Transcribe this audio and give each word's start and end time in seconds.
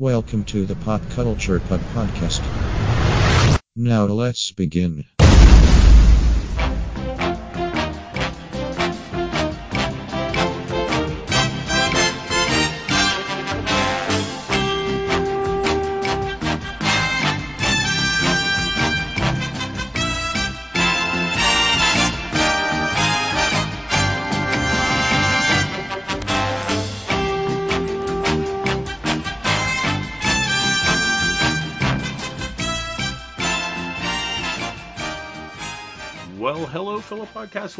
Welcome 0.00 0.44
to 0.44 0.64
the 0.64 0.76
Pop 0.76 1.02
Culture 1.10 1.58
Pub 1.58 1.80
Podcast. 1.80 2.40
Now 3.74 4.04
let's 4.04 4.52
begin. 4.52 5.04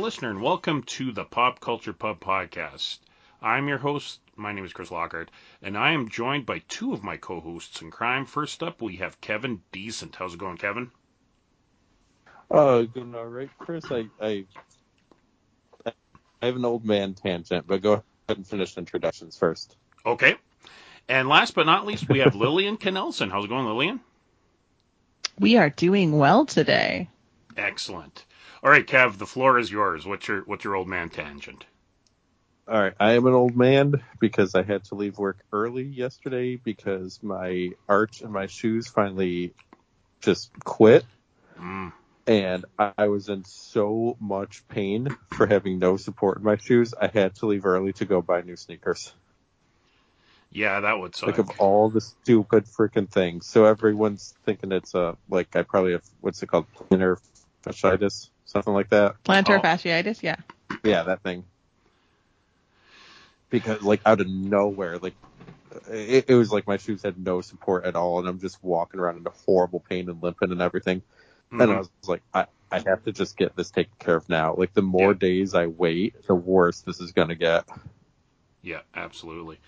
Listener, 0.08 0.30
and 0.30 0.40
welcome 0.40 0.82
to 0.84 1.12
the 1.12 1.26
Pop 1.26 1.60
Culture 1.60 1.92
Pub 1.92 2.18
Podcast. 2.18 3.00
I'm 3.42 3.68
your 3.68 3.76
host. 3.76 4.20
My 4.36 4.54
name 4.54 4.64
is 4.64 4.72
Chris 4.72 4.90
Lockhart, 4.90 5.30
and 5.60 5.76
I 5.76 5.92
am 5.92 6.08
joined 6.08 6.46
by 6.46 6.60
two 6.60 6.94
of 6.94 7.04
my 7.04 7.18
co-hosts 7.18 7.82
in 7.82 7.90
crime. 7.90 8.24
First 8.24 8.62
up, 8.62 8.80
we 8.80 8.96
have 8.96 9.20
Kevin 9.20 9.60
Decent. 9.70 10.16
How's 10.16 10.32
it 10.32 10.40
going, 10.40 10.56
Kevin? 10.56 10.90
Uh, 12.50 12.84
going 12.84 13.14
all 13.14 13.26
right, 13.26 13.50
Chris. 13.58 13.84
I, 13.90 14.06
I 14.18 14.46
I 15.84 15.92
have 16.40 16.56
an 16.56 16.64
old 16.64 16.86
man 16.86 17.12
tangent, 17.12 17.66
but 17.66 17.82
go 17.82 17.92
ahead 17.92 18.04
and 18.28 18.46
finish 18.46 18.78
introductions 18.78 19.36
first. 19.36 19.76
Okay. 20.06 20.36
And 21.06 21.28
last 21.28 21.54
but 21.54 21.66
not 21.66 21.84
least, 21.84 22.08
we 22.08 22.20
have 22.20 22.34
Lillian 22.34 22.78
Knelsen. 22.78 23.30
How's 23.30 23.44
it 23.44 23.48
going, 23.48 23.66
Lillian? 23.66 24.00
We 25.38 25.58
are 25.58 25.68
doing 25.68 26.16
well 26.16 26.46
today. 26.46 27.10
Excellent. 27.58 28.24
All 28.62 28.70
right, 28.70 28.86
Kev, 28.86 29.18
the 29.18 29.26
floor 29.26 29.58
is 29.58 29.70
yours. 29.70 30.04
What's 30.06 30.26
your 30.28 30.42
what's 30.42 30.64
your 30.64 30.74
old 30.74 30.88
man 30.88 31.10
tangent? 31.10 31.64
All 32.68 32.80
right, 32.80 32.94
I 33.00 33.12
am 33.12 33.26
an 33.26 33.34
old 33.34 33.56
man 33.56 34.02
because 34.20 34.54
I 34.54 34.62
had 34.62 34.84
to 34.84 34.94
leave 34.94 35.16
work 35.16 35.38
early 35.52 35.84
yesterday 35.84 36.56
because 36.56 37.22
my 37.22 37.70
arch 37.88 38.20
and 38.20 38.32
my 38.32 38.46
shoes 38.46 38.88
finally 38.88 39.54
just 40.22 40.50
quit, 40.64 41.04
Mm, 41.58 41.92
and 42.26 42.64
I 42.78 43.08
was 43.08 43.28
in 43.28 43.44
so 43.44 44.16
much 44.20 44.66
pain 44.68 45.16
for 45.30 45.46
having 45.46 45.78
no 45.78 45.96
support 45.96 46.38
in 46.38 46.44
my 46.44 46.56
shoes. 46.56 46.94
I 47.00 47.06
had 47.08 47.36
to 47.36 47.46
leave 47.46 47.64
early 47.64 47.92
to 47.94 48.04
go 48.04 48.22
buy 48.22 48.42
new 48.42 48.56
sneakers. 48.56 49.12
yeah, 50.50 50.80
that 50.80 50.98
would 50.98 51.14
suck. 51.14 51.28
Like 51.28 51.38
of 51.38 51.50
all 51.58 51.90
the 51.90 52.00
stupid 52.00 52.66
freaking 52.66 53.10
things. 53.10 53.46
So 53.46 53.64
everyone's 53.64 54.34
thinking 54.44 54.72
it's 54.72 54.94
a 54.94 55.16
like 55.28 55.56
I 55.56 55.62
probably 55.62 55.92
have 55.92 56.04
what's 56.20 56.42
it 56.42 56.46
called 56.48 56.66
plantar 56.74 57.18
fasciitis, 57.64 58.30
something 58.48 58.72
like 58.72 58.88
that. 58.90 59.22
Plantar 59.22 59.58
Oh. 59.58 59.62
fasciitis, 59.62 60.22
yeah. 60.22 60.36
Yeah, 60.82 61.04
that 61.04 61.22
thing. 61.22 61.44
Because 63.50 63.82
like 63.82 64.00
out 64.04 64.20
of 64.20 64.28
nowhere, 64.28 64.98
like 64.98 65.14
it, 65.90 66.26
it 66.28 66.34
was 66.34 66.50
like 66.50 66.66
my 66.66 66.76
shoes 66.76 67.02
had 67.02 67.18
no 67.24 67.40
support 67.40 67.84
at 67.84 67.94
all, 67.94 68.18
and 68.18 68.28
I'm 68.28 68.40
just 68.40 68.62
walking 68.62 69.00
around 69.00 69.18
in 69.18 69.26
horrible 69.46 69.80
pain 69.80 70.08
and 70.10 70.22
limping 70.22 70.50
and 70.50 70.60
everything. 70.60 71.02
And 71.50 71.60
mm-hmm. 71.60 71.72
I 71.72 71.78
was 71.78 71.88
like, 72.06 72.22
I 72.34 72.46
I 72.70 72.80
have 72.80 73.04
to 73.04 73.12
just 73.12 73.36
get 73.36 73.56
this 73.56 73.70
taken 73.70 73.92
care 73.98 74.16
of 74.16 74.28
now. 74.28 74.54
Like 74.54 74.74
the 74.74 74.82
more 74.82 75.12
Yeah. 75.12 75.18
days 75.18 75.54
I 75.54 75.66
wait, 75.66 76.26
the 76.26 76.34
worse 76.34 76.80
this 76.80 77.00
is 77.00 77.12
gonna 77.12 77.34
get. 77.34 77.64
Yeah, 78.62 78.80
absolutely. 78.94 79.58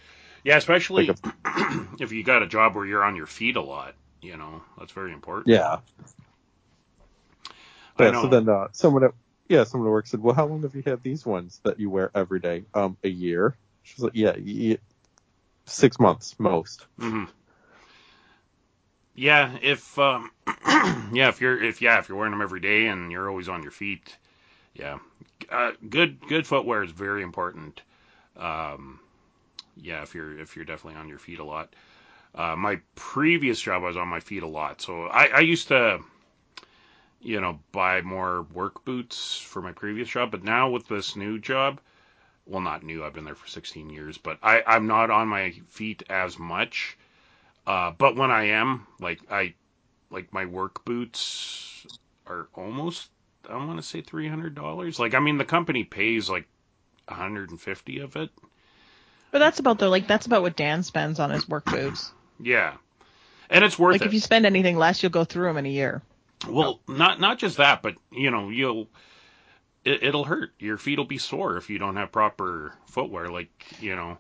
Yeah, 0.45 0.57
especially 0.57 1.07
Like 1.07 1.19
if 2.01 2.13
you 2.13 2.23
got 2.23 2.43
a 2.43 2.47
job 2.47 2.75
where 2.75 2.85
you're 2.85 3.05
on 3.05 3.17
your 3.17 3.27
feet 3.27 3.57
a 3.57 3.63
lot. 3.63 3.95
You 4.23 4.37
know, 4.37 4.63
that's 4.79 4.93
very 4.93 5.13
important. 5.15 5.49
Yeah. 5.49 5.79
Yeah, 8.01 8.13
so 8.13 8.27
then 8.29 8.49
uh, 8.49 8.69
someone 8.73 9.05
at 9.05 9.13
yeah, 9.49 9.65
someone 9.65 9.89
at 9.89 9.93
work 9.93 10.07
said, 10.07 10.21
"Well, 10.21 10.35
how 10.35 10.47
long 10.47 10.63
have 10.63 10.75
you 10.75 10.83
had 10.87 11.03
these 11.03 11.27
ones 11.27 11.61
that 11.65 11.81
you 11.81 11.91
wear 11.91 12.11
every 12.15 12.41
day?" 12.41 12.65
Um, 12.75 12.97
a 13.05 13.09
year. 13.09 13.59
She's 13.83 14.01
like, 14.03 14.13
"Yeah, 14.15 14.35
y- 14.39 14.79
six 15.67 16.01
months 16.01 16.37
most." 16.41 16.87
hmm 16.99 17.25
Yeah, 19.15 19.59
if 19.61 19.99
um, 19.99 20.31
yeah, 21.13 21.29
if 21.29 21.41
you're 21.41 21.63
if 21.63 21.83
yeah, 21.83 21.99
if 21.99 22.09
you're 22.09 22.17
wearing 22.19 22.33
them 22.33 22.43
every 22.43 22.61
day 22.61 22.87
and 22.87 23.11
you're 23.11 23.29
always 23.29 23.49
on 23.49 23.63
your 23.63 23.73
feet, 23.73 24.17
yeah, 24.75 24.99
uh, 25.51 25.73
good 25.91 26.21
good 26.29 26.47
footwear 26.47 26.83
is 26.85 26.93
very 26.93 27.23
important. 27.23 27.83
Um, 28.37 29.01
yeah, 29.77 30.03
if 30.03 30.15
you're 30.15 30.39
if 30.39 30.57
you're 30.57 30.65
definitely 30.67 31.01
on 31.01 31.09
your 31.09 31.19
feet 31.19 31.41
a 31.41 31.45
lot. 31.45 31.75
Uh, 32.35 32.57
my 32.57 32.81
previous 32.97 33.61
job, 33.61 33.83
I 33.85 33.89
was 33.89 33.97
on 33.97 34.09
my 34.09 34.21
feet 34.21 34.43
a 34.45 34.49
lot, 34.49 34.83
so 34.83 35.07
I, 35.07 35.27
I 35.29 35.41
used 35.41 35.69
to, 35.69 36.01
you 37.21 37.41
know, 37.41 37.61
buy 37.73 38.01
more 38.03 38.43
work 38.53 38.85
boots 38.85 39.39
for 39.39 39.63
my 39.63 39.73
previous 39.73 40.09
job. 40.09 40.31
But 40.31 40.45
now 40.45 40.71
with 40.71 40.89
this 40.89 41.17
new 41.17 41.39
job, 41.39 41.81
well, 42.47 42.61
not 42.61 42.83
new, 42.83 43.05
I've 43.05 43.15
been 43.15 43.25
there 43.25 43.35
for 43.35 43.47
16 43.49 43.91
years, 43.91 44.19
but 44.19 44.39
I, 44.43 44.63
I'm 44.67 44.87
not 44.87 45.11
on 45.11 45.29
my 45.29 45.53
feet 45.69 46.03
as 46.11 46.39
much. 46.39 46.97
Uh, 47.67 47.91
but 47.93 48.17
when 48.17 48.31
I 48.31 48.45
am, 48.45 48.87
like 49.01 49.21
I, 49.31 49.55
like 50.11 50.33
my 50.33 50.47
work 50.47 50.85
boots 50.85 51.87
are 52.27 52.49
almost, 52.55 53.11
I 53.49 53.57
want 53.57 53.77
to 53.79 53.83
say 53.83 54.01
three 54.01 54.29
hundred 54.29 54.55
dollars. 54.55 54.99
Like 54.99 55.15
I 55.15 55.21
mean, 55.21 55.39
the 55.39 55.45
company 55.45 55.85
pays 55.85 56.29
like 56.31 56.47
150 57.07 57.99
of 58.01 58.17
it. 58.17 58.31
But 59.31 59.39
that's 59.39 59.59
about 59.61 59.79
the 59.79 59.89
like 59.89 60.07
that's 60.07 60.27
about 60.27 60.43
what 60.43 60.57
Dan 60.57 60.83
spends 60.83 61.21
on 61.21 61.31
his 61.31 61.49
work 61.49 61.65
boots. 61.67 62.13
Yeah, 62.41 62.75
and 63.51 63.65
it's 63.65 63.79
worth 63.79 63.95
Like 63.95 64.03
it. 64.03 64.07
if 64.07 64.13
you 64.15 64.21
spend 64.21 64.47
anything 64.47 64.77
less, 64.77 65.03
you'll 65.03 65.11
go 65.11 65.25
through 65.25 65.47
them 65.49 65.57
in 65.59 65.67
a 65.67 65.71
year. 65.71 66.03
Well, 66.49 66.81
not 66.89 67.21
not 67.21 67.39
just 67.39 67.59
that, 67.59 67.83
but 67.83 67.97
you 68.11 68.31
know, 68.31 68.49
you'll 68.51 68.89
it, 69.85 70.03
it'll 70.03 70.25
hurt. 70.25 70.51
Your 70.59 70.79
feet 70.79 70.99
will 70.99 71.07
be 71.07 71.19
sore 71.19 71.57
if 71.57 71.71
you 71.71 71.79
don't 71.79 71.97
have 71.97 72.13
proper 72.13 72.75
footwear. 72.87 73.29
Like 73.31 73.51
you 73.81 73.97
know, 73.97 74.19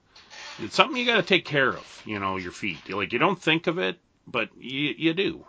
it's 0.59 0.75
something 0.75 0.97
you 0.97 1.07
got 1.07 1.17
to 1.17 1.23
take 1.23 1.45
care 1.45 1.77
of. 1.77 2.03
You 2.07 2.19
know, 2.19 2.37
your 2.37 2.53
feet. 2.53 2.91
Like 2.93 3.13
you 3.13 3.19
don't 3.19 3.41
think 3.41 3.67
of 3.67 3.79
it, 3.79 3.99
but 4.27 4.51
you 4.59 4.95
you 4.97 5.15
do. 5.15 5.45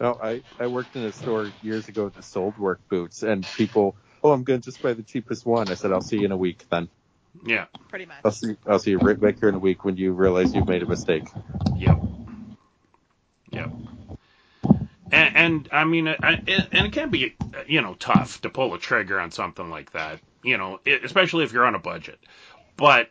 No, 0.00 0.18
I 0.22 0.42
I 0.58 0.66
worked 0.66 0.96
in 0.96 1.04
a 1.04 1.12
store 1.12 1.52
years 1.62 1.88
ago 1.88 2.08
that 2.08 2.24
sold 2.24 2.58
work 2.58 2.80
boots, 2.88 3.22
and 3.22 3.46
people, 3.56 3.96
oh, 4.22 4.32
I'm 4.32 4.42
gonna 4.42 4.58
just 4.58 4.82
buy 4.82 4.94
the 4.94 5.02
cheapest 5.02 5.46
one. 5.46 5.70
I 5.70 5.74
said, 5.74 5.92
I'll 5.92 6.00
see 6.00 6.18
you 6.18 6.26
in 6.26 6.32
a 6.32 6.36
week 6.36 6.64
then. 6.70 6.88
Yeah. 7.46 7.66
Pretty 7.88 8.06
much. 8.06 8.18
I'll 8.24 8.30
see 8.30 8.56
I'll 8.66 8.78
see 8.78 8.90
you 8.92 8.98
right 8.98 9.18
back 9.18 9.38
here 9.40 9.48
in 9.48 9.54
a 9.54 9.60
week 9.60 9.84
when 9.84 9.96
you 9.96 10.12
realize 10.12 10.54
you've 10.54 10.68
made 10.68 10.82
a 10.82 10.86
mistake. 10.86 11.28
Yep. 11.76 11.98
Yep. 13.52 13.70
And, 15.12 15.36
and 15.36 15.68
I 15.70 15.84
mean, 15.84 16.08
I, 16.08 16.14
and 16.22 16.68
and 16.72 16.86
it 16.86 16.92
can 16.92 17.10
be, 17.10 17.36
you 17.66 17.82
know, 17.82 17.94
tough 17.94 18.40
to 18.40 18.50
pull 18.50 18.72
a 18.74 18.78
trigger 18.78 19.20
on 19.20 19.30
something 19.30 19.68
like 19.68 19.92
that, 19.92 20.20
you 20.42 20.56
know, 20.56 20.80
especially 20.86 21.44
if 21.44 21.52
you're 21.52 21.66
on 21.66 21.74
a 21.74 21.78
budget. 21.78 22.18
But 22.78 23.10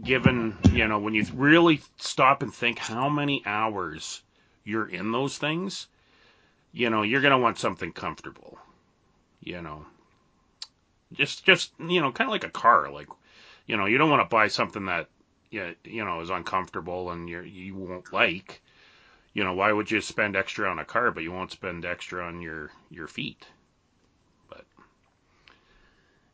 given, 0.00 0.56
you 0.72 0.86
know, 0.86 1.00
when 1.00 1.12
you 1.12 1.26
really 1.34 1.80
stop 1.96 2.42
and 2.42 2.54
think 2.54 2.78
how 2.78 3.08
many 3.08 3.42
hours 3.44 4.22
you're 4.64 4.88
in 4.88 5.10
those 5.10 5.36
things, 5.36 5.88
you 6.72 6.88
know, 6.88 7.02
you're 7.02 7.20
gonna 7.20 7.38
want 7.38 7.58
something 7.58 7.92
comfortable, 7.92 8.56
you 9.42 9.60
know. 9.60 9.84
Just, 11.12 11.44
just, 11.44 11.72
you 11.80 12.00
know, 12.00 12.12
kind 12.12 12.28
of 12.28 12.32
like 12.32 12.44
a 12.44 12.48
car, 12.48 12.90
like, 12.90 13.08
you 13.66 13.76
know, 13.76 13.86
you 13.86 13.98
don't 13.98 14.10
want 14.10 14.22
to 14.22 14.34
buy 14.34 14.48
something 14.48 14.86
that, 14.86 15.08
yeah, 15.50 15.72
you 15.84 16.04
know, 16.04 16.20
is 16.20 16.30
uncomfortable 16.30 17.10
and 17.10 17.28
you 17.28 17.40
you 17.40 17.74
won't 17.74 18.12
like. 18.12 18.60
You 19.34 19.42
know, 19.42 19.54
why 19.54 19.72
would 19.72 19.90
you 19.90 20.00
spend 20.00 20.36
extra 20.36 20.70
on 20.70 20.78
a 20.78 20.84
car, 20.84 21.10
but 21.10 21.24
you 21.24 21.32
won't 21.32 21.50
spend 21.50 21.84
extra 21.84 22.24
on 22.24 22.40
your 22.40 22.70
your 22.88 23.08
feet? 23.08 23.44
But 24.48 24.64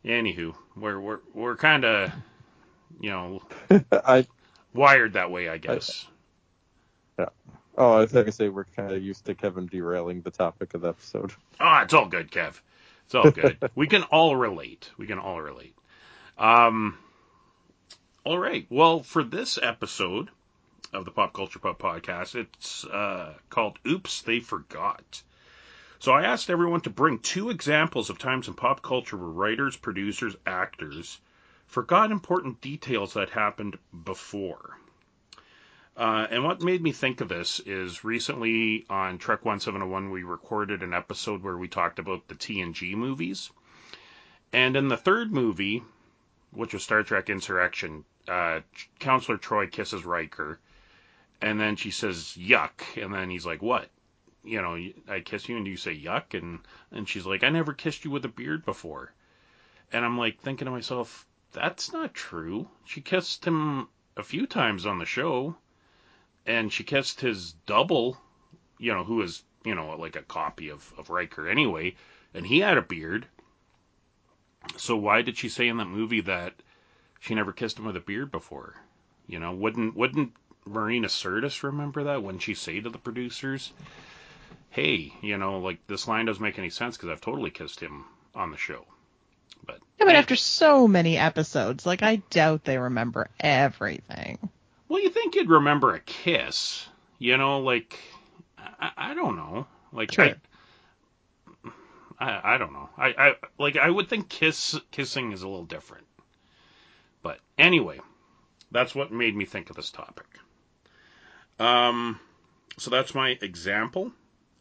anywho, 0.04 0.54
we're 0.76 1.00
we're 1.00 1.20
we're 1.32 1.56
kind 1.56 1.86
of, 1.86 2.12
you 3.00 3.08
know, 3.08 3.42
I 3.90 4.26
wired 4.74 5.14
that 5.14 5.30
way, 5.30 5.48
I 5.48 5.56
guess. 5.56 6.06
Yeah. 7.18 7.30
Oh, 7.78 7.94
I 7.94 8.00
was 8.00 8.12
gonna 8.12 8.32
say 8.32 8.50
we're 8.50 8.64
kind 8.64 8.92
of 8.92 9.02
used 9.02 9.24
to 9.24 9.34
Kevin 9.34 9.66
derailing 9.66 10.20
the 10.20 10.30
topic 10.30 10.74
of 10.74 10.82
the 10.82 10.90
episode. 10.90 11.32
Oh, 11.58 11.78
it's 11.82 11.94
all 11.94 12.06
good, 12.06 12.30
Kev. 12.30 12.60
It's 13.06 13.14
all 13.14 13.30
good. 13.30 13.56
we 13.74 13.86
can 13.86 14.02
all 14.04 14.36
relate. 14.36 14.90
We 14.98 15.06
can 15.06 15.18
all 15.18 15.40
relate. 15.40 15.74
Um, 16.36 16.98
all 18.24 18.38
right. 18.38 18.66
Well, 18.68 19.02
for 19.02 19.24
this 19.24 19.58
episode 19.60 20.28
of 20.92 21.04
the 21.04 21.10
Pop 21.10 21.32
Culture 21.32 21.58
Pub 21.58 21.78
podcast, 21.78 22.34
it's 22.34 22.84
uh, 22.84 23.34
called 23.48 23.78
"Oops, 23.86 24.22
They 24.22 24.40
Forgot." 24.40 25.22
So 26.00 26.12
I 26.12 26.22
asked 26.22 26.48
everyone 26.48 26.80
to 26.82 26.90
bring 26.90 27.18
two 27.18 27.50
examples 27.50 28.08
of 28.08 28.18
times 28.18 28.48
in 28.48 28.54
pop 28.54 28.80
culture 28.82 29.18
where 29.18 29.28
writers, 29.28 29.76
producers, 29.76 30.34
actors 30.46 31.20
forgot 31.66 32.10
important 32.10 32.62
details 32.62 33.14
that 33.14 33.30
happened 33.30 33.78
before. 34.04 34.78
Uh, 35.96 36.26
and 36.30 36.42
what 36.42 36.62
made 36.62 36.82
me 36.82 36.92
think 36.92 37.20
of 37.20 37.28
this 37.28 37.60
is 37.60 38.02
recently 38.02 38.86
on 38.88 39.18
Trek 39.18 39.44
1701, 39.44 40.10
we 40.10 40.22
recorded 40.22 40.82
an 40.82 40.94
episode 40.94 41.42
where 41.42 41.58
we 41.58 41.68
talked 41.68 41.98
about 41.98 42.26
the 42.28 42.34
TNG 42.34 42.94
movies. 42.94 43.50
And 44.54 44.76
in 44.76 44.88
the 44.88 44.96
third 44.96 45.32
movie, 45.32 45.82
which 46.52 46.72
was 46.72 46.82
Star 46.82 47.02
Trek 47.02 47.28
Insurrection, 47.28 48.04
uh, 48.26 48.60
Counselor 48.98 49.36
Troi 49.36 49.70
kisses 49.70 50.04
Riker, 50.06 50.58
And 51.42 51.58
then 51.60 51.76
she 51.76 51.90
says, 51.90 52.36
yuck. 52.38 53.02
And 53.02 53.14
then 53.14 53.30
he's 53.30 53.46
like, 53.46 53.62
what? 53.62 53.88
You 54.44 54.60
know, 54.62 54.78
I 55.08 55.20
kiss 55.20 55.48
you 55.48 55.56
and 55.56 55.66
you 55.66 55.76
say 55.76 55.98
yuck. 55.98 56.38
And, 56.38 56.60
and 56.90 57.08
she's 57.08 57.26
like, 57.26 57.42
I 57.42 57.48
never 57.48 57.72
kissed 57.72 58.04
you 58.04 58.10
with 58.10 58.24
a 58.24 58.28
beard 58.28 58.64
before. 58.64 59.12
And 59.92 60.04
I'm 60.04 60.18
like 60.18 60.40
thinking 60.40 60.66
to 60.66 60.70
myself, 60.70 61.26
that's 61.52 61.92
not 61.92 62.14
true. 62.14 62.68
She 62.84 63.00
kissed 63.00 63.44
him 63.44 63.88
a 64.16 64.22
few 64.22 64.46
times 64.46 64.86
on 64.86 64.98
the 64.98 65.04
show. 65.04 65.56
And 66.46 66.72
she 66.72 66.84
kissed 66.84 67.20
his 67.20 67.52
double, 67.66 68.18
you 68.78 68.92
know, 68.92 69.04
who 69.04 69.22
is, 69.22 69.42
you 69.64 69.74
know, 69.74 69.96
like 69.96 70.16
a 70.16 70.22
copy 70.22 70.68
of, 70.70 70.92
of 70.96 71.10
Riker 71.10 71.48
anyway. 71.48 71.96
And 72.34 72.46
he 72.46 72.60
had 72.60 72.78
a 72.78 72.82
beard. 72.82 73.26
So 74.76 74.96
why 74.96 75.22
did 75.22 75.38
she 75.38 75.48
say 75.48 75.68
in 75.68 75.78
that 75.78 75.86
movie 75.86 76.20
that 76.22 76.54
she 77.18 77.34
never 77.34 77.52
kissed 77.52 77.78
him 77.78 77.86
with 77.86 77.96
a 77.96 78.00
beard 78.00 78.30
before? 78.30 78.76
You 79.26 79.38
know, 79.38 79.52
wouldn't 79.52 79.96
wouldn't 79.96 80.32
Marina 80.66 81.08
Sirtis 81.08 81.62
remember 81.62 82.04
that 82.04 82.22
when 82.22 82.38
she 82.38 82.54
say 82.54 82.80
to 82.80 82.90
the 82.90 82.98
producers, 82.98 83.72
"Hey, 84.70 85.12
you 85.22 85.36
know, 85.38 85.58
like 85.58 85.86
this 85.86 86.06
line 86.08 86.26
doesn't 86.26 86.42
make 86.42 86.58
any 86.58 86.70
sense 86.70 86.96
because 86.96 87.10
I've 87.10 87.20
totally 87.20 87.50
kissed 87.50 87.80
him 87.80 88.04
on 88.34 88.50
the 88.50 88.56
show." 88.56 88.86
But 89.66 89.78
Yeah, 89.98 90.06
but 90.06 90.14
after 90.16 90.36
so 90.36 90.86
many 90.88 91.16
episodes, 91.18 91.86
like 91.86 92.02
I 92.02 92.16
doubt 92.30 92.64
they 92.64 92.78
remember 92.78 93.28
everything. 93.40 94.38
well, 94.88 95.02
you 95.02 95.10
think 95.10 95.34
you'd 95.34 95.48
remember 95.50 95.94
a 95.94 96.00
kiss? 96.00 96.86
You 97.18 97.36
know, 97.36 97.60
like 97.60 97.98
I, 98.58 98.90
I 98.96 99.14
don't 99.14 99.36
know, 99.36 99.66
like 99.92 100.10
True. 100.10 100.34
I, 102.18 102.28
I 102.30 102.54
I 102.54 102.58
don't 102.58 102.72
know. 102.72 102.88
I, 102.96 103.08
I 103.08 103.34
like 103.58 103.76
I 103.76 103.90
would 103.90 104.08
think 104.08 104.28
kiss 104.28 104.78
kissing 104.90 105.32
is 105.32 105.42
a 105.42 105.48
little 105.48 105.64
different. 105.64 106.06
But 107.22 107.40
anyway, 107.58 108.00
that's 108.70 108.94
what 108.94 109.12
made 109.12 109.36
me 109.36 109.44
think 109.44 109.70
of 109.70 109.76
this 109.76 109.90
topic. 109.90 110.26
Um, 111.58 112.18
so 112.78 112.90
that's 112.90 113.14
my 113.14 113.36
example. 113.42 114.12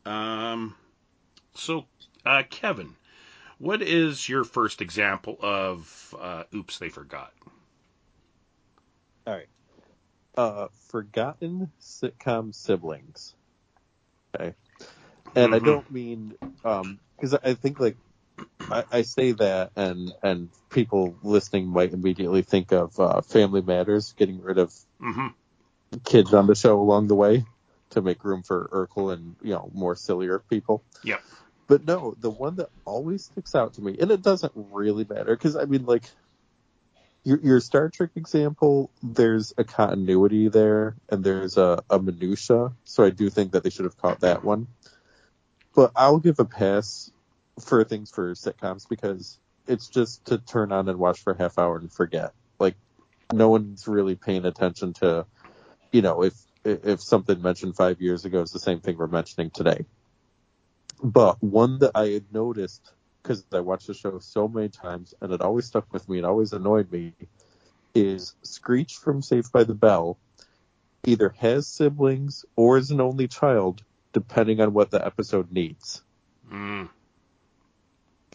Um, 0.06 0.76
so 1.56 1.86
uh, 2.26 2.44
Kevin, 2.50 2.96
what 3.58 3.82
is 3.82 4.28
your 4.28 4.44
first 4.44 4.82
example 4.82 5.38
of 5.42 6.16
uh, 6.20 6.44
"Oops, 6.54 6.78
they 6.80 6.90
forgot"? 6.90 7.34
All 9.28 9.34
right. 9.36 9.48
Uh, 10.38 10.68
forgotten 10.90 11.72
sitcom 11.82 12.54
siblings. 12.54 13.36
Okay. 14.36 14.54
And 15.36 15.54
I 15.54 15.60
Mhm. 15.60 15.66
don't 15.66 15.92
mean 15.92 16.34
um 16.64 17.00
because 17.16 17.34
I 17.36 17.54
think 17.54 17.80
like 17.80 17.98
I, 18.72 18.86
I 18.92 19.02
say 19.04 19.34
that 19.34 19.72
and 19.76 20.12
and 20.24 20.50
people 20.72 21.18
listening 21.24 21.68
might 21.68 21.94
immediately 21.94 22.42
think 22.44 22.72
of 22.72 23.00
uh, 23.00 23.22
Family 23.22 23.62
Matters 23.62 24.14
getting 24.18 24.42
rid 24.42 24.58
of 24.58 24.74
Mm-hmm. 25.02 25.28
kids 26.06 26.34
on 26.34 26.48
the 26.48 26.56
show 26.56 26.80
along 26.80 27.08
the 27.08 27.16
way 27.16 27.46
to 27.92 28.02
make 28.02 28.24
room 28.24 28.44
for 28.44 28.70
Urkel 28.72 29.14
and 29.14 29.36
you 29.42 29.52
know 29.52 29.70
more 29.74 29.96
sillier 29.96 30.44
people. 30.50 30.84
Yep. 31.04 31.22
But 31.68 31.86
no, 31.86 32.16
the 32.20 32.32
one 32.32 32.58
that 32.58 32.70
always 32.86 33.26
sticks 33.26 33.56
out 33.56 33.76
to 33.76 33.82
me, 33.82 33.98
and 34.00 34.12
it 34.12 34.22
doesn't 34.22 34.54
really 34.56 35.06
matter 35.10 35.36
because 35.36 35.56
I 35.56 35.66
mean, 35.66 35.86
like 35.86 36.04
your 37.24 37.40
your 37.42 37.60
Star 37.62 37.90
Trek 37.90 38.12
example, 38.16 38.92
there's 39.04 39.54
a 39.58 39.64
continuity 39.64 40.50
there, 40.50 40.98
and 41.10 41.24
there's 41.24 41.58
a, 41.58 41.84
a 41.90 42.00
minutia. 42.00 42.72
So 42.86 43.04
I 43.04 43.12
do 43.12 43.30
think 43.30 43.54
that 43.54 43.64
they 43.64 43.70
should 43.70 43.86
have 43.86 43.98
caught 43.98 44.22
that 44.22 44.44
one. 44.44 44.68
But 45.76 45.92
I'll 45.96 46.20
give 46.20 46.40
a 46.40 46.46
pass 46.46 47.12
for 47.60 47.84
things 47.84 48.12
for 48.12 48.34
sitcoms 48.34 48.88
because 48.88 49.40
it's 49.68 49.88
just 49.88 50.26
to 50.26 50.38
turn 50.38 50.72
on 50.72 50.90
and 50.90 50.98
watch 50.98 51.22
for 51.22 51.34
a 51.34 51.38
half 51.38 51.58
hour 51.58 51.78
and 51.78 51.92
forget. 51.92 52.34
Like 52.60 52.76
no 53.32 53.50
one's 53.50 53.88
really 53.88 54.16
paying 54.16 54.46
attention 54.46 54.94
to, 54.94 55.26
you 55.92 56.02
know, 56.02 56.24
if 56.24 56.34
if 56.66 57.02
something 57.02 57.42
mentioned 57.42 57.76
five 57.76 58.02
years 58.02 58.26
ago 58.26 58.42
is 58.42 58.52
the 58.52 58.60
same 58.60 58.80
thing 58.80 58.98
we're 58.98 59.08
mentioning 59.08 59.50
today. 59.50 59.86
But 61.02 61.42
one 61.42 61.80
that 61.80 61.92
I 61.96 62.10
had 62.10 62.34
noticed 62.34 62.92
because 63.22 63.46
I 63.52 63.60
watched 63.60 63.88
the 63.88 63.94
show 63.94 64.20
so 64.20 64.48
many 64.48 64.70
times 64.70 65.14
and 65.22 65.32
it 65.32 65.42
always 65.42 65.66
stuck 65.66 65.92
with 65.94 66.08
me, 66.10 66.18
and 66.18 66.26
always 66.26 66.54
annoyed 66.54 66.92
me, 66.92 67.14
is 67.94 68.36
Screech 68.44 68.96
from 68.96 69.22
Saved 69.22 69.52
by 69.52 69.64
the 69.64 69.74
Bell 69.74 70.18
either 71.06 71.34
has 71.38 71.68
siblings 71.68 72.46
or 72.56 72.78
is 72.78 72.92
an 72.92 73.02
only 73.02 73.28
child, 73.28 73.84
depending 74.14 74.60
on 74.60 74.74
what 74.74 74.92
the 74.92 75.06
episode 75.06 75.52
needs. 75.52 76.02
Mm. 76.52 76.90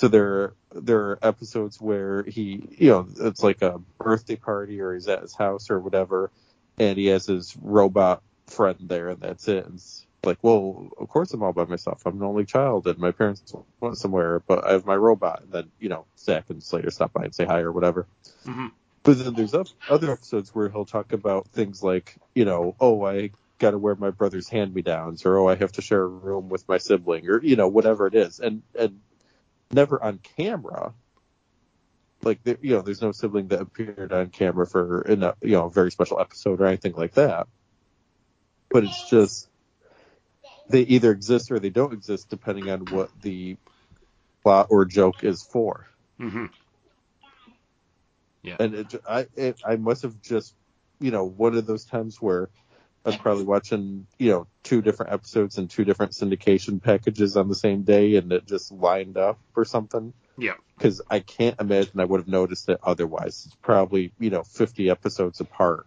So 0.04 0.08
there, 0.08 0.52
there 0.74 1.00
are 1.00 1.18
episodes 1.22 1.80
where 1.80 2.24
he, 2.24 2.68
you 2.76 2.90
know, 2.90 3.08
it's 3.20 3.42
like 3.42 3.62
a 3.62 3.80
birthday 3.98 4.36
party 4.36 4.78
or 4.82 4.92
he's 4.92 5.08
at 5.08 5.22
his 5.22 5.34
house 5.34 5.70
or 5.70 5.80
whatever, 5.80 6.30
and 6.76 6.98
he 6.98 7.06
has 7.06 7.24
his 7.24 7.56
robot 7.62 8.22
friend 8.46 8.76
there, 8.82 9.08
and 9.08 9.18
that's 9.22 9.48
it. 9.48 9.64
And 9.64 9.76
it's 9.76 10.06
like, 10.22 10.36
well, 10.42 10.90
of 10.98 11.08
course 11.08 11.32
I'm 11.32 11.42
all 11.42 11.54
by 11.54 11.64
myself. 11.64 12.02
I'm 12.04 12.18
an 12.18 12.22
only 12.22 12.44
child, 12.44 12.86
and 12.86 12.98
my 12.98 13.12
parents 13.12 13.54
went 13.80 13.96
somewhere, 13.96 14.42
but 14.46 14.62
I 14.66 14.72
have 14.72 14.84
my 14.84 14.94
robot. 14.94 15.40
And 15.44 15.52
then, 15.52 15.70
you 15.80 15.88
know, 15.88 16.04
Zach 16.18 16.50
and 16.50 16.62
Slater 16.62 16.90
stop 16.90 17.14
by 17.14 17.24
and 17.24 17.34
say 17.34 17.46
hi 17.46 17.60
or 17.60 17.72
whatever. 17.72 18.06
hmm 18.44 18.66
But 19.04 19.24
then 19.24 19.32
there's 19.32 19.54
oth- 19.54 19.72
other 19.88 20.12
episodes 20.12 20.54
where 20.54 20.68
he'll 20.68 20.84
talk 20.84 21.14
about 21.14 21.48
things 21.48 21.82
like, 21.82 22.18
you 22.34 22.44
know, 22.44 22.76
oh, 22.78 23.06
I 23.06 23.30
got 23.58 23.70
to 23.70 23.78
wear 23.78 23.94
my 23.94 24.10
brother's 24.10 24.50
hand-me-downs, 24.50 25.24
or 25.24 25.38
oh, 25.38 25.48
I 25.48 25.54
have 25.54 25.72
to 25.72 25.80
share 25.82 26.02
a 26.02 26.06
room 26.08 26.50
with 26.50 26.68
my 26.68 26.76
sibling, 26.76 27.26
or 27.26 27.42
you 27.42 27.56
know, 27.56 27.68
whatever 27.68 28.06
it 28.06 28.14
is, 28.14 28.38
and 28.38 28.62
and 28.78 29.00
never 29.72 30.02
on 30.02 30.18
camera. 30.18 30.94
Like 32.22 32.42
there, 32.44 32.56
you 32.60 32.74
know, 32.74 32.82
there's 32.82 33.02
no 33.02 33.12
sibling 33.12 33.48
that 33.48 33.60
appeared 33.60 34.12
on 34.12 34.30
camera 34.30 34.66
for 34.66 35.02
in 35.02 35.22
a 35.22 35.34
you 35.42 35.52
know 35.52 35.66
a 35.66 35.70
very 35.70 35.90
special 35.90 36.20
episode 36.20 36.60
or 36.60 36.66
anything 36.66 36.94
like 36.94 37.14
that. 37.14 37.46
But 38.70 38.84
it's 38.84 39.10
just 39.10 39.48
they 40.70 40.82
either 40.82 41.10
exist 41.10 41.50
or 41.50 41.58
they 41.58 41.70
don't 41.70 41.92
exist 41.92 42.30
depending 42.30 42.70
on 42.70 42.88
what 42.88 43.10
the 43.22 43.56
plot 44.42 44.68
or 44.70 44.84
joke 44.84 45.24
is 45.24 45.42
for. 45.42 45.86
hmm 46.18 46.46
and 48.58 48.74
it, 48.74 48.94
I 49.08 49.26
it, 49.36 49.56
I 49.64 49.76
must 49.76 50.02
have 50.02 50.20
just 50.20 50.54
you 51.00 51.10
know 51.10 51.24
one 51.24 51.56
of 51.56 51.66
those 51.66 51.84
times 51.84 52.20
where 52.20 52.48
I 53.04 53.10
was 53.10 53.16
probably 53.16 53.44
watching 53.44 54.06
you 54.18 54.30
know 54.30 54.46
two 54.62 54.80
different 54.80 55.12
episodes 55.12 55.58
and 55.58 55.68
two 55.68 55.84
different 55.84 56.12
syndication 56.12 56.82
packages 56.82 57.36
on 57.36 57.48
the 57.48 57.54
same 57.54 57.82
day, 57.82 58.16
and 58.16 58.32
it 58.32 58.46
just 58.46 58.72
lined 58.72 59.16
up 59.16 59.38
or 59.54 59.64
something. 59.64 60.12
Yeah. 60.38 60.54
Because 60.76 61.00
I 61.08 61.20
can't 61.20 61.60
imagine 61.60 62.00
I 62.00 62.04
would 62.04 62.20
have 62.20 62.28
noticed 62.28 62.68
it 62.68 62.80
otherwise. 62.82 63.44
It's 63.46 63.54
probably 63.56 64.12
you 64.18 64.30
know 64.30 64.42
50 64.42 64.90
episodes 64.90 65.40
apart. 65.40 65.86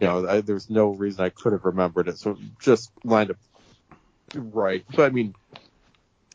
You 0.00 0.06
know, 0.06 0.28
I, 0.28 0.40
there's 0.40 0.70
no 0.70 0.90
reason 0.90 1.24
I 1.24 1.30
could 1.30 1.52
have 1.52 1.64
remembered 1.64 2.08
it, 2.08 2.18
so 2.18 2.32
it 2.32 2.38
just 2.60 2.92
lined 3.02 3.30
up 3.30 3.38
right. 4.34 4.84
So 4.94 5.04
I 5.04 5.10
mean, 5.10 5.34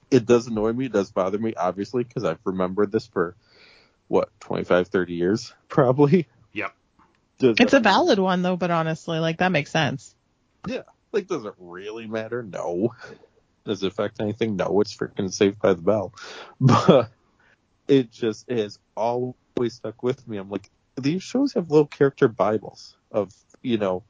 it 0.09 0.25
does 0.25 0.47
annoy 0.47 0.73
me, 0.73 0.85
it 0.85 0.91
does 0.91 1.11
bother 1.11 1.37
me, 1.37 1.53
obviously, 1.55 2.03
because 2.03 2.25
I've 2.25 2.39
remembered 2.43 2.91
this 2.91 3.07
for 3.07 3.35
what 4.07 4.29
25, 4.41 4.89
30 4.89 5.13
years, 5.13 5.53
probably. 5.69 6.27
Yep. 7.41 7.57
Does 7.57 7.59
It's 7.59 7.73
it- 7.73 7.77
a 7.77 7.79
valid 7.79 8.19
one 8.19 8.41
though, 8.41 8.57
but 8.57 8.71
honestly, 8.71 9.19
like 9.19 9.37
that 9.39 9.51
makes 9.51 9.71
sense. 9.71 10.15
Yeah, 10.67 10.83
like 11.11 11.27
does 11.27 11.45
it 11.45 11.53
really 11.57 12.07
matter? 12.07 12.43
No. 12.43 12.93
Does 13.65 13.83
it 13.83 13.87
affect 13.87 14.19
anything? 14.21 14.55
No, 14.55 14.81
it's 14.81 14.95
freaking 14.95 15.31
saved 15.31 15.59
by 15.59 15.73
the 15.73 15.81
bell. 15.81 16.13
But 16.59 17.11
it 17.87 18.11
just 18.11 18.45
is 18.49 18.79
always 18.95 19.35
stuck 19.75 20.03
with 20.03 20.27
me. 20.27 20.37
I'm 20.37 20.49
like, 20.49 20.69
these 20.99 21.23
shows 21.23 21.53
have 21.53 21.71
little 21.71 21.87
character 21.87 22.27
bibles 22.27 22.95
of, 23.11 23.31
you 23.61 23.77
know, 23.77 24.03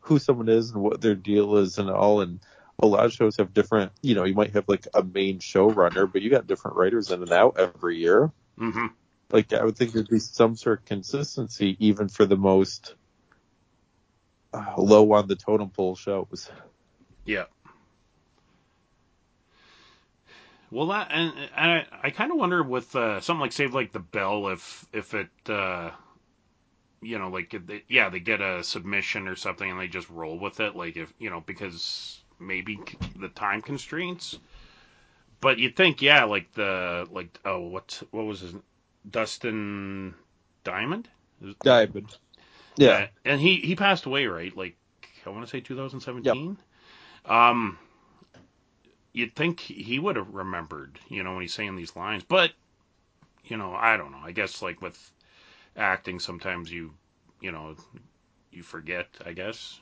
who 0.00 0.18
someone 0.18 0.48
is 0.48 0.70
and 0.72 0.82
what 0.82 1.00
their 1.00 1.14
deal 1.14 1.56
is 1.58 1.78
and 1.78 1.90
all 1.90 2.20
and 2.20 2.40
a 2.80 2.86
lot 2.86 3.04
of 3.06 3.12
shows 3.12 3.36
have 3.38 3.54
different 3.54 3.92
you 4.02 4.14
know, 4.14 4.24
you 4.24 4.34
might 4.34 4.52
have 4.54 4.64
like 4.68 4.86
a 4.94 5.02
main 5.02 5.38
showrunner, 5.38 6.10
but 6.12 6.22
you 6.22 6.30
got 6.30 6.46
different 6.46 6.76
writers 6.76 7.10
in 7.10 7.22
and 7.22 7.32
out 7.32 7.56
every 7.58 7.98
year. 7.98 8.32
hmm 8.58 8.86
Like 9.34 9.52
I 9.52 9.64
would 9.64 9.76
think 9.76 9.92
there'd 9.92 10.08
be 10.08 10.20
some 10.20 10.54
sort 10.54 10.78
of 10.78 10.84
consistency 10.84 11.76
even 11.80 12.08
for 12.08 12.24
the 12.24 12.36
most 12.36 12.94
uh, 14.52 14.74
low 14.78 15.10
on 15.10 15.26
the 15.26 15.34
totem 15.34 15.70
pole 15.70 15.96
shows. 15.96 16.48
Yeah. 17.24 17.46
Well, 20.70 20.86
that 20.86 21.08
and, 21.10 21.32
and 21.56 21.70
I, 21.72 21.86
I 22.00 22.10
kind 22.10 22.30
of 22.30 22.38
wonder 22.38 22.62
with 22.62 22.94
uh, 22.94 23.20
something 23.20 23.40
like 23.40 23.50
Save 23.50 23.74
Like 23.74 23.90
the 23.90 23.98
Bell 23.98 24.46
if 24.50 24.86
if 24.92 25.14
it 25.14 25.30
uh, 25.48 25.90
you 27.02 27.18
know 27.18 27.28
like 27.28 27.56
they, 27.66 27.82
yeah 27.88 28.10
they 28.10 28.20
get 28.20 28.40
a 28.40 28.62
submission 28.62 29.26
or 29.26 29.34
something 29.34 29.68
and 29.68 29.80
they 29.80 29.88
just 29.88 30.08
roll 30.10 30.38
with 30.38 30.60
it 30.60 30.76
like 30.76 30.96
if 30.96 31.12
you 31.18 31.30
know 31.30 31.40
because 31.40 32.22
maybe 32.38 32.78
the 33.16 33.30
time 33.30 33.62
constraints. 33.62 34.38
But 35.40 35.58
you'd 35.58 35.74
think 35.74 36.02
yeah 36.02 36.22
like 36.22 36.52
the 36.52 37.08
like 37.10 37.36
oh 37.44 37.62
what 37.62 38.00
what 38.12 38.26
was 38.26 38.38
his 38.38 38.54
Dustin 39.08 40.14
Diamond 40.64 41.08
Diamond. 41.62 42.16
Yeah. 42.76 43.08
and 43.24 43.40
he 43.40 43.56
he 43.56 43.76
passed 43.76 44.06
away 44.06 44.26
right 44.26 44.56
like 44.56 44.76
I 45.26 45.30
want 45.30 45.44
to 45.44 45.50
say 45.50 45.60
2017. 45.60 46.56
Um, 47.26 47.78
you'd 49.14 49.34
think 49.34 49.60
he 49.60 49.98
would 49.98 50.16
have 50.16 50.34
remembered, 50.34 50.98
you 51.08 51.22
know, 51.22 51.32
when 51.32 51.40
he's 51.42 51.54
saying 51.54 51.76
these 51.76 51.96
lines, 51.96 52.22
but 52.24 52.52
you 53.44 53.56
know, 53.56 53.74
I 53.74 53.96
don't 53.96 54.12
know. 54.12 54.20
I 54.22 54.32
guess 54.32 54.60
like 54.62 54.82
with 54.82 54.98
acting, 55.76 56.18
sometimes 56.20 56.70
you, 56.70 56.92
you 57.40 57.52
know, 57.52 57.76
you 58.52 58.62
forget. 58.62 59.06
I 59.24 59.32
guess. 59.32 59.80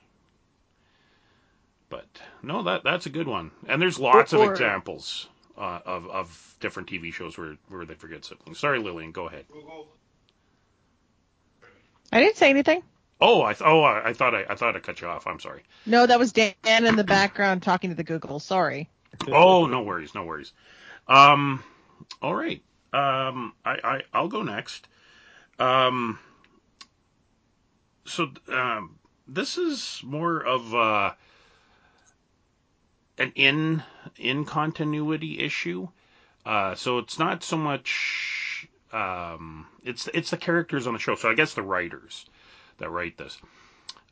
But 1.88 2.06
no, 2.42 2.62
that 2.62 2.84
that's 2.84 3.06
a 3.06 3.10
good 3.10 3.26
one. 3.28 3.50
And 3.68 3.80
there's 3.82 3.98
lots 3.98 4.32
Or- 4.32 4.44
of 4.44 4.50
examples 4.50 5.28
uh, 5.56 5.80
of 5.84 6.08
of 6.08 6.56
different 6.60 6.88
TV 6.88 7.12
shows 7.12 7.36
where 7.38 7.56
where 7.68 7.84
they 7.84 7.94
forget 7.94 8.24
siblings. 8.24 8.58
Sorry, 8.58 8.78
Lillian, 8.78 9.12
go 9.12 9.28
ahead. 9.28 9.44
I 12.12 12.20
didn't 12.20 12.36
say 12.36 12.50
anything. 12.50 12.82
Oh, 13.20 13.42
I 13.42 13.54
th- 13.54 13.66
oh 13.66 13.82
I, 13.82 14.10
I 14.10 14.12
thought 14.12 14.34
I, 14.34 14.44
I 14.48 14.54
thought 14.54 14.76
I 14.76 14.80
cut 14.80 15.00
you 15.00 15.06
off. 15.06 15.26
I'm 15.26 15.40
sorry. 15.40 15.62
No, 15.86 16.06
that 16.06 16.18
was 16.18 16.32
Dan 16.32 16.54
in 16.66 16.96
the 16.96 17.04
background 17.04 17.62
talking 17.62 17.90
to 17.90 17.96
the 17.96 18.04
Google. 18.04 18.40
Sorry. 18.40 18.88
Oh, 19.28 19.66
no 19.66 19.82
worries, 19.82 20.14
no 20.14 20.24
worries. 20.24 20.52
Um, 21.06 21.62
all 22.20 22.34
right. 22.34 22.62
Um, 22.92 23.54
I, 23.64 23.78
I 23.84 24.02
I'll 24.12 24.28
go 24.28 24.42
next. 24.42 24.88
Um, 25.58 26.18
so 28.04 28.30
um, 28.48 28.98
this 29.28 29.58
is 29.58 30.00
more 30.04 30.44
of 30.44 30.74
uh, 30.74 31.12
an 33.18 33.32
in 33.34 33.82
in 34.16 34.44
continuity 34.44 35.38
issue. 35.40 35.88
Uh, 36.44 36.74
so 36.74 36.98
it's 36.98 37.18
not 37.18 37.42
so 37.42 37.56
much. 37.56 38.68
Um, 38.92 39.66
it's 39.84 40.08
it's 40.12 40.30
the 40.30 40.36
characters 40.36 40.86
on 40.86 40.94
the 40.94 40.98
show. 40.98 41.14
So 41.14 41.30
I 41.30 41.34
guess 41.34 41.54
the 41.54 41.62
writers 41.62 42.26
that 42.78 42.90
write 42.90 43.16
this. 43.16 43.38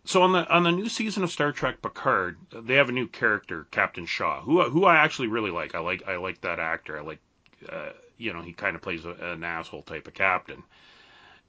So 0.04 0.22
on 0.22 0.32
the 0.32 0.48
on 0.48 0.62
the 0.62 0.72
new 0.72 0.88
season 0.88 1.24
of 1.24 1.30
Star 1.30 1.52
Trek 1.52 1.82
Picard, 1.82 2.38
they 2.52 2.74
have 2.76 2.88
a 2.88 2.92
new 2.92 3.06
character, 3.06 3.66
Captain 3.70 4.06
Shaw, 4.06 4.42
who 4.42 4.62
who 4.62 4.84
I 4.84 4.96
actually 4.96 5.28
really 5.28 5.50
like. 5.50 5.74
I 5.74 5.80
like 5.80 6.06
I 6.06 6.16
like 6.16 6.40
that 6.40 6.58
actor. 6.58 6.98
I 6.98 7.02
like, 7.02 7.20
uh, 7.68 7.90
you 8.16 8.32
know, 8.32 8.42
he 8.42 8.52
kind 8.52 8.76
of 8.76 8.82
plays 8.82 9.04
a, 9.04 9.10
an 9.10 9.44
asshole 9.44 9.82
type 9.82 10.06
of 10.06 10.14
captain, 10.14 10.62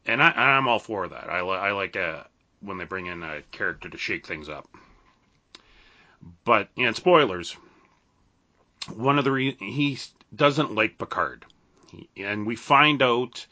and 0.06 0.22
I 0.22 0.32
I'm 0.32 0.68
all 0.68 0.80
for 0.80 1.08
that. 1.08 1.30
I 1.30 1.42
li- 1.42 1.58
I 1.58 1.72
like 1.72 1.96
uh, 1.96 2.24
when 2.60 2.78
they 2.78 2.86
bring 2.86 3.06
in 3.06 3.24
a 3.24 3.42
character 3.52 3.90
to 3.90 3.98
shake 3.98 4.28
things 4.28 4.50
up. 4.50 4.68
But 6.44 6.70
and 6.78 6.96
spoilers. 6.96 7.56
One 8.94 9.20
of 9.20 9.26
the 9.26 9.32
re- 9.32 9.58
he 9.60 10.00
doesn't 10.36 10.74
like 10.74 10.98
Picard, 10.98 11.46
he, 11.92 12.10
and 12.18 12.48
we 12.48 12.56
find 12.56 13.02
out 13.02 13.46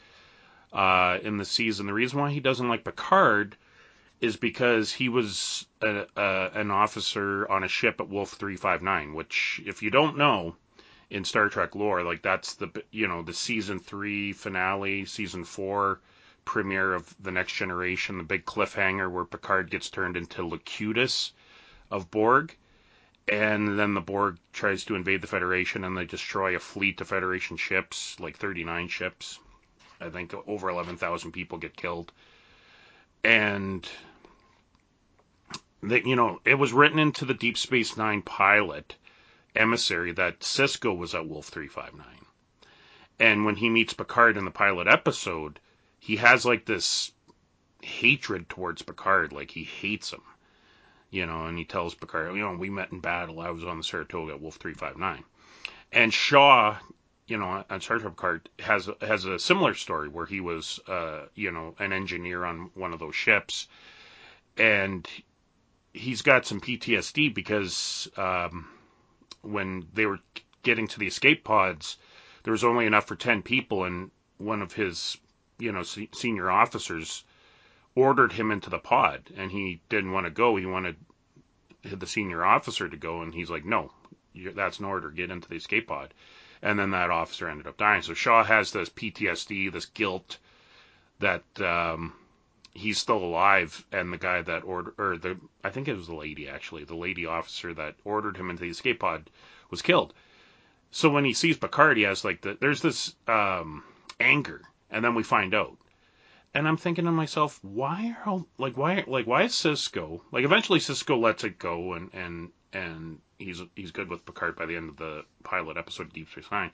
uh, 0.72 1.18
in 1.22 1.36
the 1.36 1.44
season 1.44 1.86
the 1.86 1.92
reason 1.92 2.18
why 2.18 2.30
he 2.30 2.40
doesn't 2.40 2.68
like 2.68 2.84
Picard 2.84 3.56
is 4.20 4.36
because 4.36 4.92
he 4.92 5.08
was 5.08 5.66
a, 5.80 6.06
a, 6.16 6.50
an 6.54 6.70
officer 6.70 7.50
on 7.50 7.64
a 7.64 7.68
ship 7.68 8.00
at 8.00 8.08
Wolf 8.08 8.32
359, 8.32 9.14
which, 9.14 9.62
if 9.64 9.82
you 9.82 9.90
don't 9.90 10.18
know, 10.18 10.54
in 11.08 11.24
Star 11.24 11.48
Trek 11.48 11.74
lore, 11.74 12.02
like 12.02 12.22
that's 12.22 12.54
the 12.54 12.70
you 12.92 13.08
know 13.08 13.22
the 13.22 13.32
season 13.32 13.80
three 13.80 14.32
finale, 14.32 15.04
season 15.04 15.44
four 15.44 16.00
premiere 16.44 16.94
of 16.94 17.14
the 17.20 17.32
Next 17.32 17.54
Generation, 17.54 18.18
the 18.18 18.24
big 18.24 18.44
cliffhanger 18.44 19.10
where 19.10 19.24
Picard 19.24 19.70
gets 19.70 19.90
turned 19.90 20.16
into 20.16 20.46
Locutus 20.46 21.32
of 21.90 22.10
Borg, 22.10 22.54
and 23.28 23.78
then 23.78 23.94
the 23.94 24.00
Borg 24.00 24.38
tries 24.52 24.84
to 24.84 24.94
invade 24.94 25.20
the 25.20 25.26
Federation 25.26 25.84
and 25.84 25.96
they 25.96 26.04
destroy 26.04 26.56
a 26.56 26.60
fleet 26.60 27.00
of 27.00 27.08
Federation 27.08 27.56
ships, 27.56 28.18
like 28.18 28.36
39 28.36 28.88
ships. 28.88 29.38
I 30.00 30.08
think 30.08 30.34
over 30.46 30.68
11,000 30.68 31.32
people 31.32 31.58
get 31.58 31.76
killed. 31.76 32.12
And 33.22 33.88
that 35.82 36.06
you 36.06 36.16
know, 36.16 36.40
it 36.44 36.54
was 36.54 36.72
written 36.72 36.98
into 36.98 37.24
the 37.24 37.34
Deep 37.34 37.56
Space 37.56 37.96
Nine 37.96 38.22
pilot 38.22 38.96
emissary 39.54 40.12
that 40.12 40.40
Sisko 40.40 40.96
was 40.96 41.14
at 41.14 41.26
Wolf 41.26 41.48
359. 41.48 42.06
And 43.18 43.44
when 43.44 43.56
he 43.56 43.68
meets 43.68 43.92
Picard 43.92 44.36
in 44.36 44.44
the 44.44 44.50
pilot 44.50 44.86
episode, 44.86 45.60
he 45.98 46.16
has 46.16 46.46
like 46.46 46.64
this 46.64 47.12
hatred 47.82 48.48
towards 48.48 48.82
Picard, 48.82 49.32
like 49.32 49.50
he 49.50 49.64
hates 49.64 50.12
him. 50.12 50.22
You 51.10 51.26
know, 51.26 51.46
and 51.46 51.58
he 51.58 51.64
tells 51.64 51.94
Picard, 51.94 52.34
you 52.36 52.42
know, 52.42 52.54
we 52.54 52.70
met 52.70 52.92
in 52.92 53.00
battle. 53.00 53.40
I 53.40 53.50
was 53.50 53.64
on 53.64 53.78
the 53.78 53.82
Saratoga 53.84 54.34
at 54.34 54.40
Wolf 54.40 54.56
359. 54.56 55.24
And 55.92 56.14
Shaw, 56.14 56.76
you 57.26 57.36
know, 57.36 57.64
on 57.68 57.80
Star 57.80 57.98
Trek 57.98 58.12
Picard 58.12 58.48
has 58.60 58.88
has 59.00 59.24
a 59.24 59.38
similar 59.38 59.74
story 59.74 60.08
where 60.08 60.26
he 60.26 60.40
was, 60.40 60.78
uh, 60.86 61.26
you 61.34 61.50
know, 61.50 61.74
an 61.78 61.92
engineer 61.92 62.44
on 62.44 62.70
one 62.74 62.92
of 62.92 63.00
those 63.00 63.16
ships, 63.16 63.66
and 64.56 65.08
he's 65.92 66.22
got 66.22 66.46
some 66.46 66.60
PTSD 66.60 67.34
because 67.34 68.08
um, 68.16 68.68
when 69.42 69.86
they 69.92 70.06
were 70.06 70.20
getting 70.62 70.86
to 70.88 70.98
the 70.98 71.06
escape 71.06 71.42
pods, 71.44 71.96
there 72.44 72.52
was 72.52 72.64
only 72.64 72.86
enough 72.86 73.06
for 73.06 73.16
ten 73.16 73.42
people, 73.42 73.84
and 73.84 74.10
one 74.38 74.62
of 74.62 74.72
his, 74.72 75.16
you 75.58 75.72
know, 75.72 75.82
se- 75.82 76.10
senior 76.12 76.50
officers 76.50 77.24
ordered 77.94 78.32
him 78.32 78.50
into 78.50 78.70
the 78.70 78.78
pod, 78.78 79.30
and 79.36 79.50
he 79.50 79.80
didn't 79.88 80.12
want 80.12 80.26
to 80.26 80.30
go. 80.30 80.56
He 80.56 80.66
wanted 80.66 80.96
the 81.82 82.06
senior 82.06 82.44
officer 82.44 82.88
to 82.88 82.96
go, 82.96 83.22
and 83.22 83.34
he's 83.34 83.50
like, 83.50 83.64
"No, 83.64 83.92
that's 84.34 84.78
an 84.78 84.84
order. 84.84 85.10
Get 85.10 85.30
into 85.30 85.48
the 85.48 85.56
escape 85.56 85.88
pod." 85.88 86.14
And 86.62 86.78
then 86.78 86.90
that 86.90 87.10
officer 87.10 87.48
ended 87.48 87.66
up 87.66 87.78
dying. 87.78 88.02
So 88.02 88.14
Shaw 88.14 88.44
has 88.44 88.72
this 88.72 88.90
PTSD, 88.90 89.72
this 89.72 89.86
guilt 89.86 90.38
that 91.18 91.44
um, 91.60 92.12
he's 92.74 92.98
still 92.98 93.18
alive, 93.18 93.84
and 93.92 94.12
the 94.12 94.18
guy 94.18 94.42
that 94.42 94.64
ordered, 94.64 94.94
or 94.98 95.16
the, 95.16 95.38
I 95.64 95.70
think 95.70 95.88
it 95.88 95.96
was 95.96 96.06
the 96.06 96.14
lady 96.14 96.48
actually, 96.48 96.84
the 96.84 96.94
lady 96.94 97.26
officer 97.26 97.74
that 97.74 97.96
ordered 98.04 98.36
him 98.36 98.50
into 98.50 98.62
the 98.62 98.70
escape 98.70 99.00
pod 99.00 99.30
was 99.70 99.82
killed. 99.82 100.14
So 100.90 101.08
when 101.08 101.24
he 101.24 101.32
sees 101.32 101.56
Picard, 101.56 101.96
he 101.96 102.02
has 102.04 102.24
like 102.24 102.40
the, 102.42 102.56
there's 102.60 102.82
this 102.82 103.14
um, 103.28 103.84
anger, 104.18 104.62
and 104.90 105.04
then 105.04 105.14
we 105.14 105.22
find 105.22 105.54
out. 105.54 105.76
And 106.52 106.66
I'm 106.66 106.76
thinking 106.76 107.04
to 107.04 107.12
myself, 107.12 107.60
why 107.62 108.16
are 108.18 108.28
all, 108.28 108.46
like 108.58 108.76
why 108.76 109.04
like 109.06 109.26
why 109.26 109.44
is 109.44 109.52
Sisko 109.52 110.20
like 110.32 110.44
eventually 110.44 110.80
Sisko 110.80 111.20
lets 111.20 111.44
it 111.44 111.58
go 111.58 111.92
and 111.92 112.10
and 112.12 112.50
and 112.72 113.18
he's 113.38 113.62
he's 113.76 113.92
good 113.92 114.08
with 114.08 114.24
Picard 114.24 114.56
by 114.56 114.66
the 114.66 114.76
end 114.76 114.90
of 114.90 114.96
the 114.96 115.24
pilot 115.44 115.76
episode 115.76 116.08
of 116.08 116.12
Deep 116.12 116.28
Space 116.30 116.50
Nine, 116.50 116.72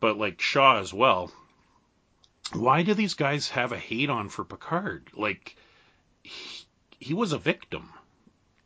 but 0.00 0.18
like 0.18 0.40
Shaw 0.40 0.78
as 0.78 0.92
well. 0.92 1.30
Why 2.52 2.82
do 2.82 2.94
these 2.94 3.14
guys 3.14 3.48
have 3.50 3.70
a 3.70 3.78
hate 3.78 4.10
on 4.10 4.28
for 4.28 4.44
Picard? 4.44 5.08
Like 5.16 5.56
he, 6.22 6.64
he 6.98 7.14
was 7.14 7.32
a 7.32 7.38
victim, 7.38 7.90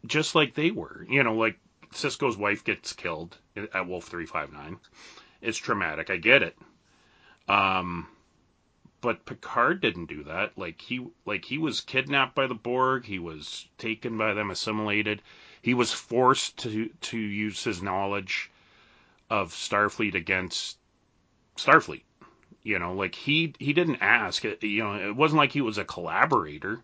just 0.07 0.35
like 0.35 0.55
they 0.55 0.71
were. 0.71 1.07
You 1.09 1.23
know, 1.23 1.35
like 1.35 1.59
Sisko's 1.93 2.37
wife 2.37 2.65
gets 2.65 2.95
killed 2.95 3.37
at 3.57 3.87
Wolf 3.87 4.07
three 4.07 4.27
five 4.27 4.53
nine. 4.53 4.79
It's 5.43 5.59
traumatic. 5.59 6.09
I 6.09 6.17
get 6.17 6.43
it. 6.43 6.57
Um, 7.47 8.09
but 9.05 9.27
Picard 9.27 9.83
didn't 9.83 10.07
do 10.07 10.25
that. 10.25 10.57
Like 10.57 10.81
he 10.81 11.07
like 11.27 11.45
he 11.45 11.59
was 11.59 11.83
kidnapped 11.83 12.35
by 12.35 12.47
the 12.47 12.55
Borg, 12.55 13.05
he 13.05 13.19
was 13.19 13.69
taken 13.77 14.17
by 14.17 14.33
them, 14.33 14.51
assimilated. 14.51 15.21
He 15.61 15.75
was 15.75 15.93
forced 15.93 16.57
to 16.61 16.89
to 16.89 17.19
use 17.19 17.63
his 17.63 17.83
knowledge 17.83 18.51
of 19.29 19.53
Starfleet 19.53 20.15
against 20.15 20.79
Starfleet. 21.55 22.05
You 22.63 22.79
know, 22.79 22.95
like 22.95 23.15
he 23.15 23.53
he 23.59 23.75
didn't 23.75 23.99
ask. 24.01 24.43
You 24.43 24.83
know, 24.83 24.95
it 24.95 25.15
wasn't 25.15 25.37
like 25.39 25.53
he 25.53 25.61
was 25.61 25.77
a 25.77 25.85
collaborator. 25.85 26.83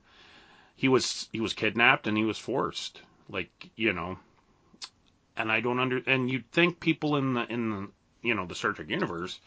He 0.76 0.88
was 0.88 1.26
he 1.32 1.40
was 1.40 1.54
kidnapped 1.54 2.06
and 2.06 2.18
he 2.18 2.24
was 2.24 2.36
forced. 2.36 3.00
Like 3.30 3.70
you 3.76 3.94
know, 3.94 4.18
and 5.38 5.50
I 5.50 5.60
don't 5.60 5.80
under 5.80 6.02
and 6.06 6.30
you'd 6.30 6.50
think 6.52 6.80
people 6.80 7.16
in 7.16 7.32
the 7.32 7.50
in 7.50 7.70
the 7.70 7.88
you 8.20 8.34
know 8.34 8.44
the 8.44 8.54
Star 8.54 8.74
Trek 8.74 8.90
universe 8.90 9.40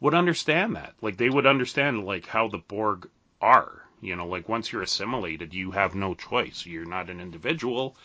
would 0.00 0.14
understand 0.14 0.76
that. 0.76 0.94
Like 1.00 1.16
they 1.16 1.30
would 1.30 1.46
understand 1.46 2.04
like 2.04 2.26
how 2.26 2.48
the 2.48 2.58
Borg 2.58 3.08
are. 3.40 3.84
You 4.00 4.16
know, 4.16 4.26
like 4.26 4.48
once 4.48 4.72
you're 4.72 4.82
assimilated, 4.82 5.52
you 5.52 5.72
have 5.72 5.94
no 5.94 6.14
choice. 6.14 6.64
You're 6.64 6.86
not 6.86 7.10
an 7.10 7.20
individual. 7.20 7.96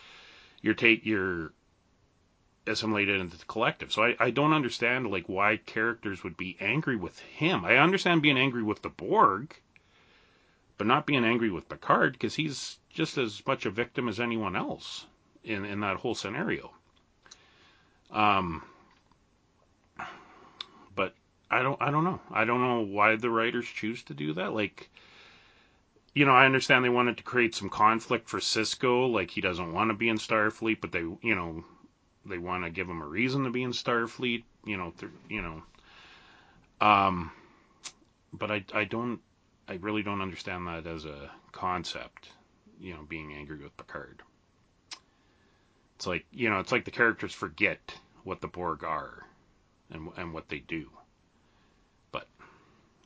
You're 0.60 0.74
take 0.74 1.06
you're 1.06 1.52
assimilated 2.66 3.20
into 3.20 3.38
the 3.38 3.44
collective. 3.44 3.92
So 3.92 4.02
I, 4.02 4.16
I 4.18 4.30
don't 4.30 4.52
understand 4.52 5.10
like 5.10 5.28
why 5.28 5.56
characters 5.56 6.22
would 6.22 6.36
be 6.36 6.56
angry 6.60 6.96
with 6.96 7.18
him. 7.20 7.64
I 7.64 7.76
understand 7.78 8.22
being 8.22 8.38
angry 8.38 8.62
with 8.62 8.82
the 8.82 8.90
Borg, 8.90 9.56
but 10.76 10.86
not 10.86 11.06
being 11.06 11.24
angry 11.24 11.50
with 11.50 11.68
Picard 11.68 12.12
because 12.12 12.34
he's 12.34 12.78
just 12.90 13.16
as 13.16 13.42
much 13.46 13.64
a 13.64 13.70
victim 13.70 14.08
as 14.08 14.20
anyone 14.20 14.56
else 14.56 15.06
in 15.44 15.64
in 15.64 15.80
that 15.80 15.96
whole 15.96 16.14
scenario. 16.14 16.72
Um, 18.10 18.62
I 21.50 21.62
don't 21.62 21.80
I 21.80 21.90
don't 21.90 22.04
know. 22.04 22.20
I 22.30 22.44
don't 22.44 22.60
know 22.60 22.80
why 22.80 23.16
the 23.16 23.30
writers 23.30 23.66
choose 23.66 24.02
to 24.04 24.14
do 24.14 24.32
that. 24.34 24.52
Like 24.52 24.90
you 26.14 26.24
know, 26.24 26.32
I 26.32 26.46
understand 26.46 26.82
they 26.84 26.88
wanted 26.88 27.18
to 27.18 27.22
create 27.22 27.54
some 27.54 27.68
conflict 27.68 28.28
for 28.28 28.38
Sisko, 28.38 29.10
like 29.12 29.30
he 29.30 29.42
doesn't 29.42 29.72
want 29.74 29.90
to 29.90 29.94
be 29.94 30.08
in 30.08 30.16
Starfleet, 30.16 30.80
but 30.80 30.90
they, 30.90 31.00
you 31.00 31.34
know, 31.34 31.62
they 32.24 32.38
want 32.38 32.64
to 32.64 32.70
give 32.70 32.88
him 32.88 33.02
a 33.02 33.06
reason 33.06 33.44
to 33.44 33.50
be 33.50 33.62
in 33.62 33.72
Starfleet, 33.72 34.42
you 34.64 34.78
know, 34.78 34.92
th- 34.98 35.12
you 35.28 35.42
know. 35.42 35.62
Um 36.80 37.32
but 38.32 38.50
I 38.50 38.64
I 38.74 38.84
don't 38.84 39.20
I 39.68 39.74
really 39.74 40.02
don't 40.02 40.22
understand 40.22 40.66
that 40.68 40.86
as 40.86 41.04
a 41.04 41.30
concept, 41.52 42.30
you 42.80 42.94
know, 42.94 43.02
being 43.08 43.32
angry 43.34 43.58
with 43.58 43.76
Picard. 43.76 44.22
It's 45.96 46.06
like, 46.06 46.26
you 46.32 46.48
know, 46.50 46.60
it's 46.60 46.72
like 46.72 46.84
the 46.84 46.90
characters 46.90 47.32
forget 47.32 47.98
what 48.24 48.40
the 48.40 48.48
Borg 48.48 48.84
are 48.84 49.26
and 49.90 50.10
and 50.16 50.32
what 50.32 50.48
they 50.48 50.60
do. 50.60 50.90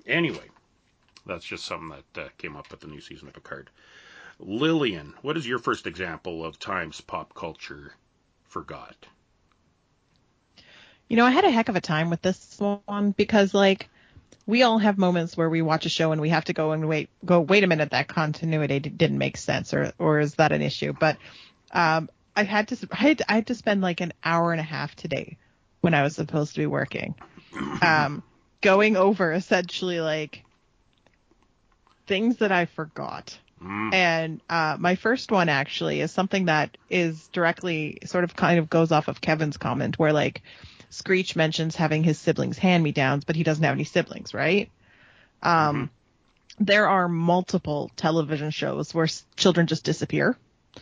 Anyway, 0.07 0.49
that's 1.27 1.45
just 1.45 1.65
something 1.65 1.89
that 2.15 2.23
uh, 2.23 2.29
came 2.39 2.57
up 2.57 2.71
with 2.71 2.81
the 2.81 2.87
new 2.87 3.01
season 3.01 3.29
of 3.29 3.35
Picard. 3.35 3.71
Lillian, 4.39 5.15
what 5.23 5.37
is 5.37 5.47
your 5.47 5.59
first 5.59 5.87
example 5.87 6.45
of 6.45 6.59
Times 6.59 7.01
pop 7.01 7.35
culture 7.35 7.95
forgot? 8.45 8.97
You 11.09 11.17
know, 11.17 11.27
I 11.27 11.31
had 11.31 11.45
a 11.45 11.51
heck 11.51 11.69
of 11.69 11.77
a 11.77 11.81
time 11.81 12.09
with 12.09 12.23
this 12.23 12.59
one 12.59 13.11
because 13.11 13.53
like 13.53 13.89
we 14.47 14.63
all 14.63 14.79
have 14.79 14.97
moments 14.97 15.37
where 15.37 15.51
we 15.51 15.61
watch 15.61 15.87
a 15.87 15.89
show 15.89 16.13
and 16.13 16.21
we 16.21 16.31
have 16.31 16.45
to 16.47 16.53
go 16.53 16.73
and 16.73 16.89
wait 16.89 17.11
go 17.25 17.41
wait 17.41 17.65
a 17.65 17.67
minute 17.67 17.91
that 17.91 18.09
continuity 18.09 18.79
didn't 18.79 19.19
make 19.19 19.37
sense 19.37 19.75
or 19.75 19.93
or 19.99 20.21
is 20.21 20.35
that 20.37 20.53
an 20.53 20.63
issue? 20.63 20.93
But 20.99 21.19
um 21.73 22.09
I 22.35 22.45
had 22.45 22.69
to 22.69 22.89
I 22.93 22.97
had, 22.97 23.23
I 23.29 23.35
had 23.35 23.49
to 23.49 23.55
spend 23.55 23.83
like 23.83 24.01
an 24.01 24.13
hour 24.25 24.53
and 24.53 24.61
a 24.61 24.65
half 24.65 24.95
today 24.95 25.37
when 25.81 25.95
I 25.95 26.03
was 26.03 26.15
supposed 26.15 26.55
to 26.55 26.61
be 26.61 26.67
working. 26.67 27.15
Um 27.83 28.23
going 28.61 28.97
over 28.97 29.33
essentially 29.33 30.01
like 30.01 30.45
things 32.07 32.39
that 32.39 32.53
I 32.53 32.67
forgot. 32.67 33.39
Mm. 33.63 33.95
And 33.95 34.41
uh, 34.49 34.77
my 34.79 34.95
first 34.95 35.31
one 35.31 35.49
actually 35.49 36.01
is 36.01 36.11
something 36.13 36.47
that 36.47 36.77
is 36.89 37.29
directly 37.29 37.99
sort 38.05 38.25
of 38.25 38.35
kind 38.35 38.59
of 38.59 38.71
goes 38.71 38.93
off 38.93 39.09
of 39.09 39.21
Kevin's 39.21 39.57
comment 39.57 39.99
where 39.99 40.13
like 40.13 40.43
Screech 40.91 41.37
mentions 41.37 41.77
having 41.77 42.03
his 42.03 42.19
siblings 42.19 42.59
hand 42.59 42.83
me 42.83 42.93
downs, 42.93 43.25
but 43.25 43.37
he 43.37 43.43
doesn't 43.45 43.63
have 43.65 43.75
any 43.75 43.85
siblings, 43.85 44.35
right? 44.35 44.71
Um, 45.43 45.91
There 46.59 46.89
are 46.89 47.09
multiple 47.09 47.91
television 47.97 48.51
shows 48.51 48.93
where 48.95 49.05
s- 49.05 49.25
children 49.37 49.67
just 49.67 49.85
disappear. 49.85 50.37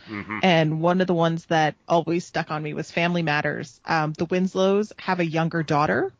hmm 0.07 0.39
And 0.41 0.81
one 0.81 1.01
of 1.01 1.07
the 1.07 1.13
ones 1.13 1.45
that 1.45 1.75
always 1.87 2.25
stuck 2.25 2.51
on 2.51 2.63
me 2.63 2.73
was 2.73 2.91
Family 2.91 3.21
Matters. 3.23 3.79
Um, 3.85 4.13
the 4.13 4.25
Winslows 4.25 4.93
have 4.97 5.19
a 5.19 5.25
younger 5.25 5.63
daughter. 5.63 6.11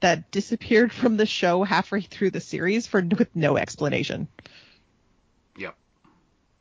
That 0.00 0.30
disappeared 0.30 0.92
from 0.92 1.16
the 1.16 1.26
show 1.26 1.64
halfway 1.64 2.00
through 2.02 2.30
the 2.30 2.40
series 2.40 2.86
for 2.86 3.00
with 3.00 3.34
no 3.34 3.56
explanation. 3.56 4.28
Yep. 5.56 5.74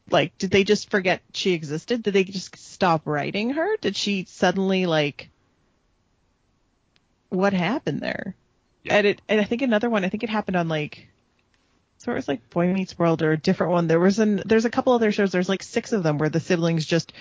Like, 0.09 0.37
did 0.37 0.51
they 0.51 0.63
just 0.63 0.89
forget 0.89 1.21
she 1.33 1.53
existed? 1.53 2.03
Did 2.03 2.13
they 2.13 2.23
just 2.23 2.55
stop 2.57 3.01
writing 3.05 3.51
her? 3.51 3.77
Did 3.77 3.95
she 3.95 4.25
suddenly 4.27 4.85
like? 4.85 5.29
What 7.29 7.53
happened 7.53 8.01
there? 8.01 8.35
Yeah. 8.83 8.97
And 8.97 9.07
it, 9.07 9.21
and 9.27 9.41
I 9.41 9.43
think 9.43 9.61
another 9.61 9.89
one. 9.89 10.05
I 10.05 10.09
think 10.09 10.23
it 10.23 10.29
happened 10.29 10.57
on 10.57 10.67
like. 10.67 11.09
So 11.97 12.11
it 12.11 12.15
was 12.15 12.27
like 12.27 12.49
Boy 12.51 12.71
Meets 12.71 12.99
World 12.99 13.23
or 13.23 13.31
a 13.31 13.37
different 13.37 13.73
one. 13.73 13.87
There 13.87 13.99
was 13.99 14.19
an 14.19 14.43
there's 14.45 14.65
a 14.65 14.69
couple 14.69 14.93
other 14.93 15.11
shows. 15.11 15.31
There's 15.31 15.49
like 15.49 15.63
six 15.63 15.91
of 15.91 16.03
them 16.03 16.19
where 16.19 16.29
the 16.29 16.39
siblings 16.39 16.85
just 16.85 17.13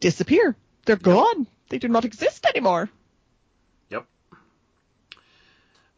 disappear. 0.00 0.56
They're 0.86 0.96
gone. 0.96 1.46
They 1.68 1.78
do 1.78 1.88
not 1.88 2.04
exist 2.04 2.46
anymore. 2.46 2.88
Yep. 3.90 4.06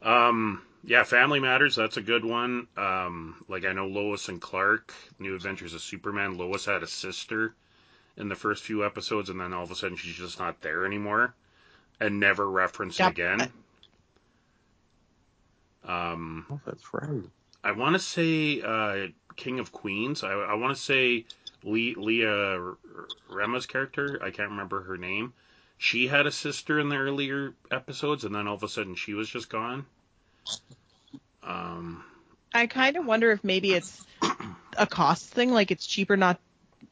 Um, 0.02 0.62
yeah, 0.84 1.04
Family 1.04 1.40
Matters, 1.40 1.76
that's 1.76 1.96
a 1.96 2.02
good 2.02 2.24
one. 2.24 2.66
Um, 2.76 3.44
like 3.48 3.64
I 3.64 3.72
know 3.72 3.86
Lois 3.86 4.28
and 4.28 4.40
Clark, 4.40 4.92
New 5.18 5.34
Adventures 5.34 5.74
of 5.74 5.80
Superman. 5.80 6.36
Lois 6.36 6.64
had 6.66 6.82
a 6.82 6.86
sister 6.86 7.54
in 8.16 8.28
the 8.28 8.36
first 8.36 8.62
few 8.64 8.84
episodes, 8.84 9.30
and 9.30 9.40
then 9.40 9.52
all 9.52 9.64
of 9.64 9.70
a 9.70 9.74
sudden 9.76 9.96
she's 9.96 10.16
just 10.16 10.38
not 10.38 10.60
there 10.62 10.84
anymore, 10.86 11.34
and 12.00 12.20
never 12.20 12.50
referenced 12.50 12.98
Yep. 13.00 13.06
again. 13.06 13.52
Um, 15.84 16.46
Oh, 16.50 16.60
that's 16.64 16.92
right. 16.94 17.24
I 17.64 17.72
want 17.72 17.94
to 17.94 17.98
say 17.98 18.60
uh, 18.62 19.08
King 19.36 19.58
of 19.58 19.72
Queens. 19.72 20.22
I, 20.24 20.32
I 20.32 20.54
want 20.54 20.76
to 20.76 20.80
say 20.82 21.24
Le- 21.64 22.00
Leah 22.00 22.60
R- 22.60 22.76
Rema's 23.28 23.66
character. 23.66 24.18
I 24.22 24.30
can't 24.30 24.50
remember 24.50 24.82
her 24.82 24.96
name. 24.96 25.32
She 25.78 26.06
had 26.06 26.26
a 26.26 26.32
sister 26.32 26.78
in 26.78 26.88
the 26.88 26.96
earlier 26.96 27.54
episodes, 27.70 28.24
and 28.24 28.34
then 28.34 28.46
all 28.46 28.54
of 28.54 28.62
a 28.62 28.68
sudden 28.68 28.94
she 28.94 29.14
was 29.14 29.28
just 29.28 29.48
gone. 29.48 29.84
Um, 31.42 32.04
I 32.54 32.66
kind 32.66 32.96
of 32.96 33.04
wonder 33.04 33.32
if 33.32 33.42
maybe 33.42 33.72
it's 33.72 34.04
a 34.78 34.86
cost 34.86 35.30
thing, 35.30 35.50
like 35.52 35.70
it's 35.70 35.86
cheaper 35.86 36.16
not 36.16 36.38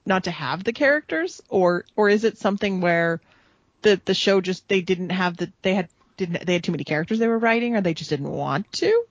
not 0.07 0.25
to 0.25 0.31
have 0.31 0.65
the 0.65 0.73
characters, 0.73 1.41
or 1.49 1.85
or 1.97 2.09
is 2.09 2.25
it 2.25 2.39
something 2.39 2.81
where 2.81 3.21
the 3.83 4.01
the 4.05 4.15
show 4.15 4.41
just 4.41 4.69
they 4.69 4.81
didn't 4.81 5.11
have 5.11 5.37
the 5.37 5.53
they 5.63 5.75
had 5.75 5.89
didn't 6.17 6.47
they 6.47 6.55
had 6.55 6.65
too 6.65 6.73
many 6.73 6.85
characters 6.85 7.19
they 7.19 7.29
were 7.29 7.39
writing, 7.39 7.77
or 7.77 7.81
they 7.81 7.95
just 7.95 8.11
didn't 8.11 8.31
want 8.31 8.71
to? 8.73 9.05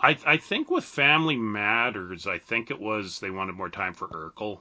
I 0.00 0.16
I 0.26 0.36
think 0.38 0.70
with 0.70 0.84
Family 0.84 1.36
Matters, 1.36 2.26
I 2.26 2.38
think 2.38 2.70
it 2.70 2.80
was 2.80 3.20
they 3.20 3.30
wanted 3.30 3.54
more 3.54 3.70
time 3.70 3.94
for 3.94 4.08
Urkel, 4.08 4.60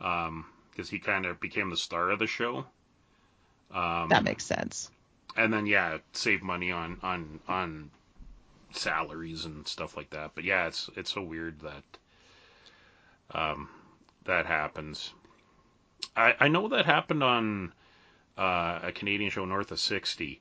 um, 0.00 0.46
because 0.70 0.88
he 0.88 0.98
kind 0.98 1.26
of 1.26 1.40
became 1.40 1.70
the 1.70 1.76
star 1.76 2.10
of 2.10 2.18
the 2.18 2.26
show. 2.26 2.64
Um, 3.72 4.08
That 4.08 4.24
makes 4.24 4.44
sense. 4.44 4.90
and 5.36 5.52
then 5.52 5.66
yeah, 5.66 5.98
save 6.12 6.42
money 6.42 6.72
on 6.72 6.98
on 7.02 7.40
on 7.48 7.90
salaries 8.72 9.44
and 9.44 9.66
stuff 9.68 9.96
like 9.96 10.10
that. 10.10 10.32
But 10.34 10.44
yeah, 10.44 10.66
it's 10.66 10.88
it's 10.96 11.12
so 11.12 11.22
weird 11.22 11.60
that 11.60 13.38
um 13.38 13.68
that 14.24 14.46
happens. 14.46 15.12
I 16.16 16.34
I 16.40 16.48
know 16.48 16.68
that 16.68 16.86
happened 16.86 17.22
on 17.22 17.72
uh, 18.36 18.78
a 18.84 18.92
Canadian 18.92 19.30
show 19.30 19.44
North 19.44 19.70
of 19.72 19.80
60 19.80 20.40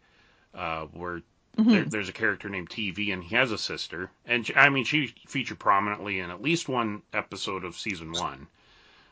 uh 0.54 0.86
where 0.94 1.22
there, 1.58 1.84
there's 1.86 2.10
a 2.10 2.14
character 2.14 2.48
named 2.50 2.70
Teevee 2.70 3.12
and 3.12 3.24
he 3.24 3.36
has 3.36 3.52
a 3.52 3.58
sister 3.58 4.12
and 4.26 4.46
she, 4.46 4.56
I 4.56 4.70
mean 4.70 4.84
she 4.86 5.08
featured 5.28 5.58
prominently 5.60 6.20
in 6.20 6.30
at 6.30 6.42
least 6.42 6.70
one 6.70 7.02
episode 7.14 7.64
of 7.66 7.76
season 7.76 8.12
1. 8.12 8.48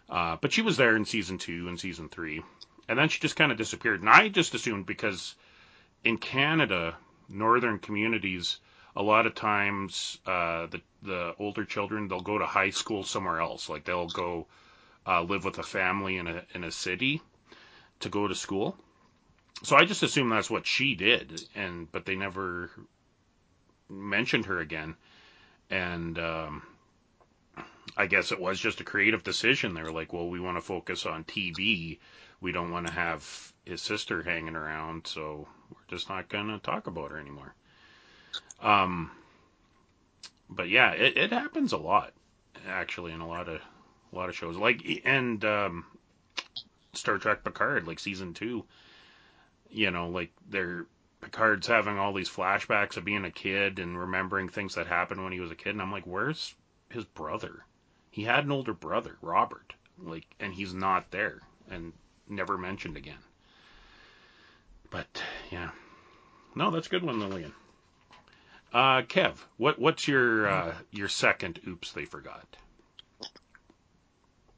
Uh, 0.07 0.37
but 0.39 0.53
she 0.53 0.61
was 0.61 0.77
there 0.77 0.95
in 0.95 1.05
season 1.05 1.39
2 1.39 1.67
and 1.67 1.79
season 1.79 2.07
3 2.09 2.43
and 2.87 2.97
then 2.97 3.09
she 3.09 3.19
just 3.19 3.35
kind 3.35 3.51
of 3.51 3.57
disappeared 3.57 4.01
and 4.01 4.09
I 4.09 4.29
just 4.29 4.53
assumed 4.53 4.85
because 4.85 5.35
in 6.03 6.17
Canada, 6.17 6.95
northern 7.27 7.79
communities, 7.79 8.59
a 8.95 9.03
lot 9.03 9.25
of 9.25 9.35
times 9.35 10.17
uh, 10.25 10.67
the 10.67 10.81
the 11.01 11.35
older 11.37 11.65
children 11.65 12.07
they'll 12.07 12.21
go 12.21 12.37
to 12.37 12.45
high 12.45 12.69
school 12.69 13.03
somewhere 13.03 13.41
else. 13.41 13.67
Like 13.67 13.83
they'll 13.83 14.07
go 14.07 14.47
uh, 15.05 15.21
live 15.23 15.43
with 15.43 15.57
a 15.57 15.63
family 15.63 16.17
in 16.17 16.27
a 16.27 16.43
in 16.53 16.63
a 16.63 16.71
city 16.71 17.21
to 17.99 18.09
go 18.09 18.27
to 18.27 18.35
school. 18.35 18.77
So 19.63 19.75
I 19.75 19.85
just 19.85 20.03
assumed 20.03 20.31
that's 20.31 20.49
what 20.49 20.67
she 20.67 20.95
did, 20.95 21.41
and 21.55 21.91
but 21.91 22.05
they 22.05 22.15
never 22.15 22.69
mentioned 23.89 24.45
her 24.45 24.59
again. 24.59 24.95
And 25.69 26.17
um, 26.19 26.61
I 27.97 28.07
guess 28.07 28.31
it 28.31 28.39
was 28.39 28.59
just 28.59 28.81
a 28.81 28.85
creative 28.85 29.23
decision. 29.23 29.73
They 29.73 29.83
were 29.83 29.91
like, 29.91 30.11
well, 30.11 30.29
we 30.29 30.39
want 30.39 30.57
to 30.57 30.61
focus 30.61 31.05
on 31.05 31.23
Teevee. 31.23 31.99
We 32.41 32.51
don't 32.51 32.71
want 32.71 32.87
to 32.87 32.93
have 32.93 33.53
his 33.63 33.81
sister 33.81 34.21
hanging 34.21 34.55
around, 34.55 35.07
so 35.07 35.47
we're 35.69 35.95
just 35.95 36.09
not 36.09 36.29
going 36.29 36.47
to 36.47 36.59
talk 36.59 36.87
about 36.87 37.11
her 37.11 37.19
anymore. 37.19 37.53
Um, 38.61 39.11
but 40.49 40.69
yeah, 40.69 40.91
it, 40.91 41.17
it 41.17 41.31
happens 41.31 41.73
a 41.73 41.77
lot, 41.77 42.13
actually, 42.67 43.11
in 43.11 43.21
a 43.21 43.27
lot 43.27 43.47
of 43.47 43.61
a 44.11 44.15
lot 44.15 44.29
of 44.29 44.35
shows. 44.35 44.57
Like 44.57 44.81
and 45.05 45.43
um, 45.45 45.85
Star 46.93 47.17
Trek 47.17 47.43
Picard, 47.43 47.87
like 47.87 47.99
season 47.99 48.33
two. 48.33 48.65
You 49.69 49.91
know, 49.91 50.09
like 50.09 50.31
they're 50.49 50.85
Picard's 51.21 51.67
having 51.67 51.97
all 51.97 52.13
these 52.13 52.29
flashbacks 52.29 52.97
of 52.97 53.05
being 53.05 53.25
a 53.25 53.31
kid 53.31 53.79
and 53.79 53.99
remembering 53.99 54.47
things 54.47 54.75
that 54.75 54.87
happened 54.87 55.23
when 55.23 55.33
he 55.33 55.39
was 55.39 55.51
a 55.51 55.55
kid, 55.55 55.71
and 55.71 55.81
I'm 55.81 55.91
like, 55.91 56.05
where's 56.05 56.53
his 56.89 57.03
brother? 57.03 57.65
He 58.15 58.23
had 58.23 58.45
an 58.45 58.51
older 58.53 58.73
brother, 58.73 59.17
Robert, 59.21 59.73
like, 60.01 60.25
and 60.39 60.53
he's 60.53 60.73
not 60.73 61.11
there 61.11 61.41
and 61.69 61.91
never 62.29 62.57
mentioned 62.57 62.95
again. 62.95 63.19
But 64.89 65.21
yeah, 65.51 65.71
no, 66.55 66.71
that's 66.71 66.87
a 66.87 66.89
good 66.89 67.03
one, 67.03 67.19
Lillian. 67.19 67.53
Uh, 68.71 69.01
Kev, 69.01 69.35
what 69.57 69.79
what's 69.79 70.07
your 70.07 70.47
uh, 70.47 70.75
your 70.91 71.09
second? 71.09 71.59
Oops, 71.67 71.91
they 71.91 72.05
forgot. 72.05 72.45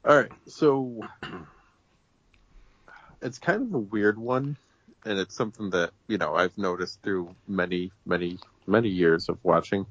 All 0.04 0.16
right, 0.16 0.30
so 0.46 1.00
it's 3.22 3.40
kind 3.40 3.62
of 3.62 3.74
a 3.74 3.78
weird 3.80 4.18
one, 4.18 4.56
and 5.04 5.18
it's 5.18 5.34
something 5.34 5.70
that 5.70 5.90
you 6.06 6.18
know 6.18 6.36
I've 6.36 6.56
noticed 6.56 7.02
through 7.02 7.34
many, 7.48 7.90
many, 8.06 8.38
many 8.68 8.88
years 8.88 9.28
of 9.28 9.40
watching. 9.42 9.84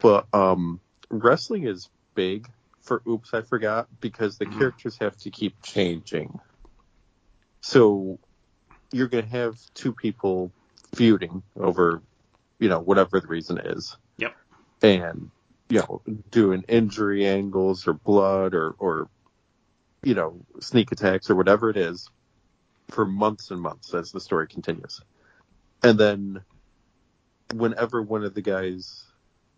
But 0.00 0.26
um, 0.34 0.80
wrestling 1.08 1.66
is 1.66 1.88
big 2.14 2.46
for 2.88 3.02
Oops, 3.06 3.32
I 3.34 3.42
Forgot 3.42 3.86
because 4.00 4.38
the 4.38 4.46
Mhm. 4.46 4.58
characters 4.58 4.96
have 4.98 5.16
to 5.18 5.30
keep 5.30 5.62
changing. 5.62 6.40
So 7.62 8.18
you're 8.92 9.08
gonna 9.08 9.26
have 9.26 9.58
two 9.74 9.92
people 9.92 10.50
feuding 10.94 11.42
over, 11.54 12.02
you 12.58 12.70
know, 12.70 12.80
whatever 12.80 13.20
the 13.20 13.26
reason 13.28 13.58
is. 13.58 13.96
Yep. 14.16 14.34
And 14.82 15.30
you 15.68 15.80
know, 15.80 16.02
doing 16.30 16.64
injury 16.66 17.26
angles 17.26 17.86
or 17.86 17.92
blood 17.92 18.54
or 18.54 18.70
or 18.78 19.10
you 20.02 20.14
know, 20.14 20.46
sneak 20.60 20.92
attacks 20.92 21.28
or 21.28 21.34
whatever 21.34 21.68
it 21.68 21.76
is 21.76 22.08
for 22.88 23.04
months 23.04 23.50
and 23.50 23.60
months 23.60 23.92
as 23.92 24.12
the 24.12 24.20
story 24.20 24.46
continues. 24.46 25.02
And 25.82 25.98
then 25.98 26.44
whenever 27.52 28.00
one 28.00 28.24
of 28.24 28.32
the 28.32 28.40
guys, 28.42 29.04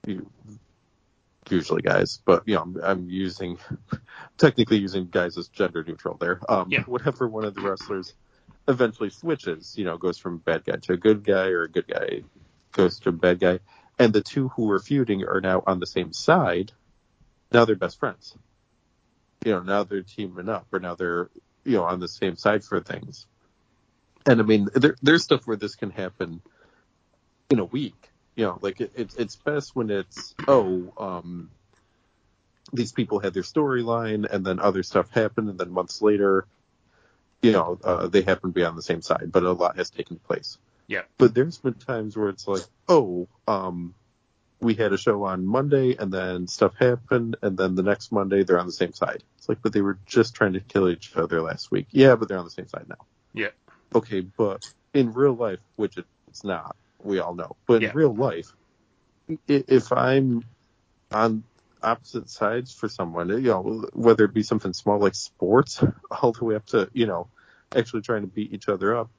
you- 0.06 0.32
usually 1.48 1.82
guys, 1.82 2.20
but 2.24 2.42
you 2.46 2.54
know, 2.54 2.62
I'm, 2.62 2.76
I'm 2.82 3.10
using, 3.10 3.58
technically 4.38 4.78
using 4.78 5.06
guys 5.06 5.38
as 5.38 5.48
gender 5.48 5.84
neutral 5.84 6.16
there. 6.18 6.40
Um, 6.48 6.70
Yeah. 6.70 6.82
whenever 6.86 7.28
one 7.28 7.44
of 7.44 7.54
the 7.54 7.62
wrestlers 7.62 8.14
eventually 8.68 9.10
switches, 9.10 9.74
you 9.76 9.84
know, 9.84 9.96
goes 9.96 10.18
from 10.18 10.38
bad 10.38 10.64
guy 10.64 10.76
to 10.76 10.92
a 10.92 10.96
good 10.96 11.24
guy 11.24 11.48
or 11.48 11.62
a 11.62 11.70
good 11.70 11.88
guy 11.88 12.22
goes 12.72 13.00
to 13.00 13.08
a 13.08 13.12
bad 13.12 13.40
guy, 13.40 13.60
and 13.98 14.12
the 14.12 14.22
two 14.22 14.48
who 14.48 14.66
were 14.66 14.78
feuding 14.78 15.24
are 15.24 15.40
now 15.40 15.62
on 15.66 15.80
the 15.80 15.86
same 15.86 16.12
side, 16.12 16.72
now 17.52 17.64
they're 17.64 17.76
best 17.76 17.98
friends. 17.98 18.36
You 19.44 19.52
know, 19.52 19.60
now 19.60 19.84
they're 19.84 20.02
teaming 20.02 20.48
up, 20.48 20.66
or 20.72 20.78
now 20.78 20.94
they're 20.94 21.30
you 21.64 21.76
know, 21.76 21.84
on 21.84 22.00
the 22.00 22.08
same 22.08 22.36
side 22.36 22.64
for 22.64 22.80
things. 22.80 23.26
And 24.26 24.40
I 24.40 24.44
mean, 24.44 24.68
there, 24.74 24.96
there's 25.02 25.24
stuff 25.24 25.46
where 25.46 25.56
this 25.56 25.74
can 25.74 25.90
happen 25.90 26.42
in 27.50 27.58
a 27.58 27.64
week. 27.64 28.10
You 28.36 28.46
know, 28.46 28.58
like 28.60 28.80
it, 28.80 28.92
it, 28.96 29.10
it's 29.18 29.36
best 29.36 29.76
when 29.76 29.90
it's 29.90 30.34
oh, 30.46 30.92
um, 30.98 31.50
these 32.72 32.92
people 32.92 33.18
had 33.18 33.34
their 33.34 33.42
storyline, 33.42 34.30
and 34.30 34.44
then 34.44 34.60
other 34.60 34.82
stuff 34.82 35.10
happened, 35.10 35.48
and 35.48 35.58
then 35.58 35.70
months 35.70 36.00
later, 36.00 36.46
you 37.42 37.52
know, 37.52 37.78
uh, 37.82 38.06
they 38.06 38.22
happen 38.22 38.50
to 38.50 38.54
be 38.54 38.64
on 38.64 38.76
the 38.76 38.82
same 38.82 39.02
side, 39.02 39.30
but 39.32 39.42
a 39.42 39.52
lot 39.52 39.76
has 39.76 39.90
taken 39.90 40.16
place. 40.16 40.58
Yeah. 40.86 41.02
But 41.18 41.34
there's 41.34 41.58
been 41.58 41.74
times 41.74 42.16
where 42.16 42.28
it's 42.28 42.46
like, 42.48 42.62
oh, 42.88 43.28
um, 43.46 43.94
we 44.60 44.74
had 44.74 44.92
a 44.92 44.98
show 44.98 45.24
on 45.24 45.46
Monday, 45.46 45.96
and 45.96 46.12
then 46.12 46.46
stuff 46.48 46.74
happened, 46.76 47.36
and 47.42 47.56
then 47.56 47.74
the 47.74 47.82
next 47.82 48.12
Monday 48.12 48.42
they're 48.42 48.58
on 48.58 48.66
the 48.66 48.72
same 48.72 48.92
side. 48.92 49.22
It's 49.38 49.48
like, 49.48 49.62
but 49.62 49.72
they 49.72 49.80
were 49.80 49.98
just 50.06 50.34
trying 50.34 50.52
to 50.54 50.60
kill 50.60 50.88
each 50.88 51.16
other 51.16 51.40
last 51.40 51.70
week. 51.70 51.86
Yeah, 51.90 52.16
but 52.16 52.28
they're 52.28 52.38
on 52.38 52.44
the 52.44 52.50
same 52.50 52.68
side 52.68 52.86
now. 52.88 53.06
Yeah. 53.32 53.50
Okay, 53.94 54.20
but 54.20 54.70
in 54.92 55.12
real 55.12 55.34
life, 55.34 55.60
which 55.76 55.96
it's 56.28 56.44
not, 56.44 56.76
we 57.02 57.18
all 57.18 57.34
know. 57.34 57.56
But 57.66 57.82
in 57.82 57.92
real 57.92 58.14
life, 58.14 58.52
if 59.48 59.92
I'm 59.92 60.44
on 61.12 61.44
opposite 61.82 62.28
sides 62.28 62.72
for 62.72 62.88
someone, 62.88 63.28
you 63.28 63.40
know, 63.40 63.86
whether 63.92 64.24
it 64.24 64.34
be 64.34 64.42
something 64.42 64.72
small 64.72 64.98
like 64.98 65.14
sports, 65.14 65.82
all 66.10 66.32
the 66.32 66.44
way 66.44 66.54
up 66.54 66.66
to, 66.66 66.90
you 66.92 67.06
know, 67.06 67.28
actually 67.74 68.02
trying 68.02 68.22
to 68.22 68.28
beat 68.28 68.52
each 68.52 68.68
other 68.68 68.96
up. 68.96 69.10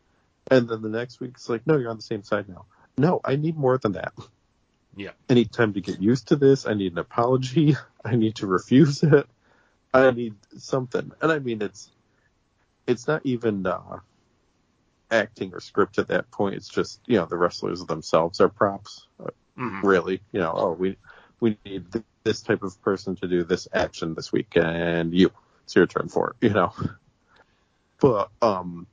And 0.49 0.67
then 0.67 0.81
the 0.81 0.89
next 0.89 1.19
week 1.19 1.31
it's 1.35 1.49
like, 1.49 1.65
no, 1.67 1.77
you're 1.77 1.89
on 1.89 1.97
the 1.97 2.01
same 2.01 2.23
side 2.23 2.49
now. 2.49 2.65
No, 2.97 3.21
I 3.23 3.35
need 3.35 3.57
more 3.57 3.77
than 3.77 3.93
that. 3.93 4.13
Yeah. 4.95 5.11
I 5.29 5.35
need 5.35 5.51
time 5.51 5.73
to 5.73 5.81
get 5.81 6.01
used 6.01 6.29
to 6.29 6.35
this. 6.35 6.65
I 6.65 6.73
need 6.73 6.91
an 6.93 6.97
apology. 6.97 7.75
I 8.05 8.15
need 8.15 8.35
to 8.35 8.47
refuse 8.47 9.03
it. 9.03 9.27
I 9.93 10.11
need 10.11 10.35
something. 10.57 11.11
And 11.21 11.31
I 11.31 11.39
mean, 11.39 11.61
it's, 11.61 11.89
it's 12.87 13.07
not 13.07 13.21
even, 13.25 13.65
uh, 13.65 13.99
acting 15.11 15.53
or 15.53 15.59
script 15.59 15.99
at 15.99 16.07
that 16.07 16.31
point. 16.31 16.55
It's 16.55 16.69
just, 16.69 17.01
you 17.05 17.17
know, 17.17 17.25
the 17.25 17.37
wrestlers 17.37 17.83
themselves 17.85 18.39
are 18.39 18.49
props 18.49 19.07
Mhm. 19.57 19.83
really. 19.83 20.21
You 20.31 20.39
know, 20.39 20.53
oh, 20.55 20.71
we 20.73 20.97
we 21.39 21.57
need 21.65 21.91
th- 21.91 22.05
this 22.23 22.41
type 22.41 22.63
of 22.63 22.81
person 22.81 23.15
to 23.17 23.27
do 23.27 23.43
this 23.43 23.67
action 23.73 24.13
this 24.13 24.31
week, 24.31 24.55
and 24.55 25.13
you, 25.13 25.31
it's 25.63 25.75
your 25.75 25.87
turn 25.87 26.07
for 26.07 26.29
it. 26.31 26.47
You 26.47 26.53
know, 26.53 26.73
but 27.99 28.29
um, 28.41 28.87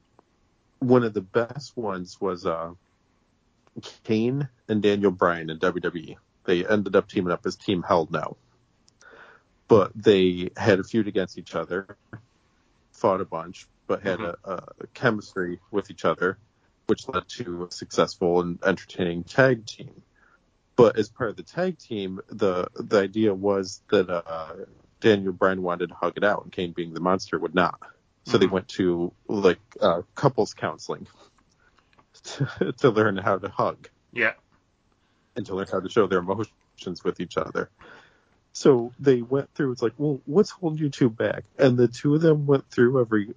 one 0.81 1.05
of 1.05 1.15
the 1.15 1.21
best 1.21 1.77
ones 1.77 2.21
was 2.21 2.47
uh, 2.47 2.73
Kane 4.05 4.49
and 4.69 4.83
Daniel 4.83 5.11
Bryan 5.11 5.51
in 5.51 5.59
WWE. 5.59 6.17
They 6.45 6.67
ended 6.67 6.97
up 6.97 7.09
teaming 7.09 7.33
up 7.33 7.45
as 7.47 7.57
Team 7.57 7.83
Hell 7.83 8.09
No, 8.11 8.37
but 9.69 9.93
they 9.95 10.51
had 10.57 10.81
a 10.81 10.85
feud 10.85 11.09
against 11.09 11.39
each 11.39 11.55
other, 11.55 11.97
fought 12.93 13.21
a 13.21 13.27
bunch, 13.27 13.69
but 13.89 14.03
had 14.03 14.21
a, 14.21 14.37
a 14.45 14.87
chemistry 14.95 15.61
with 15.73 15.91
each 15.91 16.05
other, 16.05 16.39
which 16.87 17.09
led 17.09 17.27
to 17.29 17.67
a 17.69 17.73
successful 17.75 18.41
and 18.43 18.59
entertaining 18.65 19.25
tag 19.25 19.67
team. 19.67 20.03
But 20.77 20.97
as 20.99 21.09
part 21.09 21.31
of 21.31 21.37
the 21.37 21.43
tag 21.43 21.79
team, 21.79 22.21
the 22.29 22.69
the 22.77 23.01
idea 23.01 23.35
was 23.35 23.83
that 23.91 24.09
uh, 24.09 24.55
Daniel 25.01 25.33
Bryan 25.33 25.63
wanted 25.63 25.89
to 25.89 25.95
hug 25.97 26.13
it 26.17 26.25
out, 26.25 26.45
and 26.45 26.53
Kane, 26.53 26.73
being 26.73 26.95
the 26.95 27.01
monster, 27.01 27.39
would 27.39 27.55
not. 27.55 27.81
So 28.27 28.39
they 28.39 28.47
Mhm. 28.47 28.53
went 28.53 28.69
to 28.69 29.13
like 29.27 29.61
uh, 29.81 30.03
couples 30.15 30.55
counseling 30.55 31.09
to, 32.25 32.75
to 32.79 32.91
learn 32.91 33.17
how 33.17 33.39
to 33.39 33.49
hug 33.49 33.89
Yeah. 34.13 34.35
and 35.35 35.47
to 35.47 35.55
learn 35.55 35.67
how 35.73 35.81
to 35.81 35.89
show 35.89 36.07
their 36.07 36.19
emotions 36.21 37.03
with 37.05 37.21
each 37.21 37.37
other. 37.39 37.71
So 38.59 38.93
they 38.99 39.23
went 39.23 39.55
through. 39.55 39.71
It's 39.71 39.83
like, 39.83 39.93
well, 39.99 40.21
what's 40.27 40.51
holding 40.51 40.81
you 40.81 40.91
two 40.91 41.09
back? 41.09 41.45
And 41.61 41.77
the 41.77 41.87
two 41.87 42.17
of 42.17 42.23
them 42.23 42.45
went 42.45 42.69
through 42.69 43.01
every 43.01 43.33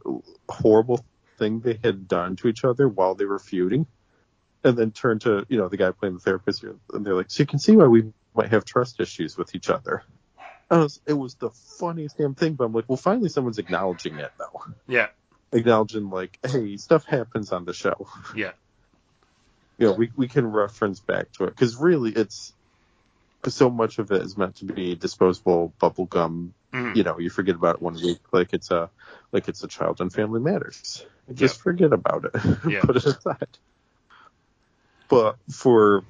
horrible 0.50 1.06
thing 1.38 1.60
they 1.60 1.78
had 1.84 2.08
done 2.08 2.38
to 2.38 2.48
each 2.48 2.66
other 2.66 2.88
while 2.90 3.14
they 3.14 3.26
were 3.26 3.38
feuding, 3.38 3.86
and 4.64 4.76
then 4.76 4.90
turned 4.90 5.22
to 5.22 5.46
you 5.48 5.60
know 5.60 5.70
the 5.70 5.78
guy 5.78 5.92
playing 5.92 6.16
the 6.16 6.22
therapist, 6.22 6.64
and 6.64 7.06
they're 7.06 7.14
like, 7.14 7.30
so 7.30 7.44
you 7.44 7.46
can 7.46 7.60
see 7.60 7.76
why 7.76 7.86
we 7.86 8.12
might 8.34 8.50
have 8.50 8.66
trust 8.66 9.00
issues 9.00 9.38
with 9.38 9.54
each 9.54 9.70
other. 9.70 10.02
It 10.72 10.76
was, 10.76 11.02
it 11.06 11.14
was 11.14 11.36
the 11.36 11.52
funniest 11.52 12.18
damn 12.18 12.34
thing, 12.34 12.56
but 12.56 12.64
I'm 12.64 12.74
like, 12.74 12.86
well, 12.88 12.98
finally 12.98 13.30
someone's 13.30 13.60
acknowledging 13.60 14.18
it 14.18 14.32
though, 14.40 14.64
Yeah. 14.88 15.10
acknowledging 15.52 16.10
like, 16.10 16.40
hey, 16.44 16.78
stuff 16.78 17.06
happens 17.06 17.52
on 17.52 17.66
the 17.66 17.74
show 17.74 18.08
Yeah. 18.36 18.54
you 19.78 19.86
know, 19.86 19.92
we, 19.94 20.12
we 20.16 20.28
can 20.28 20.48
reference 20.48 21.00
back 21.00 21.32
to 21.34 21.44
it 21.44 21.50
because 21.52 21.76
really 21.76 22.12
it's 22.12 22.54
so 23.50 23.70
much 23.70 24.00
of 24.00 24.12
it 24.12 24.22
is 24.22 24.38
meant 24.38 24.56
to 24.58 24.66
be 24.66 24.96
disposable 24.96 25.74
bubble 25.80 26.06
gum. 26.06 26.54
Mhm. 26.74 26.96
You 26.96 27.04
know, 27.04 27.20
you 27.20 27.30
forget 27.30 27.56
about 27.56 27.76
it 27.76 27.82
one 27.82 27.96
week 27.96 28.20
like 28.32 28.54
it's 28.54 28.72
a 28.72 28.90
like 29.32 29.48
it's 29.48 29.64
a 29.64 29.68
child 29.68 30.02
and 30.02 30.12
family 30.14 30.40
matters. 30.40 31.06
Just 31.34 31.56
Yep. 31.56 31.64
forget 31.64 31.94
about 31.94 32.26
it. 32.26 32.36
Yeah. 32.70 32.82
Put 32.82 32.98
it 32.98 33.06
aside. 33.06 33.58
But 35.10 35.38
for 35.52 36.04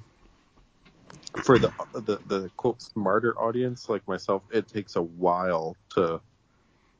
for 1.44 1.58
the, 1.60 1.72
the 1.94 2.20
the 2.26 2.52
quote 2.58 2.82
smarter 2.82 3.38
audience 3.40 3.90
like 3.90 4.08
myself, 4.08 4.44
it 4.52 4.68
takes 4.68 4.96
a 4.96 5.02
while 5.02 5.78
to 5.96 6.22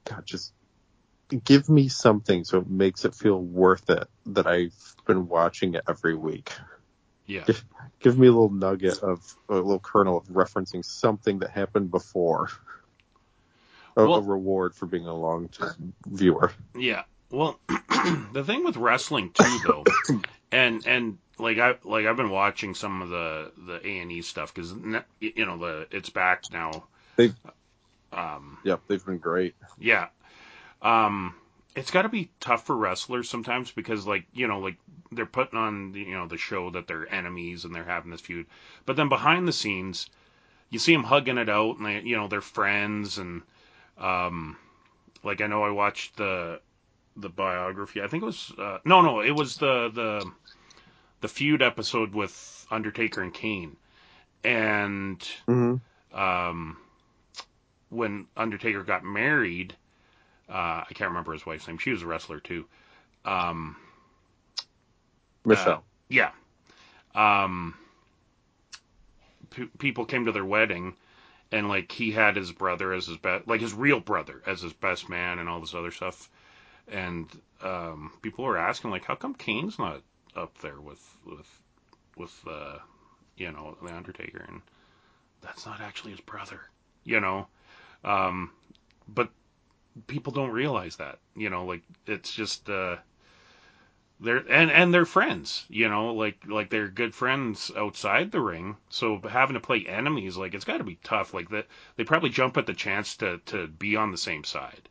God 0.06 0.26
just 0.26 0.54
give 1.46 1.70
me 1.70 1.88
something 1.88 2.44
so 2.44 2.60
it 2.60 2.70
makes 2.70 3.06
it 3.06 3.16
feel 3.16 3.40
worth 3.40 3.90
it 3.90 4.08
that 4.26 4.48
I've 4.48 4.76
been 5.08 5.28
watching 5.28 5.76
it 5.76 5.84
every 5.88 6.16
week 6.16 6.52
Yeah. 7.32 7.46
give 8.00 8.18
me 8.18 8.28
a 8.28 8.32
little 8.32 8.50
nugget 8.52 9.00
of 9.00 9.36
a 9.50 9.56
little 9.56 9.80
kernel 9.80 10.18
of 10.18 10.26
referencing 10.28 10.84
something 10.84 11.40
that 11.40 11.52
happened 11.52 11.92
before. 11.92 12.50
A, 13.96 14.06
Well- 14.06 14.16
a 14.16 14.22
reward 14.22 14.76
for 14.76 14.86
being 14.86 15.06
a 15.08 15.14
long 15.16 15.48
term 15.50 15.94
viewer. 16.08 16.52
Yeah. 16.76 17.04
Well, 17.30 17.60
the 18.34 18.44
thing 18.46 18.64
with 18.66 18.76
wrestling 18.78 19.32
too, 19.32 19.60
though, 19.66 19.84
and 20.52 20.86
and 20.86 21.18
like 21.40 21.58
I 21.60 21.76
like 21.86 22.06
I've 22.06 22.18
been 22.18 22.30
watching 22.30 22.76
some 22.76 23.02
of 23.02 23.10
the 23.10 23.52
the 23.58 23.88
A 23.88 24.00
and 24.00 24.12
E 24.12 24.22
stuff 24.22 24.54
because 24.54 24.74
you 25.22 25.46
know 25.46 25.58
the 25.58 25.88
it's 25.92 26.10
back 26.10 26.44
now. 26.52 26.72
They've- 27.16 27.36
Um. 28.12 28.58
Yep, 28.66 28.82
they've 28.88 29.06
been 29.06 29.20
great. 29.20 29.56
Yeah. 29.80 30.08
Um. 30.82 31.34
It's 31.76 31.92
got 31.92 32.02
to 32.04 32.10
be 32.10 32.30
tough 32.40 32.66
for 32.66 32.76
wrestlers 32.76 33.30
sometimes 33.30 33.72
because 33.72 34.06
like 34.06 34.26
you 34.34 34.48
know 34.48 34.60
like 34.60 34.78
they're 35.12 35.26
putting 35.26 35.58
on 35.60 35.94
you 35.94 36.14
know 36.14 36.28
the 36.28 36.38
show 36.38 36.70
that 36.72 36.88
they're 36.88 37.12
enemies 37.14 37.66
and 37.66 37.74
they're 37.74 37.84
having 37.84 38.12
this 38.12 38.22
feud, 38.22 38.48
but 38.86 38.96
then 38.96 39.10
behind 39.10 39.48
the 39.48 39.54
scenes, 39.54 40.10
you 40.70 40.80
see 40.80 40.94
them 40.94 41.04
hugging 41.04 41.38
it 41.38 41.50
out 41.50 41.78
and 41.78 41.86
they 41.86 42.02
you 42.02 42.16
know 42.18 42.28
they're 42.28 42.42
friends 42.42 43.18
and 43.18 43.42
um 43.98 44.58
like 45.24 45.42
I 45.42 45.48
know 45.48 45.64
I 45.64 45.70
watched 45.72 46.18
the 46.18 46.60
the 47.16 47.30
biography. 47.30 48.02
I 48.02 48.08
think 48.08 48.24
it 48.24 48.26
was 48.26 48.52
uh, 48.58 48.80
no, 48.86 49.02
no, 49.02 49.22
it 49.22 49.32
was 49.32 49.58
the 49.58 49.90
the 49.94 50.32
the 51.22 51.28
feud 51.28 51.62
episode 51.62 52.14
with 52.14 52.66
Undertaker 52.72 53.22
and 53.22 53.34
Kane, 53.34 53.78
and 54.44 55.28
Mm-hmm. 55.48 56.18
um, 56.20 56.78
when 57.90 58.28
Undertaker 58.36 58.84
got 58.84 59.04
married, 59.04 59.76
uh, 60.52 60.84
I 60.88 60.94
can't 60.94 61.10
remember 61.10 61.32
his 61.32 61.46
wife's 61.46 61.68
name. 61.68 61.78
She 61.78 61.92
was 61.92 62.02
a 62.02 62.08
wrestler 62.08 62.40
too. 62.40 62.66
Um, 63.24 63.78
Michelle. 65.46 65.84
yeah. 66.10 66.32
Um, 67.16 67.76
pe- 69.50 69.70
people 69.78 70.06
came 70.06 70.26
to 70.26 70.32
their 70.32 70.46
wedding, 70.46 70.96
and 71.52 71.70
like 71.70 71.92
he 71.92 72.12
had 72.12 72.36
his 72.36 72.52
brother 72.52 72.92
as 72.92 73.08
his 73.08 73.18
best, 73.18 73.48
like 73.48 73.62
his 73.62 73.74
real 73.74 74.00
brother 74.00 74.42
as 74.46 74.62
his 74.62 74.74
best 74.74 75.10
man, 75.10 75.40
and 75.40 75.48
all 75.48 75.62
this 75.62 75.74
other 75.74 75.92
stuff. 75.92 76.30
And 76.88 77.28
um, 77.62 78.12
people 78.22 78.44
were 78.44 78.58
asking 78.58 78.92
like, 78.92 79.06
how 79.06 79.16
come 79.16 79.34
Kane's 79.34 79.80
not 79.80 80.02
up 80.36 80.58
there 80.60 80.82
with 80.82 81.02
with 81.26 81.62
with 82.18 82.46
uh, 82.46 82.80
you 83.38 83.52
know 83.52 83.78
the 83.82 83.96
Undertaker? 83.96 84.44
And 84.48 84.62
that's 85.42 85.66
not 85.66 85.80
actually 85.80 86.12
his 86.12 86.22
brother, 86.22 86.60
you 87.06 87.22
know. 87.22 87.48
Um, 88.04 88.52
but 89.08 89.30
people 90.08 90.34
don't 90.34 90.52
realize 90.52 90.96
that, 90.98 91.20
you 91.36 91.50
know, 91.50 91.66
like 91.66 91.82
it's 92.08 92.34
just. 92.34 92.70
Uh, 92.70 92.98
they're 94.22 94.46
and 94.50 94.70
and 94.70 94.94
they're 94.94 95.06
friends 95.06 95.66
you 95.68 95.90
know 95.90 96.14
like 96.14 96.38
like 96.48 96.70
they're 96.70 96.88
good 96.88 97.14
friends 97.14 97.72
outside 97.76 98.32
the 98.32 98.40
ring. 98.40 98.78
So 98.90 99.20
having 99.28 99.56
to 99.56 99.60
play 99.60 99.84
enemies 99.88 100.38
like 100.38 100.54
it's 100.54 100.64
got 100.64 100.78
to 100.78 100.84
be 100.84 101.00
tough. 101.04 101.34
Like 101.34 101.50
that 101.50 101.66
they 101.96 102.04
probably 102.04 102.30
jump 102.30 102.56
at 102.56 102.68
the 102.68 102.74
chance 102.74 103.18
to 103.18 103.40
to 103.48 103.68
be 103.68 103.96
on 103.96 104.12
the 104.12 104.18
same 104.18 104.44
side 104.44 104.88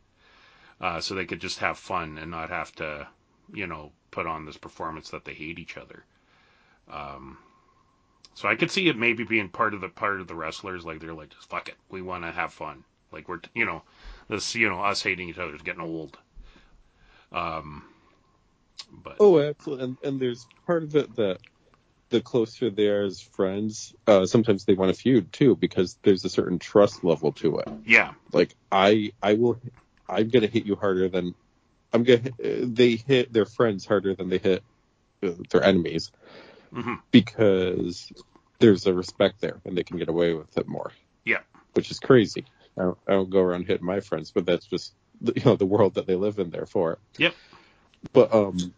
uh 0.81 0.99
so 0.99 1.15
they 1.15 1.25
could 1.25 1.39
just 1.39 1.59
have 1.59 1.77
fun 1.77 2.17
and 2.17 2.29
not 2.29 2.49
have 2.49 2.73
to 2.75 3.07
you 3.53 3.67
know 3.67 3.93
put 4.11 4.27
on 4.27 4.45
this 4.45 4.57
performance 4.57 5.09
that 5.09 5.23
they 5.23 5.33
hate 5.33 5.59
each 5.59 5.77
other. 5.77 6.03
Um 6.91 7.37
so 8.33 8.47
i 8.47 8.55
could 8.55 8.71
see 8.71 8.87
it 8.87 8.97
maybe 8.97 9.23
being 9.23 9.49
part 9.49 9.73
of 9.73 9.81
the 9.81 9.89
part 9.89 10.19
of 10.21 10.27
the 10.27 10.35
wrestlers 10.35 10.85
like 10.85 10.99
they're 10.99 11.13
like 11.13 11.29
just 11.29 11.49
fuck 11.49 11.69
it. 11.69 11.75
We 11.89 12.01
want 12.01 12.25
to 12.25 12.31
have 12.31 12.51
fun. 12.51 12.83
Like 13.13 13.29
we're 13.29 13.39
you 13.55 13.65
know 13.65 13.83
this 14.31 14.55
you 14.55 14.69
know 14.69 14.81
us 14.81 15.03
hating 15.03 15.29
each 15.29 15.37
other 15.37 15.55
is 15.55 15.61
getting 15.61 15.81
old 15.81 16.17
um 17.31 17.83
but 18.91 19.17
Oh, 19.19 19.39
absolutely. 19.39 19.85
And, 19.85 19.97
and 20.03 20.19
there's 20.19 20.47
part 20.65 20.83
of 20.83 20.95
it 20.95 21.15
that 21.17 21.37
the 22.09 22.21
closer 22.21 22.69
they 22.69 22.87
are 22.87 23.03
as 23.03 23.21
friends, 23.21 23.93
uh, 24.07 24.25
sometimes 24.25 24.65
they 24.65 24.73
want 24.73 24.93
to 24.93 24.99
feud 24.99 25.31
too 25.31 25.55
because 25.55 25.97
there's 26.03 26.25
a 26.25 26.29
certain 26.29 26.59
trust 26.59 27.03
level 27.03 27.31
to 27.33 27.59
it. 27.59 27.69
yeah 27.85 28.11
Like 28.33 28.55
I, 28.71 29.11
I 29.21 29.33
will, 29.35 29.61
I'm 30.09 30.29
gonna 30.29 30.47
hit 30.47 30.65
you 30.65 30.75
harder 30.75 31.09
than 31.09 31.35
I'm 31.93 32.03
gonna 32.03 32.31
they 32.39 32.95
hit 32.95 33.31
their 33.31 33.45
friends 33.45 33.85
harder 33.85 34.15
than 34.15 34.29
they 34.29 34.39
hit 34.39 34.63
uh, 35.23 35.31
their 35.51 35.63
enemies 35.63 36.11
hmm 36.73 36.95
because 37.11 38.11
there's 38.59 38.87
a 38.87 38.93
respect 38.93 39.41
there 39.41 39.61
and 39.65 39.77
they 39.77 39.83
can 39.83 39.97
get 39.97 40.09
away 40.09 40.33
with 40.33 40.57
it 40.57 40.67
more. 40.67 40.91
Yeah. 41.25 41.39
which 41.73 41.91
is 41.91 41.99
crazy. 41.99 42.45
I 42.77 42.83
don't, 42.83 42.97
I 43.07 43.11
don't 43.13 43.29
go 43.29 43.39
around 43.39 43.67
hitting 43.67 43.85
my 43.85 43.99
friends, 43.99 44.31
but 44.31 44.45
that's 44.45 44.65
just 44.65 44.93
you 45.21 45.43
know 45.45 45.55
the 45.55 45.65
world 45.65 45.95
that 45.95 46.07
they 46.07 46.15
live 46.15 46.39
in. 46.39 46.49
Therefore, 46.49 46.99
Yep. 47.17 47.35
But 48.13 48.33
um, 48.33 48.73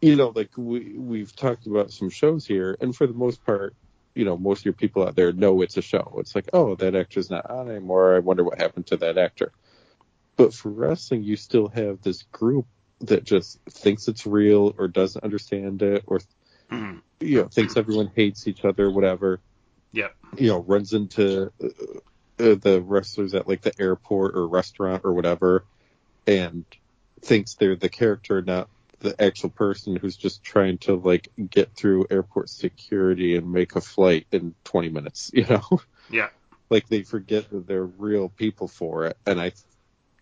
you 0.00 0.16
know, 0.16 0.32
like 0.34 0.50
we 0.56 0.94
we've 0.96 1.34
talked 1.34 1.66
about 1.66 1.92
some 1.92 2.10
shows 2.10 2.46
here, 2.46 2.76
and 2.80 2.94
for 2.94 3.06
the 3.06 3.14
most 3.14 3.44
part, 3.44 3.74
you 4.14 4.24
know, 4.24 4.36
most 4.36 4.60
of 4.60 4.64
your 4.64 4.74
people 4.74 5.06
out 5.06 5.16
there 5.16 5.32
know 5.32 5.60
it's 5.62 5.76
a 5.76 5.82
show. 5.82 6.16
It's 6.18 6.34
like, 6.34 6.48
oh, 6.52 6.74
that 6.76 6.94
actor's 6.94 7.30
not 7.30 7.50
on 7.50 7.70
anymore. 7.70 8.16
I 8.16 8.20
wonder 8.20 8.44
what 8.44 8.60
happened 8.60 8.86
to 8.88 8.96
that 8.98 9.18
actor. 9.18 9.52
But 10.36 10.54
for 10.54 10.70
wrestling, 10.70 11.24
you 11.24 11.36
still 11.36 11.68
have 11.68 12.00
this 12.00 12.22
group 12.32 12.66
that 13.00 13.24
just 13.24 13.58
thinks 13.68 14.08
it's 14.08 14.26
real 14.26 14.74
or 14.78 14.88
doesn't 14.88 15.24
understand 15.24 15.82
it 15.82 16.02
or 16.06 16.20
hmm 16.70 16.96
you 17.20 17.42
know 17.42 17.48
thinks 17.48 17.76
everyone 17.76 18.10
hates 18.14 18.46
each 18.46 18.64
other, 18.64 18.90
whatever. 18.90 19.40
Yep. 19.92 20.14
You 20.36 20.48
know, 20.48 20.60
runs 20.60 20.92
into 20.92 21.50
uh, 21.62 21.68
uh, 22.40 22.54
the 22.54 22.82
wrestlers 22.84 23.34
at 23.34 23.48
like 23.48 23.62
the 23.62 23.72
airport 23.80 24.36
or 24.36 24.46
restaurant 24.46 25.02
or 25.04 25.12
whatever, 25.12 25.64
and 26.26 26.64
thinks 27.20 27.54
they're 27.54 27.76
the 27.76 27.88
character, 27.88 28.42
not 28.42 28.68
the 29.00 29.20
actual 29.22 29.50
person 29.50 29.96
who's 29.96 30.16
just 30.16 30.42
trying 30.42 30.78
to 30.78 30.94
like 30.94 31.28
get 31.50 31.74
through 31.74 32.06
airport 32.10 32.48
security 32.48 33.36
and 33.36 33.50
make 33.52 33.76
a 33.76 33.80
flight 33.80 34.26
in 34.32 34.54
20 34.64 34.88
minutes. 34.88 35.30
You 35.34 35.46
know, 35.46 35.80
Yeah. 36.10 36.28
like 36.70 36.88
they 36.88 37.02
forget 37.02 37.50
that 37.50 37.66
they're 37.66 37.84
real 37.84 38.28
people 38.28 38.68
for 38.68 39.06
it, 39.06 39.16
and 39.26 39.40
I, 39.40 39.52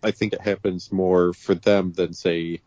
I 0.03 0.11
think 0.11 0.33
it 0.33 0.41
happens 0.41 0.91
more 0.91 1.33
for 1.33 1.55
them 1.55 1.93
than 1.93 2.13
say 2.13 2.61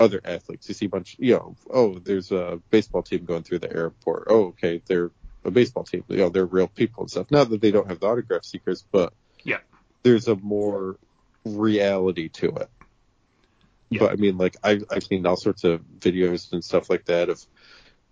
other 0.00 0.20
athletes. 0.24 0.68
You 0.68 0.74
see 0.74 0.86
a 0.86 0.88
bunch, 0.88 1.16
you 1.18 1.34
know, 1.34 1.56
oh, 1.70 1.98
there's 1.98 2.30
a 2.30 2.60
baseball 2.70 3.02
team 3.02 3.24
going 3.24 3.42
through 3.42 3.60
the 3.60 3.74
airport. 3.74 4.28
Oh, 4.28 4.46
okay, 4.48 4.82
they're 4.86 5.10
a 5.44 5.50
baseball 5.50 5.84
team. 5.84 6.04
You 6.08 6.16
know, 6.18 6.28
they're 6.28 6.46
real 6.46 6.68
people 6.68 7.04
and 7.04 7.10
stuff. 7.10 7.30
Not 7.30 7.50
that 7.50 7.60
they 7.60 7.70
don't 7.70 7.88
have 7.88 8.00
the 8.00 8.06
autograph 8.06 8.44
seekers, 8.44 8.84
but 8.90 9.12
Yeah. 9.44 9.58
there's 10.02 10.28
a 10.28 10.36
more 10.36 10.98
reality 11.44 12.28
to 12.28 12.48
it. 12.48 12.70
Yeah. 13.90 14.00
But 14.00 14.12
I 14.12 14.16
mean, 14.16 14.36
like 14.36 14.56
I, 14.62 14.80
I've 14.90 15.04
seen 15.04 15.26
all 15.26 15.36
sorts 15.36 15.64
of 15.64 15.80
videos 15.98 16.52
and 16.52 16.62
stuff 16.62 16.90
like 16.90 17.06
that 17.06 17.30
of 17.30 17.40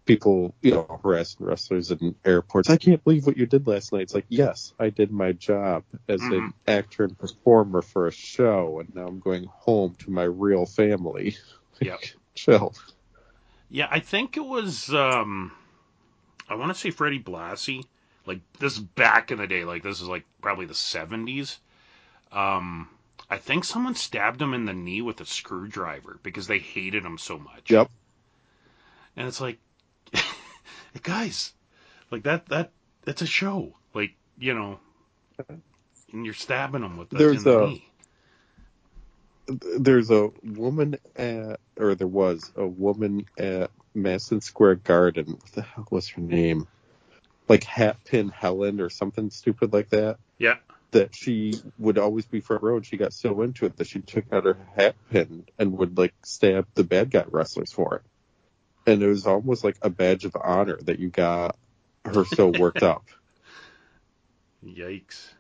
people, 0.07 0.55
you 0.62 0.71
know, 0.71 1.01
harassing 1.03 1.45
wrestlers 1.45 1.91
in 1.91 2.15
airports. 2.25 2.71
I 2.71 2.77
can't 2.77 3.03
believe 3.03 3.27
what 3.27 3.37
you 3.37 3.45
did 3.47 3.67
last 3.67 3.93
night. 3.93 4.03
It's 4.03 4.15
like, 4.15 4.27
yes, 4.29 4.73
I 4.79 4.91
did 4.91 5.11
my 5.11 5.33
job 5.33 5.85
as 6.09 6.23
an 6.23 6.31
Mhm. 6.31 6.53
actor 6.67 7.05
and 7.05 7.19
performer 7.19 7.83
for 7.83 8.07
a 8.07 8.12
show, 8.12 8.79
and 8.81 8.95
now 8.95 9.07
I'm 9.07 9.19
going 9.19 9.45
home 9.45 9.97
to 10.01 10.11
my 10.11 10.23
real 10.23 10.65
family. 10.65 11.37
Yep. 11.81 12.01
Chill. 12.35 12.73
Yeah, 13.69 13.89
I 13.91 13.99
think 14.01 14.37
it 14.37 14.45
was 14.45 14.95
um 14.95 15.53
I 16.48 16.54
want 16.54 16.72
to 16.72 16.78
say 16.78 16.90
Freddie 16.90 17.22
Blassie. 17.22 17.85
Like 18.24 18.40
this 18.59 18.74
is 18.74 18.80
back 18.80 19.30
in 19.30 19.38
the 19.38 19.46
day, 19.46 19.64
like 19.64 19.82
this 19.82 20.00
is 20.00 20.09
like 20.09 20.24
probably 20.42 20.66
the 20.66 20.74
70s. 20.74 21.59
Um 22.32 22.88
I 23.28 23.38
think 23.38 23.64
someone 23.64 23.94
stabbed 23.94 24.40
him 24.40 24.54
in 24.54 24.64
the 24.66 24.72
knee 24.72 25.02
with 25.02 25.20
a 25.20 25.26
screwdriver 25.26 26.18
because 26.22 26.46
they 26.46 26.59
hated 26.59 27.04
him 27.04 27.18
so 27.18 27.38
much. 27.38 27.70
Yep. 27.70 27.90
And 29.16 29.26
it's 29.28 29.40
like 29.40 29.59
guys, 31.02 31.52
like 32.11 32.22
that 32.24 32.46
that 32.46 32.70
that's 33.04 33.22
a 33.22 33.26
show. 33.26 33.72
Like, 33.94 34.14
you 34.38 34.54
know, 34.54 34.78
and 36.12 36.24
you're 36.24 36.35
stabbing 36.35 36.82
him 36.82 36.96
with 36.96 37.11
the, 37.11 37.18
There's 37.18 37.38
in 37.38 37.44
the 37.44 37.59
a- 37.62 37.66
knee. 37.68 37.88
There's 39.78 40.11
a 40.11 40.30
woman 40.42 40.96
at, 41.14 41.61
or 41.78 41.94
there 41.94 42.09
was 42.09 42.52
a 42.56 42.66
woman 42.66 43.26
at 43.38 43.70
Madison 43.96 44.40
Square 44.40 44.76
Garden. 44.76 45.32
What 45.32 45.52
the 45.52 45.62
hell 45.62 45.87
was 45.90 46.09
her 46.11 46.22
name? 46.22 46.66
Like 47.48 47.64
Hat 47.64 47.96
Pin 48.04 48.28
Helen 48.28 48.80
or 48.80 48.90
something 48.90 49.30
stupid 49.30 49.72
like 49.72 49.90
that. 49.90 50.18
Yeah. 50.38 50.56
That 50.92 51.14
she 51.14 51.54
would 51.78 51.98
always 51.98 52.26
be 52.26 52.40
front 52.40 52.62
row 52.62 52.76
and 52.76 52.87
she 52.87 52.96
got 52.96 53.12
so 53.12 53.42
into 53.42 53.66
it 53.66 53.76
that 53.76 53.87
she 53.87 54.00
took 54.00 54.32
out 54.32 54.44
her 54.44 54.56
hat 54.76 54.94
pin 55.11 55.44
and 55.59 55.76
would 55.78 55.98
like 55.98 56.14
stab 56.22 56.66
the 56.74 56.85
bad 56.85 57.11
guy 57.11 57.24
wrestlers 57.28 57.72
for 57.72 57.96
it. 57.96 58.02
And 58.90 59.02
it 59.02 59.09
was 59.09 59.26
almost 59.26 59.64
like 59.64 59.76
a 59.82 59.90
badge 59.90 60.24
of 60.24 60.37
honor 60.40 60.78
that 60.82 61.00
you 61.00 61.09
got 61.09 61.56
her 62.04 62.24
so 62.24 62.48
worked 62.48 62.82
up. 62.85 63.04
Yikes. 64.64 65.35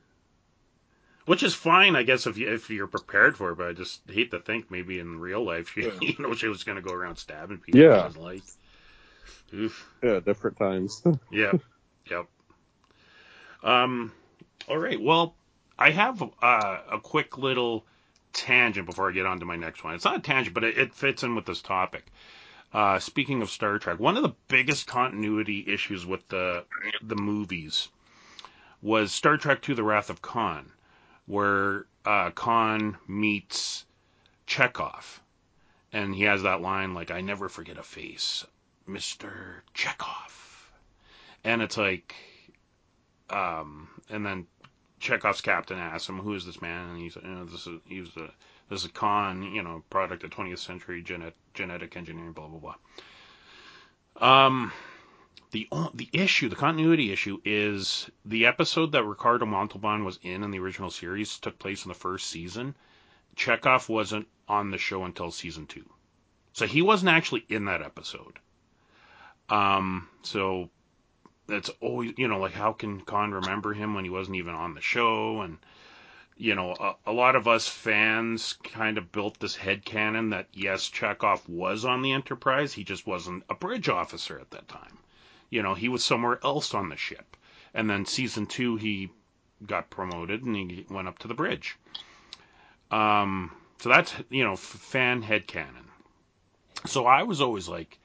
Which 1.26 1.42
is 1.42 1.54
fine, 1.54 1.96
I 1.96 2.04
guess, 2.04 2.26
if 2.26 2.38
you 2.38 2.52
if 2.52 2.70
you're 2.70 2.86
prepared 2.86 3.36
for 3.36 3.50
it. 3.50 3.56
But 3.56 3.68
I 3.68 3.72
just 3.72 4.00
hate 4.08 4.30
to 4.30 4.38
think 4.38 4.70
maybe 4.70 5.00
in 5.00 5.20
real 5.20 5.44
life, 5.44 5.70
she, 5.74 5.82
you 6.00 6.14
know, 6.18 6.34
she 6.34 6.48
was 6.48 6.64
going 6.64 6.76
to 6.76 6.82
go 6.82 6.94
around 6.94 7.16
stabbing 7.16 7.58
people. 7.58 7.80
Yeah. 7.80 8.10
Like. 8.16 8.42
Oof. 9.52 9.88
Yeah, 10.02 10.20
different 10.20 10.56
times. 10.56 11.02
Yep. 11.30 11.60
yep. 12.10 12.26
Um. 13.62 14.12
All 14.68 14.78
right. 14.78 15.00
Well, 15.00 15.34
I 15.78 15.90
have 15.90 16.22
uh, 16.22 16.78
a 16.90 17.00
quick 17.00 17.38
little 17.38 17.84
tangent 18.32 18.86
before 18.86 19.08
I 19.08 19.12
get 19.12 19.26
on 19.26 19.40
to 19.40 19.46
my 19.46 19.56
next 19.56 19.82
one. 19.82 19.94
It's 19.94 20.04
not 20.04 20.16
a 20.16 20.20
tangent, 20.20 20.54
but 20.54 20.64
it, 20.64 20.78
it 20.78 20.94
fits 20.94 21.22
in 21.22 21.34
with 21.34 21.46
this 21.46 21.62
topic. 21.62 22.06
Uh, 22.72 22.98
speaking 22.98 23.42
of 23.42 23.50
Star 23.50 23.78
Trek, 23.78 23.98
one 23.98 24.16
of 24.16 24.22
the 24.22 24.34
biggest 24.48 24.86
continuity 24.86 25.64
issues 25.66 26.04
with 26.04 26.28
the 26.28 26.64
the 27.02 27.16
movies 27.16 27.88
was 28.82 29.12
Star 29.12 29.36
Trek 29.36 29.66
II: 29.68 29.74
The 29.74 29.82
Wrath 29.82 30.10
of 30.10 30.22
Khan, 30.22 30.72
where 31.26 31.86
uh, 32.04 32.30
Khan 32.30 32.96
meets 33.06 33.84
Chekhov, 34.46 35.20
and 35.92 36.14
he 36.14 36.24
has 36.24 36.42
that 36.42 36.60
line 36.60 36.94
like, 36.94 37.10
"I 37.10 37.20
never 37.20 37.48
forget 37.48 37.78
a 37.78 37.82
face, 37.82 38.46
Mister 38.86 39.64
Chekhov," 39.74 40.70
and 41.44 41.62
it's 41.62 41.76
like, 41.76 42.14
um, 43.30 43.88
and 44.08 44.24
then 44.24 44.46
Chekhov's 45.00 45.40
captain 45.40 45.78
asks 45.78 46.08
him, 46.08 46.20
"Who 46.20 46.34
is 46.34 46.46
this 46.46 46.62
man?" 46.62 46.90
And 46.90 46.98
he's, 46.98 47.16
you 47.16 47.22
know, 47.22 47.44
this 47.44 47.66
is 47.66 47.80
he 47.86 48.00
was 48.00 48.16
a 48.16 48.32
this 48.68 48.84
is 48.84 48.90
Khan, 48.92 49.42
you 49.54 49.62
know, 49.62 49.84
product 49.90 50.24
of 50.24 50.30
20th 50.30 50.58
century 50.58 51.02
genet, 51.02 51.34
genetic 51.54 51.96
engineering, 51.96 52.32
blah 52.32 52.48
blah 52.48 52.74
blah. 54.18 54.46
Um, 54.46 54.72
the 55.50 55.68
the 55.94 56.08
issue, 56.12 56.48
the 56.48 56.56
continuity 56.56 57.12
issue, 57.12 57.38
is 57.44 58.10
the 58.24 58.46
episode 58.46 58.92
that 58.92 59.04
Ricardo 59.04 59.46
Montalban 59.46 60.04
was 60.04 60.18
in 60.22 60.42
in 60.42 60.50
the 60.50 60.58
original 60.58 60.90
series 60.90 61.38
took 61.38 61.58
place 61.58 61.84
in 61.84 61.88
the 61.88 61.94
first 61.94 62.28
season. 62.28 62.74
Chekhov 63.36 63.88
wasn't 63.88 64.28
on 64.48 64.70
the 64.70 64.78
show 64.78 65.04
until 65.04 65.30
season 65.30 65.66
two, 65.66 65.88
so 66.52 66.66
he 66.66 66.82
wasn't 66.82 67.10
actually 67.10 67.44
in 67.48 67.66
that 67.66 67.82
episode. 67.82 68.38
Um, 69.48 70.08
so 70.22 70.70
that's 71.46 71.70
always, 71.80 72.14
you 72.16 72.28
know, 72.28 72.38
like 72.38 72.54
how 72.54 72.72
can 72.72 73.00
Khan 73.02 73.32
remember 73.32 73.72
him 73.72 73.94
when 73.94 74.04
he 74.04 74.10
wasn't 74.10 74.36
even 74.36 74.54
on 74.54 74.74
the 74.74 74.80
show? 74.80 75.42
And 75.42 75.58
you 76.36 76.54
know, 76.54 76.74
a, 76.78 77.10
a 77.10 77.12
lot 77.12 77.36
of 77.36 77.48
us 77.48 77.68
fans 77.68 78.54
kind 78.62 78.98
of 78.98 79.12
built 79.12 79.38
this 79.38 79.56
head 79.56 79.84
canon 79.84 80.30
that 80.30 80.48
yes, 80.52 80.88
Chekhov 80.88 81.48
was 81.48 81.84
on 81.84 82.02
the 82.02 82.12
Enterprise, 82.12 82.72
he 82.72 82.84
just 82.84 83.06
wasn't 83.06 83.44
a 83.48 83.54
bridge 83.54 83.88
officer 83.88 84.38
at 84.38 84.50
that 84.50 84.68
time. 84.68 84.98
You 85.50 85.62
know, 85.62 85.74
he 85.74 85.88
was 85.88 86.04
somewhere 86.04 86.38
else 86.42 86.74
on 86.74 86.88
the 86.88 86.96
ship. 86.96 87.36
And 87.74 87.88
then 87.88 88.06
season 88.06 88.46
two, 88.46 88.76
he 88.76 89.10
got 89.64 89.90
promoted 89.90 90.42
and 90.42 90.56
he 90.56 90.86
went 90.90 91.08
up 91.08 91.18
to 91.20 91.28
the 91.28 91.34
bridge. 91.34 91.76
Um, 92.90 93.52
so 93.78 93.88
that's 93.88 94.14
you 94.30 94.44
know 94.44 94.56
fan 94.56 95.22
head 95.22 95.46
canon. 95.46 95.90
So 96.86 97.06
I 97.06 97.24
was 97.24 97.40
always 97.40 97.68
like, 97.68 97.98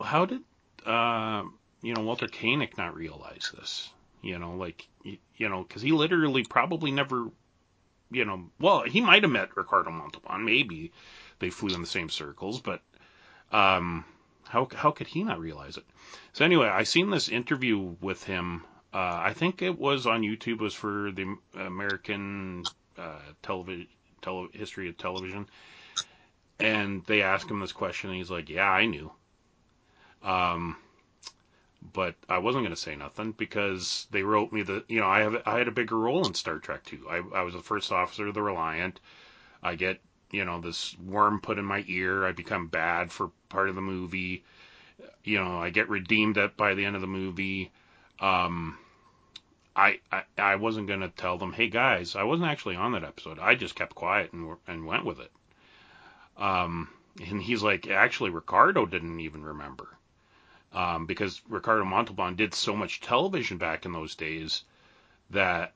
how 0.00 0.26
did 0.26 0.42
uh, 0.84 1.44
you 1.82 1.94
know 1.94 2.02
Walter 2.02 2.28
Koenig 2.28 2.76
not 2.76 2.96
realize 2.96 3.52
this? 3.56 3.90
You 4.22 4.38
know, 4.38 4.54
like 4.54 4.88
y- 5.04 5.18
you 5.36 5.48
know, 5.48 5.62
because 5.62 5.82
he 5.82 5.92
literally 5.92 6.44
probably 6.44 6.90
never, 6.90 7.28
you 8.10 8.24
know, 8.24 8.50
well, 8.60 8.82
he 8.82 9.00
might 9.00 9.22
have 9.22 9.32
met 9.32 9.56
Ricardo 9.56 9.90
Montalban. 9.90 10.44
Maybe 10.44 10.92
they 11.38 11.50
flew 11.50 11.74
in 11.74 11.80
the 11.80 11.86
same 11.86 12.08
circles, 12.08 12.60
but 12.60 12.82
um, 13.52 14.04
how 14.52 14.68
how 14.74 14.90
could 14.90 15.06
he 15.06 15.24
not 15.24 15.40
realize 15.40 15.78
it? 15.78 15.84
So 16.34 16.44
anyway, 16.44 16.68
I 16.68 16.82
seen 16.82 17.08
this 17.08 17.30
interview 17.30 17.78
with 18.02 18.22
him. 18.24 18.64
Uh, 18.92 19.18
I 19.24 19.32
think 19.32 19.62
it 19.62 19.78
was 19.78 20.06
on 20.06 20.20
YouTube. 20.20 20.60
It 20.60 20.60
was 20.60 20.74
for 20.74 21.10
the 21.10 21.36
American 21.54 22.64
uh, 22.98 23.18
television 23.42 23.86
tele- 24.20 24.50
history 24.52 24.90
of 24.90 24.98
television, 24.98 25.48
and 26.60 27.02
they 27.06 27.22
asked 27.22 27.50
him 27.50 27.60
this 27.60 27.72
question, 27.72 28.10
and 28.10 28.18
he's 28.18 28.30
like, 28.30 28.50
"Yeah, 28.50 28.70
I 28.70 28.84
knew." 28.84 29.10
Um, 30.22 30.76
but 31.94 32.14
I 32.28 32.36
wasn't 32.36 32.64
going 32.64 32.74
to 32.74 32.80
say 32.80 32.94
nothing 32.94 33.32
because 33.32 34.06
they 34.10 34.22
wrote 34.22 34.52
me 34.52 34.62
the, 34.62 34.84
you 34.86 35.00
know, 35.00 35.06
I 35.06 35.20
have 35.20 35.42
I 35.46 35.56
had 35.56 35.68
a 35.68 35.72
bigger 35.72 35.98
role 35.98 36.26
in 36.26 36.34
Star 36.34 36.58
Trek 36.58 36.82
II. 36.92 37.00
I 37.08 37.22
I 37.34 37.42
was 37.42 37.54
the 37.54 37.62
first 37.62 37.90
officer 37.90 38.26
of 38.26 38.34
the 38.34 38.42
Reliant. 38.42 39.00
I 39.62 39.76
get, 39.76 40.00
you 40.32 40.44
know, 40.44 40.60
this 40.60 40.96
worm 40.98 41.40
put 41.40 41.58
in 41.58 41.64
my 41.64 41.84
ear. 41.86 42.26
I 42.26 42.32
become 42.32 42.66
bad 42.66 43.12
for 43.12 43.30
part 43.48 43.68
of 43.68 43.74
the 43.74 43.82
movie. 43.82 44.42
You 45.22 45.38
know, 45.38 45.58
I 45.58 45.70
get 45.70 45.88
redeemed 45.88 46.38
at 46.38 46.56
by 46.56 46.74
the 46.74 46.84
end 46.84 46.96
of 46.96 47.02
the 47.02 47.06
movie. 47.06 47.70
Um, 48.18 48.78
I, 49.76 50.00
I 50.10 50.22
I 50.36 50.56
wasn't 50.56 50.88
gonna 50.88 51.10
tell 51.10 51.38
them, 51.38 51.52
hey 51.52 51.68
guys, 51.68 52.16
I 52.16 52.24
wasn't 52.24 52.50
actually 52.50 52.76
on 52.76 52.92
that 52.92 53.04
episode. 53.04 53.38
I 53.38 53.54
just 53.54 53.74
kept 53.74 53.94
quiet 53.94 54.32
and 54.32 54.56
and 54.66 54.86
went 54.86 55.04
with 55.04 55.20
it. 55.20 55.30
Um, 56.36 56.88
and 57.20 57.42
he's 57.42 57.62
like, 57.62 57.88
actually, 57.88 58.30
Ricardo 58.30 58.86
didn't 58.86 59.20
even 59.20 59.44
remember. 59.44 59.98
Um, 60.72 61.04
because 61.04 61.42
Ricardo 61.48 61.84
Montalban 61.84 62.34
did 62.34 62.54
so 62.54 62.74
much 62.74 63.02
television 63.02 63.58
back 63.58 63.84
in 63.84 63.92
those 63.92 64.14
days 64.14 64.64
that 65.28 65.74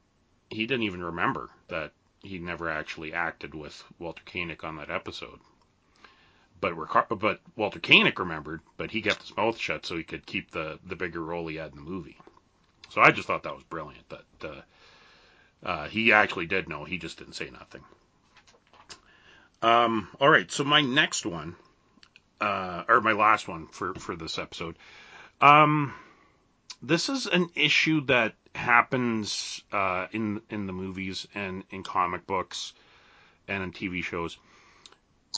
he 0.49 0.67
didn't 0.67 0.85
even 0.85 1.05
remember 1.05 1.51
that 1.69 1.93
he 2.27 2.39
never 2.39 2.69
actually 2.69 3.13
acted 3.13 3.55
with 3.55 3.85
Walter 3.99 4.23
Koenig 4.25 4.65
on 4.65 4.77
that 4.77 4.91
episode. 4.91 5.41
But 6.61 6.75
but 7.19 7.41
Walter 7.55 7.81
Koenig 7.81 8.19
remembered, 8.19 8.61
but 8.77 8.91
he 8.91 9.03
kept 9.03 9.23
his 9.23 9.37
mouth 9.37 9.59
shut 9.59 9.85
so 9.85 9.97
he 9.97 10.05
could 10.05 10.27
keep 10.27 10.51
the 10.51 10.79
the 10.85 10.97
bigger 10.97 11.23
role 11.23 11.47
he 11.47 11.57
had 11.57 11.73
in 11.73 11.77
the 11.77 11.91
movie. 11.91 12.19
So 12.91 13.01
I 13.01 13.11
just 13.11 13.27
thought 13.27 13.43
that 13.43 13.55
was 13.55 13.65
brilliant 13.65 14.09
that 14.09 14.49
uh, 14.49 14.63
uh, 15.63 15.89
he 15.89 16.13
actually 16.13 16.47
did 16.47 16.69
know. 16.69 16.85
He 16.85 16.99
just 16.99 17.19
didn't 17.19 17.35
say 17.35 17.51
nothing. 17.51 17.83
Um, 19.63 20.09
all 20.21 20.29
right, 20.29 20.51
so 20.51 20.65
my 20.65 20.81
next 20.81 21.27
one, 21.27 21.57
uh, 22.41 22.85
or 22.89 23.01
my 23.01 23.13
last 23.13 23.49
one 23.49 23.67
for 23.67 23.95
for 23.95 24.17
this 24.17 24.39
episode, 24.39 24.77
um, 25.41 25.95
this 26.83 27.09
is 27.09 27.27
an 27.27 27.51
issue 27.55 28.03
that 28.07 28.35
happens 28.57 29.63
uh, 29.73 30.07
in 30.13 30.41
in 30.51 30.67
the 30.67 30.73
movies 30.73 31.27
and 31.35 31.65
in 31.71 31.83
comic 31.83 32.27
books 32.27 32.73
and 33.49 33.63
in 33.63 33.73
TV 33.73 34.03
shows 34.03 34.39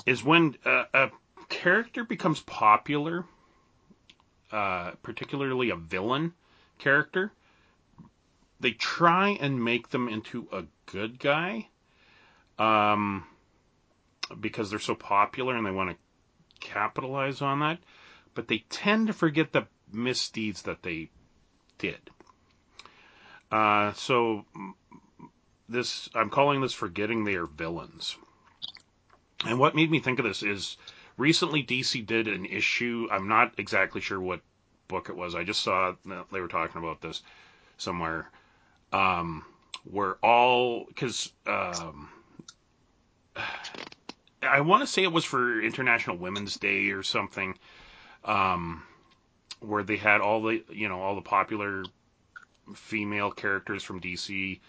is 0.07 0.25
when 0.25 0.57
uh, 0.65 0.85
a 0.95 1.11
character 1.49 2.05
becomes 2.05 2.41
popular, 2.41 3.25
uh, 4.53 4.93
particularly 5.03 5.71
a 5.71 5.77
villain 5.77 6.33
character. 6.79 7.33
They 8.61 8.73
try 8.73 9.31
and 9.41 9.63
make 9.63 9.91
them 9.91 10.09
into 10.09 10.49
a 10.53 10.65
good 10.87 11.19
guy, 11.19 11.69
um, 12.59 13.25
because 14.41 14.71
they're 14.71 14.79
so 14.79 14.95
popular 14.95 15.55
and 15.57 15.65
they 15.65 15.71
want 15.71 15.91
to 15.91 15.97
capitalize 16.61 17.41
on 17.41 17.61
that. 17.61 17.79
But 18.35 18.49
they 18.49 18.65
tend 18.69 19.07
to 19.07 19.13
forget 19.13 19.53
the 19.53 19.67
misdeeds 19.93 20.63
that 20.63 20.83
they 20.83 21.11
did. 21.79 22.11
Uh, 23.51 23.93
so 23.95 24.45
this, 25.69 26.09
I'm 26.15 26.31
calling 26.31 26.61
this 26.61 26.73
forgetting 26.73 27.25
they 27.25 27.35
are 27.35 27.47
villains. 27.47 28.17
And 29.47 29.59
what 29.59 29.75
made 29.75 29.91
me 29.91 30.01
think 30.01 30.19
of 30.19 30.25
this 30.25 30.43
is 30.43 30.77
recently 31.17 31.63
DC 31.63 32.05
did 32.07 32.29
an 32.29 32.45
issue. 32.45 33.09
I'm 33.11 33.29
not 33.29 33.55
exactly 33.59 34.01
sure 34.01 34.21
what 34.21 34.41
book 34.89 35.09
it 35.09 35.17
was. 35.17 35.35
I 35.35 35.45
just 35.45 35.63
saw 35.63 35.95
they 36.33 36.41
were 36.41 36.49
talking 36.49 36.83
about 36.83 37.01
this 37.01 37.23
somewhere. 37.77 38.31
Um, 38.93 39.45
where 39.85 40.15
all 40.23 40.87
because 40.87 41.33
um, 41.47 42.09
I 44.43 44.61
want 44.61 44.83
to 44.83 44.87
say 44.87 45.03
it 45.03 45.13
was 45.13 45.25
for 45.25 45.61
International 45.61 46.17
Women's 46.17 46.57
Day 46.57 46.91
or 46.91 47.03
something. 47.03 47.57
Um, 48.25 48.83
where 49.61 49.83
they 49.83 49.97
had 49.97 50.21
all 50.21 50.43
the 50.43 50.63
you 50.71 50.89
know 50.89 51.01
all 51.01 51.15
the 51.15 51.21
popular 51.21 51.85
female 52.75 53.31
characters 53.31 53.83
from 53.83 54.01
DC 54.01 54.61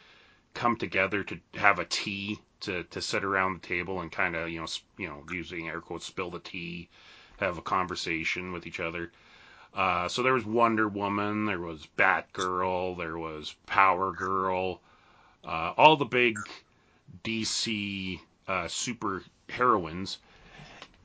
come 0.54 0.76
together 0.76 1.24
to 1.24 1.40
have 1.56 1.80
a 1.80 1.86
tea 1.86 2.40
to, 2.62 2.84
to 2.86 3.02
sit 3.02 3.24
around 3.24 3.56
the 3.56 3.68
table 3.68 4.02
and 4.02 4.12
kind 4.12 4.36
of 4.36 4.50
you 4.50 4.60
know 4.60 4.68
you 4.98 5.08
know 5.08 5.24
using 5.32 5.68
air 5.68 5.82
quotes 5.82 6.06
spill 6.06 6.30
the 6.30 6.40
tea, 6.40 6.90
have 7.38 7.58
a 7.58 7.62
conversation 7.62 8.52
with 8.52 8.68
each 8.68 8.80
other. 8.80 9.12
Uh, 9.74 10.08
so 10.08 10.24
there 10.24 10.34
was 10.34 10.46
Wonder 10.46 10.88
Woman, 10.88 11.46
there 11.46 11.60
was 11.60 11.88
Batgirl, 11.98 12.98
there 12.98 13.18
was 13.18 13.56
Power 13.68 14.12
Girl, 14.12 14.82
uh, 15.46 15.74
all 15.78 15.96
the 15.96 16.06
big 16.06 16.40
DC 17.24 18.20
uh, 18.48 18.68
super 18.68 19.24
heroines, 19.48 20.18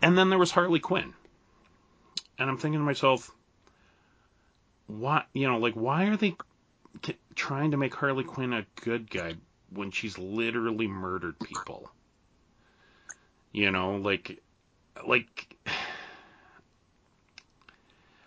and 0.03 0.17
then 0.17 0.31
there 0.31 0.39
was 0.39 0.51
Harley 0.51 0.81
Quinn. 0.81 1.13
And 2.39 2.51
I'm 2.51 2.57
thinking 2.57 2.81
to 2.81 2.85
myself, 2.85 3.31
why 4.87 5.25
you 5.33 5.47
know 5.47 5.59
like 5.59 5.75
why 5.75 6.05
are 6.05 6.17
they 6.17 6.35
trying 7.35 7.73
to 7.73 7.77
make 7.77 7.95
Harley 7.95 8.25
Quinn 8.25 8.53
a 8.53 8.67
good 8.83 9.11
guy 9.11 9.35
when 9.71 9.91
she's 9.91 10.19
literally 10.19 10.87
murdered 10.87 11.39
people? 11.41 11.91
You 13.53 13.71
know, 13.71 13.97
like 13.97 14.43
like 15.07 15.57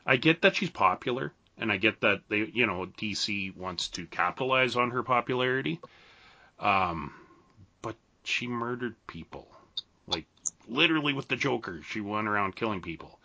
I 0.05 0.15
get 0.17 0.41
that 0.41 0.55
she's 0.55 0.69
popular 0.69 1.33
and 1.57 1.71
I 1.71 1.77
get 1.77 2.01
that 2.01 2.21
they 2.29 2.49
you 2.53 2.65
know 2.65 2.85
DC 2.97 3.55
wants 3.55 3.89
to 3.89 4.05
capitalize 4.05 4.75
on 4.75 4.91
her 4.91 5.03
popularity. 5.03 5.79
Um 6.59 7.13
but 7.81 7.95
she 8.23 8.47
murdered 8.47 8.95
people. 9.07 9.47
Like 10.07 10.25
literally 10.67 11.13
with 11.13 11.27
the 11.27 11.35
Joker, 11.35 11.81
she 11.83 12.01
went 12.01 12.27
around 12.27 12.55
killing 12.55 12.81
people. 12.81 13.19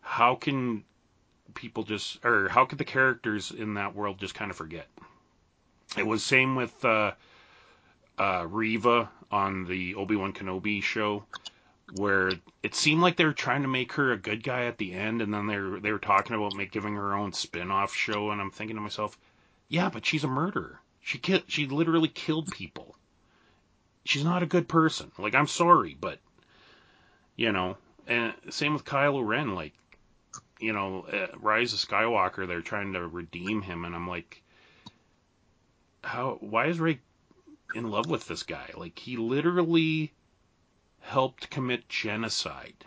How 0.00 0.34
can 0.34 0.84
people 1.54 1.82
just, 1.82 2.24
or 2.24 2.48
how 2.48 2.64
could 2.64 2.78
the 2.78 2.84
characters 2.84 3.50
in 3.50 3.74
that 3.74 3.94
world 3.94 4.18
just 4.18 4.34
kind 4.34 4.50
of 4.50 4.56
forget? 4.56 4.86
It 5.96 6.06
was 6.06 6.22
same 6.22 6.54
with 6.54 6.84
uh, 6.84 7.12
uh, 8.18 8.46
Reva 8.48 9.08
on 9.30 9.64
the 9.64 9.94
Obi 9.94 10.16
Wan 10.16 10.32
Kenobi 10.32 10.82
show, 10.82 11.24
where 11.96 12.32
it 12.62 12.74
seemed 12.74 13.00
like 13.00 13.16
they 13.16 13.24
were 13.24 13.32
trying 13.32 13.62
to 13.62 13.68
make 13.68 13.92
her 13.92 14.12
a 14.12 14.18
good 14.18 14.42
guy 14.42 14.66
at 14.66 14.78
the 14.78 14.92
end, 14.92 15.22
and 15.22 15.32
then 15.32 15.46
they 15.46 15.56
were 15.56 15.80
they 15.80 15.92
were 15.92 15.98
talking 15.98 16.36
about 16.36 16.54
make, 16.54 16.72
giving 16.72 16.94
her 16.94 17.14
own 17.14 17.32
spin 17.32 17.70
off 17.70 17.94
show, 17.94 18.30
and 18.30 18.40
I'm 18.40 18.50
thinking 18.50 18.76
to 18.76 18.82
myself, 18.82 19.18
yeah, 19.68 19.88
but 19.88 20.04
she's 20.04 20.24
a 20.24 20.28
murderer. 20.28 20.80
She 21.00 21.18
ki- 21.18 21.44
she 21.48 21.66
literally 21.66 22.08
killed 22.08 22.50
people. 22.50 22.96
She's 24.04 24.24
not 24.24 24.42
a 24.42 24.46
good 24.46 24.68
person. 24.68 25.10
Like 25.18 25.34
I'm 25.34 25.46
sorry, 25.46 25.96
but 25.98 26.18
you 27.36 27.52
know, 27.52 27.76
and 28.06 28.34
same 28.50 28.74
with 28.74 28.84
Kylo 28.84 29.26
Ren. 29.26 29.54
Like 29.54 29.72
you 30.58 30.72
know, 30.72 31.06
uh, 31.12 31.28
Rise 31.38 31.72
of 31.72 31.78
Skywalker, 31.78 32.46
they're 32.46 32.60
trying 32.60 32.92
to 32.94 33.06
redeem 33.06 33.62
him, 33.62 33.84
and 33.84 33.94
I'm 33.94 34.08
like, 34.08 34.42
how? 36.02 36.38
Why 36.40 36.66
is 36.66 36.80
Rey 36.80 37.00
in 37.74 37.90
love 37.90 38.08
with 38.08 38.26
this 38.26 38.42
guy? 38.42 38.70
Like, 38.76 38.98
he 38.98 39.16
literally 39.16 40.12
helped 41.00 41.50
commit 41.50 41.88
genocide 41.88 42.84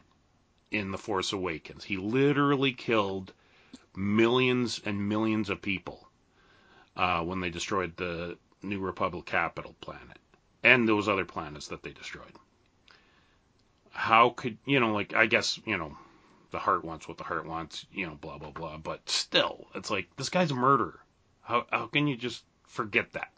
in 0.72 0.92
The 0.92 0.98
Force 0.98 1.34
Awakens. 1.34 1.84
He 1.84 1.98
literally 1.98 2.74
killed 2.74 3.34
millions 3.96 4.82
and 4.86 5.10
millions 5.10 5.50
of 5.50 5.62
people 5.62 6.08
uh, 6.96 7.22
when 7.24 7.40
they 7.40 7.50
destroyed 7.50 7.96
the 7.98 8.38
New 8.62 8.80
Republic 8.80 9.26
capital 9.26 9.76
planet 9.82 10.18
and 10.64 10.88
those 10.88 11.08
other 11.08 11.26
planets 11.26 11.68
that 11.70 11.84
they 11.84 11.92
destroyed. 11.92 12.34
How 13.92 14.30
could 14.30 14.58
you 14.66 14.80
know? 14.80 14.94
Like, 14.94 15.14
I 15.14 15.26
guess 15.26 15.60
you 15.66 15.78
know 15.78 15.98
the 16.52 16.60
heart 16.60 16.84
wants 16.84 17.08
what 17.08 17.18
the 17.18 17.24
heart 17.24 17.46
wants, 17.46 17.86
you 17.94 18.06
know, 18.06 18.16
blah 18.16 18.38
blah 18.38 18.52
blah. 18.52 18.78
But 18.78 19.10
still, 19.10 19.68
it's 19.74 19.90
like 19.90 20.08
this 20.18 20.30
guy's 20.30 20.52
a 20.52 20.56
murderer. 20.56 21.00
How 21.42 21.66
how 21.72 21.88
can 21.88 22.08
you 22.08 22.16
just 22.16 22.44
forget 22.68 23.14
that? 23.14 23.32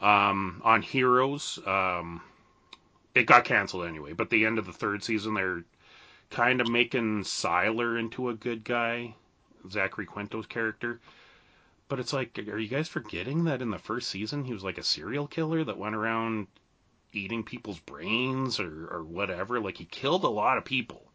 Um, 0.00 0.60
on 0.64 0.82
Heroes, 0.82 1.58
um, 1.66 2.20
it 3.14 3.26
got 3.26 3.44
canceled 3.44 3.86
anyway. 3.86 4.12
But 4.12 4.30
the 4.30 4.46
end 4.46 4.58
of 4.58 4.66
the 4.66 4.72
third 4.72 5.02
season, 5.02 5.34
they're 5.34 5.64
kind 6.30 6.60
of 6.60 6.68
making 6.68 7.24
Sylar 7.24 7.98
into 7.98 8.28
a 8.28 8.34
good 8.34 8.64
guy, 8.64 9.14
Zachary 9.70 10.06
Quinto's 10.06 10.46
character. 10.46 11.00
But 11.88 12.00
it's 12.00 12.12
like, 12.12 12.38
are 12.38 12.58
you 12.58 12.68
guys 12.68 12.86
forgetting 12.86 13.44
that 13.44 13.62
in 13.62 13.70
the 13.70 13.78
first 13.78 14.10
season 14.10 14.44
he 14.44 14.52
was 14.52 14.62
like 14.62 14.78
a 14.78 14.82
serial 14.82 15.26
killer 15.26 15.64
that 15.64 15.78
went 15.78 15.94
around 15.94 16.46
eating 17.12 17.42
people's 17.42 17.80
brains 17.80 18.60
or, 18.60 18.88
or 18.88 19.02
whatever? 19.04 19.58
Like 19.58 19.78
he 19.78 19.86
killed 19.86 20.24
a 20.24 20.28
lot 20.28 20.58
of 20.58 20.64
people 20.64 21.07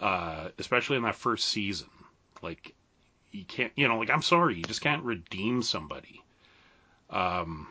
uh, 0.00 0.48
especially 0.58 0.96
in 0.96 1.02
that 1.02 1.16
first 1.16 1.48
season. 1.48 1.88
Like 2.42 2.74
you 3.32 3.44
can't, 3.44 3.72
you 3.76 3.88
know, 3.88 3.98
like 3.98 4.10
I'm 4.10 4.22
sorry, 4.22 4.56
you 4.56 4.62
just 4.62 4.80
can't 4.80 5.04
redeem 5.04 5.62
somebody. 5.62 6.22
Um, 7.10 7.66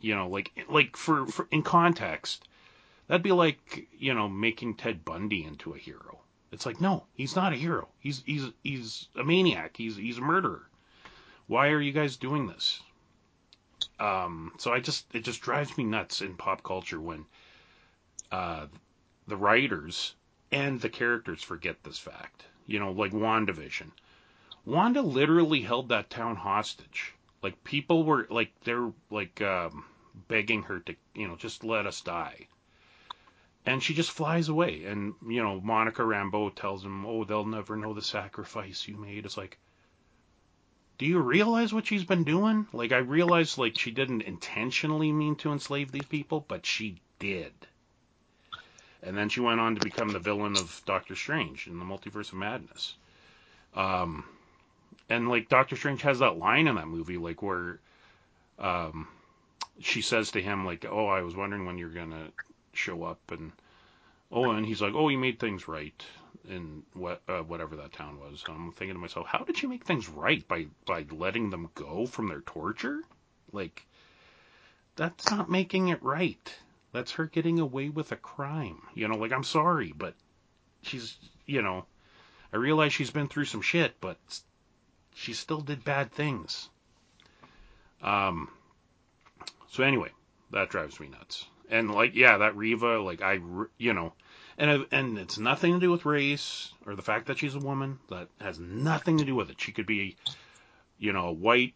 you 0.00 0.14
know, 0.14 0.28
like 0.28 0.52
like 0.68 0.96
for, 0.96 1.26
for 1.26 1.48
in 1.50 1.62
context, 1.62 2.44
that'd 3.06 3.22
be 3.22 3.32
like 3.32 3.88
you 3.98 4.14
know 4.14 4.28
making 4.28 4.74
Ted 4.74 5.04
Bundy 5.04 5.44
into 5.44 5.74
a 5.74 5.78
hero. 5.78 6.20
It's 6.50 6.64
like 6.64 6.80
no, 6.80 7.04
he's 7.14 7.36
not 7.36 7.52
a 7.52 7.56
hero. 7.56 7.88
He's 7.98 8.22
he's 8.24 8.44
he's 8.62 9.08
a 9.16 9.24
maniac. 9.24 9.76
He's 9.76 9.96
he's 9.96 10.18
a 10.18 10.22
murderer. 10.22 10.68
Why 11.46 11.68
are 11.68 11.80
you 11.80 11.92
guys 11.92 12.16
doing 12.16 12.46
this? 12.46 12.80
Um, 14.00 14.52
so 14.58 14.72
I 14.72 14.80
just 14.80 15.06
it 15.14 15.24
just 15.24 15.40
drives 15.40 15.76
me 15.76 15.84
nuts 15.84 16.20
in 16.22 16.36
pop 16.36 16.62
culture 16.62 17.00
when 17.00 17.26
uh, 18.30 18.66
the 19.26 19.36
writers 19.36 20.14
and 20.50 20.80
the 20.80 20.88
characters 20.88 21.42
forget 21.42 21.82
this 21.82 21.98
fact. 21.98 22.44
You 22.66 22.78
know, 22.78 22.92
like 22.92 23.12
WandaVision. 23.12 23.90
Wanda 24.64 25.02
literally 25.02 25.62
held 25.62 25.88
that 25.88 26.10
town 26.10 26.36
hostage. 26.36 27.14
Like 27.42 27.64
people 27.64 28.04
were 28.04 28.26
like 28.30 28.52
they're 28.64 28.92
like 29.10 29.40
um, 29.40 29.84
begging 30.28 30.62
her 30.64 30.80
to, 30.80 30.94
you 31.14 31.28
know, 31.28 31.36
just 31.36 31.64
let 31.64 31.86
us 31.86 32.00
die. 32.00 32.48
And 33.64 33.82
she 33.82 33.94
just 33.94 34.10
flies 34.10 34.48
away. 34.48 34.84
And 34.84 35.14
you 35.26 35.42
know, 35.42 35.60
Monica 35.60 36.02
Rambeau 36.02 36.54
tells 36.54 36.84
him, 36.84 37.06
"Oh, 37.06 37.24
they'll 37.24 37.44
never 37.44 37.76
know 37.76 37.94
the 37.94 38.02
sacrifice 38.02 38.88
you 38.88 38.96
made." 38.96 39.24
It's 39.24 39.36
like, 39.36 39.58
do 40.98 41.06
you 41.06 41.20
realize 41.20 41.72
what 41.72 41.86
she's 41.86 42.04
been 42.04 42.24
doing? 42.24 42.66
Like 42.72 42.90
I 42.90 42.98
realize 42.98 43.56
like 43.56 43.78
she 43.78 43.92
didn't 43.92 44.22
intentionally 44.22 45.12
mean 45.12 45.36
to 45.36 45.52
enslave 45.52 45.92
these 45.92 46.06
people, 46.06 46.44
but 46.46 46.66
she 46.66 47.00
did. 47.20 47.52
And 49.02 49.16
then 49.16 49.28
she 49.28 49.40
went 49.40 49.60
on 49.60 49.74
to 49.74 49.80
become 49.80 50.12
the 50.12 50.18
villain 50.18 50.56
of 50.56 50.82
Doctor 50.86 51.14
Strange 51.14 51.66
in 51.66 51.78
the 51.78 51.84
Multiverse 51.84 52.28
of 52.28 52.34
Madness. 52.34 52.94
Um, 53.74 54.24
and 55.08 55.28
like 55.28 55.48
Doctor 55.48 55.76
Strange 55.76 56.02
has 56.02 56.18
that 56.18 56.38
line 56.38 56.68
in 56.68 56.76
that 56.76 56.88
movie, 56.88 57.18
like 57.18 57.42
where, 57.42 57.80
um, 58.58 59.08
she 59.80 60.00
says 60.02 60.32
to 60.32 60.42
him 60.42 60.66
like, 60.66 60.84
"Oh, 60.84 61.06
I 61.06 61.22
was 61.22 61.36
wondering 61.36 61.66
when 61.66 61.78
you're 61.78 61.88
gonna 61.88 62.28
show 62.72 63.04
up," 63.04 63.20
and 63.30 63.52
oh, 64.32 64.50
and 64.50 64.66
he's 64.66 64.82
like, 64.82 64.94
"Oh, 64.94 65.08
you 65.08 65.18
made 65.18 65.38
things 65.38 65.68
right." 65.68 66.04
in 66.48 66.82
what 66.94 67.20
uh, 67.28 67.40
whatever 67.40 67.76
that 67.76 67.92
town 67.92 68.18
was. 68.18 68.42
I'm 68.48 68.72
thinking 68.72 68.94
to 68.94 69.00
myself, 69.00 69.26
how 69.26 69.40
did 69.44 69.56
she 69.58 69.66
make 69.66 69.84
things 69.84 70.08
right 70.08 70.46
by 70.48 70.66
by 70.86 71.04
letting 71.10 71.50
them 71.50 71.68
go 71.74 72.06
from 72.06 72.28
their 72.28 72.40
torture? 72.40 73.02
Like 73.52 73.86
that's 74.96 75.30
not 75.30 75.50
making 75.50 75.88
it 75.88 76.02
right. 76.02 76.54
That's 76.98 77.12
her 77.12 77.26
getting 77.26 77.60
away 77.60 77.90
with 77.90 78.10
a 78.10 78.16
crime. 78.16 78.82
You 78.92 79.06
know, 79.06 79.14
like 79.14 79.30
I'm 79.30 79.44
sorry, 79.44 79.94
but 79.96 80.14
she's, 80.82 81.16
you 81.46 81.62
know, 81.62 81.86
I 82.52 82.56
realize 82.56 82.92
she's 82.92 83.12
been 83.12 83.28
through 83.28 83.44
some 83.44 83.62
shit, 83.62 83.94
but 84.00 84.18
she 85.14 85.32
still 85.32 85.60
did 85.60 85.84
bad 85.84 86.10
things. 86.10 86.68
Um 88.02 88.50
so 89.68 89.84
anyway, 89.84 90.08
that 90.50 90.70
drives 90.70 90.98
me 90.98 91.06
nuts. 91.06 91.46
And 91.70 91.94
like 91.94 92.16
yeah, 92.16 92.38
that 92.38 92.56
Reva, 92.56 92.98
like 92.98 93.22
I 93.22 93.38
you 93.78 93.92
know, 93.92 94.12
and 94.58 94.84
and 94.90 95.18
it's 95.18 95.38
nothing 95.38 95.74
to 95.74 95.78
do 95.78 95.92
with 95.92 96.04
race 96.04 96.72
or 96.84 96.96
the 96.96 97.02
fact 97.02 97.26
that 97.26 97.38
she's 97.38 97.54
a 97.54 97.60
woman. 97.60 98.00
That 98.10 98.26
has 98.40 98.58
nothing 98.58 99.18
to 99.18 99.24
do 99.24 99.36
with 99.36 99.50
it. 99.50 99.60
She 99.60 99.70
could 99.70 99.86
be, 99.86 100.16
you 100.98 101.12
know, 101.12 101.28
a 101.28 101.32
white 101.32 101.74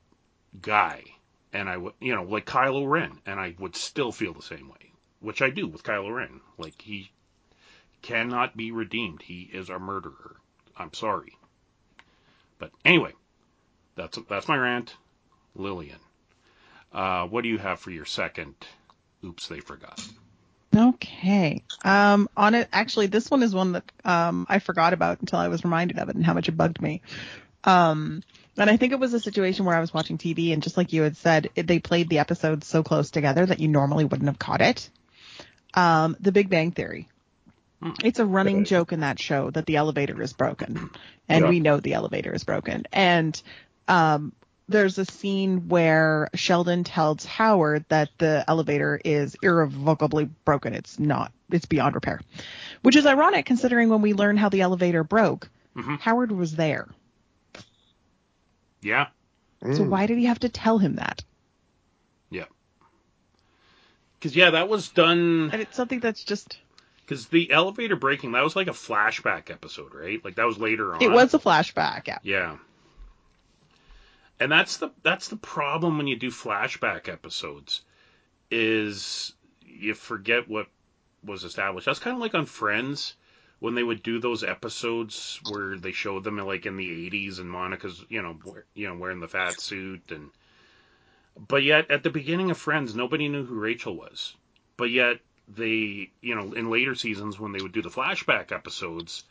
guy, 0.60 1.04
and 1.52 1.68
I 1.68 1.76
would, 1.76 1.92
you 2.00 2.12
know, 2.12 2.24
like 2.24 2.44
Kylo 2.44 2.90
Ren, 2.90 3.20
and 3.24 3.38
I 3.38 3.54
would 3.60 3.76
still 3.76 4.10
feel 4.10 4.34
the 4.34 4.42
same 4.42 4.68
way, 4.68 4.91
which 5.22 5.40
I 5.40 5.50
do 5.50 5.66
with 5.66 5.82
Kylo 5.82 6.14
Ren. 6.14 6.40
Like 6.58 6.80
he 6.80 7.10
cannot 8.02 8.56
be 8.56 8.72
redeemed. 8.72 9.22
He 9.22 9.48
is 9.52 9.70
a 9.70 9.78
murderer. 9.78 10.36
I'm 10.76 10.92
sorry. 10.92 11.36
But 12.58 12.70
anyway, 12.84 13.12
that's 13.96 14.18
that's 14.28 14.48
my 14.48 14.56
rant. 14.56 14.94
Lillian, 15.54 15.98
uh, 16.92 17.26
what 17.26 17.42
do 17.42 17.48
you 17.48 17.58
have 17.58 17.80
for 17.80 17.90
your 17.90 18.06
second? 18.06 18.54
Oops, 19.24 19.46
they 19.48 19.60
forgot. 19.60 20.00
Okay. 20.74 21.62
Um, 21.84 22.28
on 22.36 22.54
it, 22.54 22.68
actually, 22.72 23.06
this 23.06 23.30
one 23.30 23.42
is 23.42 23.54
one 23.54 23.72
that 23.72 23.84
um, 24.04 24.46
I 24.48 24.58
forgot 24.58 24.94
about 24.94 25.20
until 25.20 25.38
I 25.38 25.48
was 25.48 25.64
reminded 25.64 25.98
of 25.98 26.08
it 26.08 26.16
and 26.16 26.24
how 26.24 26.32
much 26.32 26.48
it 26.48 26.56
bugged 26.56 26.80
me. 26.80 27.02
Um, 27.64 28.22
and 28.56 28.70
I 28.70 28.76
think 28.76 28.92
it 28.92 28.98
was 28.98 29.12
a 29.14 29.20
situation 29.20 29.64
where 29.66 29.76
I 29.76 29.80
was 29.80 29.92
watching 29.92 30.18
TV 30.18 30.52
and 30.52 30.62
just 30.62 30.76
like 30.76 30.92
you 30.92 31.02
had 31.02 31.16
said, 31.16 31.50
it, 31.54 31.66
they 31.66 31.78
played 31.78 32.08
the 32.08 32.18
episodes 32.18 32.66
so 32.66 32.82
close 32.82 33.10
together 33.10 33.44
that 33.44 33.60
you 33.60 33.68
normally 33.68 34.04
wouldn't 34.04 34.28
have 34.28 34.38
caught 34.38 34.62
it. 34.62 34.88
Um, 35.74 36.16
the 36.20 36.32
Big 36.32 36.48
Bang 36.48 36.70
Theory. 36.72 37.08
Hmm. 37.82 37.90
It's 38.04 38.18
a 38.18 38.26
running 38.26 38.64
joke 38.64 38.92
in 38.92 39.00
that 39.00 39.18
show 39.18 39.50
that 39.50 39.66
the 39.66 39.76
elevator 39.76 40.20
is 40.22 40.32
broken, 40.32 40.90
and 41.28 41.44
yeah. 41.44 41.48
we 41.48 41.60
know 41.60 41.80
the 41.80 41.94
elevator 41.94 42.32
is 42.32 42.44
broken. 42.44 42.84
And 42.92 43.40
um, 43.88 44.32
there's 44.68 44.98
a 44.98 45.04
scene 45.04 45.68
where 45.68 46.28
Sheldon 46.34 46.84
tells 46.84 47.24
Howard 47.24 47.84
that 47.88 48.10
the 48.18 48.44
elevator 48.46 49.00
is 49.04 49.36
irrevocably 49.42 50.26
broken. 50.44 50.74
It's 50.74 50.98
not. 50.98 51.32
It's 51.50 51.66
beyond 51.66 51.94
repair, 51.94 52.20
which 52.82 52.96
is 52.96 53.04
ironic 53.06 53.46
considering 53.46 53.88
when 53.88 54.00
we 54.00 54.14
learn 54.14 54.36
how 54.36 54.48
the 54.48 54.62
elevator 54.62 55.04
broke, 55.04 55.50
mm-hmm. 55.76 55.96
Howard 55.96 56.32
was 56.32 56.54
there. 56.54 56.88
Yeah. 58.80 59.08
So 59.74 59.84
why 59.84 60.06
did 60.06 60.18
he 60.18 60.24
have 60.24 60.40
to 60.40 60.48
tell 60.48 60.78
him 60.78 60.96
that? 60.96 61.22
Because 64.22 64.36
yeah, 64.36 64.50
that 64.50 64.68
was 64.68 64.88
done. 64.90 65.50
And 65.52 65.60
it's 65.60 65.76
something 65.76 65.98
that's 65.98 66.22
just. 66.22 66.56
Because 67.04 67.26
the 67.26 67.50
elevator 67.50 67.96
breaking, 67.96 68.32
that 68.32 68.44
was 68.44 68.54
like 68.54 68.68
a 68.68 68.72
flashback 68.72 69.50
episode, 69.50 69.92
right? 69.92 70.24
Like 70.24 70.36
that 70.36 70.46
was 70.46 70.58
later 70.58 70.94
on. 70.94 71.02
It 71.02 71.10
was 71.10 71.34
a 71.34 71.40
flashback, 71.40 72.06
yeah. 72.06 72.18
Yeah. 72.22 72.56
And 74.38 74.52
that's 74.52 74.76
the 74.76 74.90
that's 75.02 75.26
the 75.26 75.36
problem 75.36 75.98
when 75.98 76.06
you 76.06 76.14
do 76.14 76.30
flashback 76.30 77.08
episodes, 77.08 77.82
is 78.48 79.32
you 79.66 79.94
forget 79.94 80.48
what 80.48 80.68
was 81.24 81.42
established. 81.42 81.86
That's 81.86 81.98
kind 81.98 82.14
of 82.14 82.20
like 82.20 82.34
on 82.36 82.46
Friends 82.46 83.16
when 83.58 83.74
they 83.74 83.82
would 83.82 84.04
do 84.04 84.20
those 84.20 84.44
episodes 84.44 85.40
where 85.50 85.76
they 85.76 85.92
showed 85.92 86.22
them 86.22 86.38
like 86.38 86.66
in 86.66 86.76
the 86.76 87.10
80s 87.10 87.40
and 87.40 87.50
Monica's 87.50 88.04
you 88.08 88.22
know 88.22 88.36
you 88.74 88.86
know 88.86 88.94
wearing 88.94 89.18
the 89.18 89.28
fat 89.28 89.60
suit 89.60 90.12
and 90.12 90.30
but 91.36 91.62
yet 91.62 91.90
at 91.90 92.02
the 92.02 92.10
beginning 92.10 92.50
of 92.50 92.58
Friends 92.58 92.94
nobody 92.94 93.28
knew 93.28 93.44
who 93.44 93.54
Rachel 93.54 93.96
was. 93.96 94.34
But 94.76 94.90
yet 94.90 95.18
they 95.48 96.10
you 96.20 96.34
know 96.34 96.52
in 96.52 96.70
later 96.70 96.94
seasons 96.94 97.38
when 97.38 97.52
they 97.52 97.60
would 97.60 97.72
do 97.72 97.82
the 97.82 97.90
flashback 97.90 98.52
episodes 98.52 99.24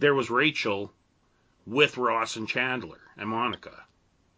there 0.00 0.14
was 0.14 0.30
Rachel 0.30 0.92
with 1.66 1.96
Ross 1.96 2.36
and 2.36 2.48
Chandler 2.48 2.98
and 3.16 3.28
Monica. 3.28 3.84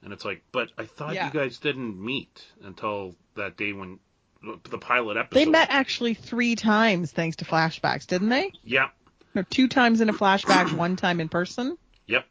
And 0.03 0.13
it's 0.13 0.25
like, 0.25 0.43
but 0.51 0.71
I 0.77 0.85
thought 0.85 1.15
yeah. 1.15 1.27
you 1.27 1.33
guys 1.33 1.59
didn't 1.59 2.05
meet 2.05 2.45
until 2.65 3.15
that 3.37 3.57
day 3.57 3.73
when 3.73 4.01
the 4.43 4.79
pilot 4.79 5.17
episode. 5.17 5.39
They 5.39 5.49
met 5.49 5.69
actually 5.71 6.15
three 6.15 6.57
times 6.57 7.13
thanks 7.13 7.37
to 7.37 7.45
flashbacks, 7.45 8.07
didn't 8.07 8.29
they? 8.29 8.53
Yeah. 8.65 8.89
Or 9.37 9.45
two 9.45 9.69
times 9.69 10.01
in 10.01 10.09
a 10.09 10.13
flashback, 10.13 10.73
one 10.73 10.97
time 10.97 11.21
in 11.21 11.29
person. 11.29 11.79
Yep. 12.09 12.27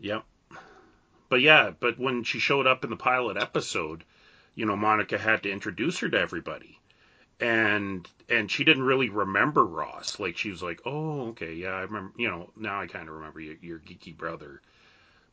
Yep. 0.00 0.24
But 1.28 1.40
yeah, 1.40 1.72
but 1.78 1.98
when 1.98 2.22
she 2.24 2.38
showed 2.38 2.66
up 2.66 2.84
in 2.84 2.90
the 2.90 2.96
pilot 2.96 3.36
episode, 3.36 4.04
you 4.54 4.66
know, 4.66 4.76
Monica 4.76 5.18
had 5.18 5.42
to 5.42 5.50
introduce 5.50 5.98
her 5.98 6.08
to 6.08 6.18
everybody. 6.18 6.78
And 7.40 8.08
and 8.28 8.50
she 8.50 8.64
didn't 8.64 8.84
really 8.84 9.08
remember 9.08 9.64
Ross. 9.64 10.20
Like 10.20 10.36
she 10.36 10.50
was 10.50 10.62
like, 10.62 10.80
"Oh, 10.86 11.28
okay, 11.30 11.54
yeah, 11.54 11.70
I 11.70 11.80
remember, 11.80 12.12
you 12.16 12.28
know, 12.28 12.50
now 12.56 12.80
I 12.80 12.86
kind 12.86 13.08
of 13.08 13.16
remember 13.16 13.40
your, 13.40 13.56
your 13.60 13.78
geeky 13.80 14.16
brother." 14.16 14.60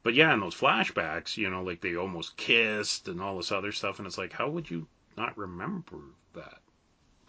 But 0.04 0.16
yeah, 0.16 0.34
in 0.34 0.40
those 0.40 0.56
flashbacks, 0.56 1.38
you 1.38 1.50
know, 1.50 1.62
like 1.62 1.82
they 1.82 1.96
almost 1.96 2.36
kissed 2.38 3.08
and 3.08 3.22
all 3.22 3.38
this 3.38 3.52
other 3.52 3.72
stuff, 3.72 4.00
and 4.00 4.08
it's 4.08 4.18
like, 4.18 4.34
how 4.34 4.50
would 4.50 4.70
you 4.70 4.88
not 5.16 5.38
remember 5.38 6.00
that? 6.34 6.58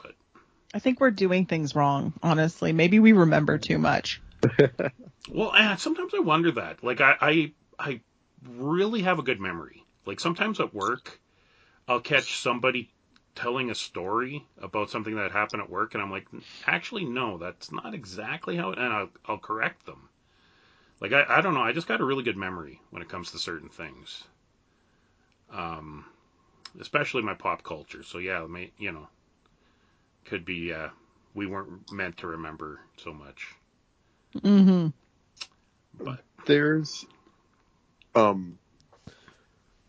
But 0.03 0.15
I 0.73 0.79
think 0.79 0.99
we're 0.99 1.11
doing 1.11 1.45
things 1.45 1.75
wrong, 1.75 2.15
honestly. 2.23 2.73
Maybe 2.73 2.99
we 2.99 3.13
remember 3.13 3.59
too 3.59 3.79
much. 3.79 4.23
well, 5.31 5.77
sometimes 5.77 6.15
I 6.15 6.21
wonder 6.21 6.53
that. 6.53 6.83
Like 6.83 7.03
I, 7.03 7.17
I, 7.21 7.53
I 7.79 8.01
really 8.47 9.03
have 9.03 9.19
a 9.19 9.23
good 9.23 9.41
memory. 9.41 9.85
Like 10.07 10.21
sometimes 10.21 10.61
at 10.61 10.75
work, 10.75 11.21
I'll 11.87 12.01
catch 12.01 12.41
somebody 12.41 12.91
telling 13.35 13.71
a 13.71 13.75
story 13.75 14.45
about 14.61 14.91
something 14.91 15.17
that 15.17 15.33
happened 15.33 15.63
at 15.63 15.71
work, 15.71 15.95
and 15.95 16.03
I'm 16.03 16.11
like, 16.11 16.27
actually, 16.67 17.05
no, 17.05 17.39
that's 17.39 17.73
not 17.73 17.95
exactly 17.95 18.57
how. 18.57 18.73
And 18.73 18.93
I'll, 18.93 19.11
I'll 19.27 19.39
correct 19.39 19.87
them. 19.87 20.09
Like 21.01 21.13
I, 21.13 21.25
I 21.29 21.41
don't 21.41 21.55
know. 21.55 21.63
I 21.63 21.73
just 21.73 21.89
got 21.89 22.01
a 22.01 22.05
really 22.05 22.23
good 22.23 22.37
memory 22.37 22.81
when 22.91 23.03
it 23.03 23.09
comes 23.09 23.33
to 23.33 23.39
certain 23.39 23.69
things. 23.69 24.25
Um, 25.51 26.07
especially 26.81 27.23
my 27.23 27.35
pop 27.35 27.63
culture. 27.63 28.03
So 28.03 28.19
yeah, 28.19 28.47
may, 28.47 28.71
you 28.79 28.93
know, 28.93 29.09
could 30.25 30.45
be 30.45 30.73
uh, 30.73 30.89
we 31.35 31.47
weren't 31.47 31.91
meant 31.93 32.19
to 32.19 32.29
remember 32.29 32.81
so 32.97 33.13
much. 33.13 33.49
Mm-hmm. 34.37 34.89
But 36.03 36.21
there's 36.47 37.05
um, 38.15 38.59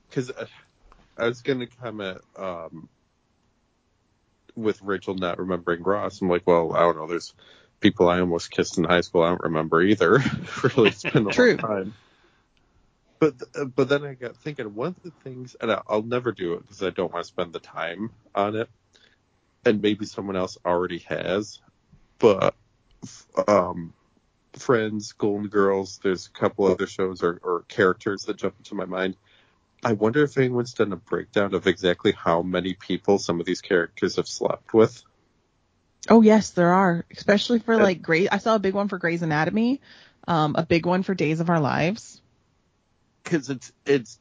because 0.09 0.31
I 1.17 1.27
was 1.27 1.41
gonna 1.41 1.67
comment 1.67 2.19
um 2.37 2.89
with 4.55 4.81
Rachel 4.81 5.15
not 5.15 5.39
remembering 5.39 5.83
Ross. 5.83 6.21
I'm 6.21 6.29
like, 6.29 6.45
well, 6.45 6.73
I 6.73 6.81
don't 6.81 6.97
know. 6.97 7.07
There's 7.07 7.33
people 7.79 8.09
I 8.09 8.19
almost 8.19 8.51
kissed 8.51 8.77
in 8.77 8.83
high 8.83 9.01
school. 9.01 9.23
I 9.23 9.29
don't 9.29 9.41
remember 9.41 9.81
either. 9.81 10.19
really, 10.63 10.89
it's 10.89 11.03
been 11.03 11.25
a 11.25 11.31
True. 11.31 11.57
long 11.57 11.57
time. 11.57 11.93
But 13.19 13.75
but 13.75 13.89
then 13.89 14.03
I 14.03 14.15
got 14.15 14.37
thinking 14.37 14.75
one 14.75 14.95
of 14.97 15.03
the 15.03 15.11
things, 15.23 15.55
and 15.59 15.71
I'll 15.87 16.03
never 16.03 16.31
do 16.31 16.53
it 16.53 16.61
because 16.63 16.83
I 16.83 16.89
don't 16.89 17.11
want 17.11 17.23
to 17.23 17.27
spend 17.27 17.53
the 17.53 17.59
time 17.59 18.11
on 18.35 18.55
it, 18.55 18.69
and 19.65 19.81
maybe 19.81 20.05
someone 20.05 20.35
else 20.35 20.57
already 20.65 20.99
has. 21.07 21.59
But 22.19 22.53
um, 23.47 23.93
Friends, 24.53 25.13
Golden 25.13 25.47
Girls, 25.47 25.99
there's 26.03 26.27
a 26.27 26.39
couple 26.39 26.65
other 26.65 26.87
shows 26.87 27.23
or, 27.23 27.39
or 27.43 27.63
characters 27.67 28.23
that 28.23 28.37
jump 28.37 28.55
into 28.59 28.75
my 28.75 28.85
mind. 28.85 29.15
I 29.83 29.93
wonder 29.93 30.23
if 30.23 30.37
anyone's 30.37 30.73
done 30.73 30.93
a 30.93 30.97
breakdown 30.97 31.53
of 31.53 31.67
exactly 31.67 32.13
how 32.13 32.41
many 32.41 32.73
people 32.73 33.19
some 33.19 33.39
of 33.39 33.45
these 33.45 33.61
characters 33.61 34.15
have 34.15 34.27
slept 34.27 34.73
with. 34.73 35.03
Oh 36.09 36.21
yes, 36.21 36.51
there 36.51 36.71
are, 36.71 37.05
especially 37.11 37.59
for 37.59 37.77
like 37.77 38.01
Grey. 38.01 38.27
I 38.29 38.37
saw 38.37 38.55
a 38.55 38.59
big 38.59 38.73
one 38.73 38.87
for 38.87 38.97
Grey's 38.97 39.21
Anatomy, 39.21 39.81
um, 40.27 40.55
a 40.57 40.65
big 40.65 40.85
one 40.85 41.03
for 41.03 41.13
Days 41.13 41.39
of 41.39 41.49
Our 41.49 41.59
Lives. 41.59 42.21
Because 43.23 43.49
it's 43.49 43.71
it's, 43.85 44.19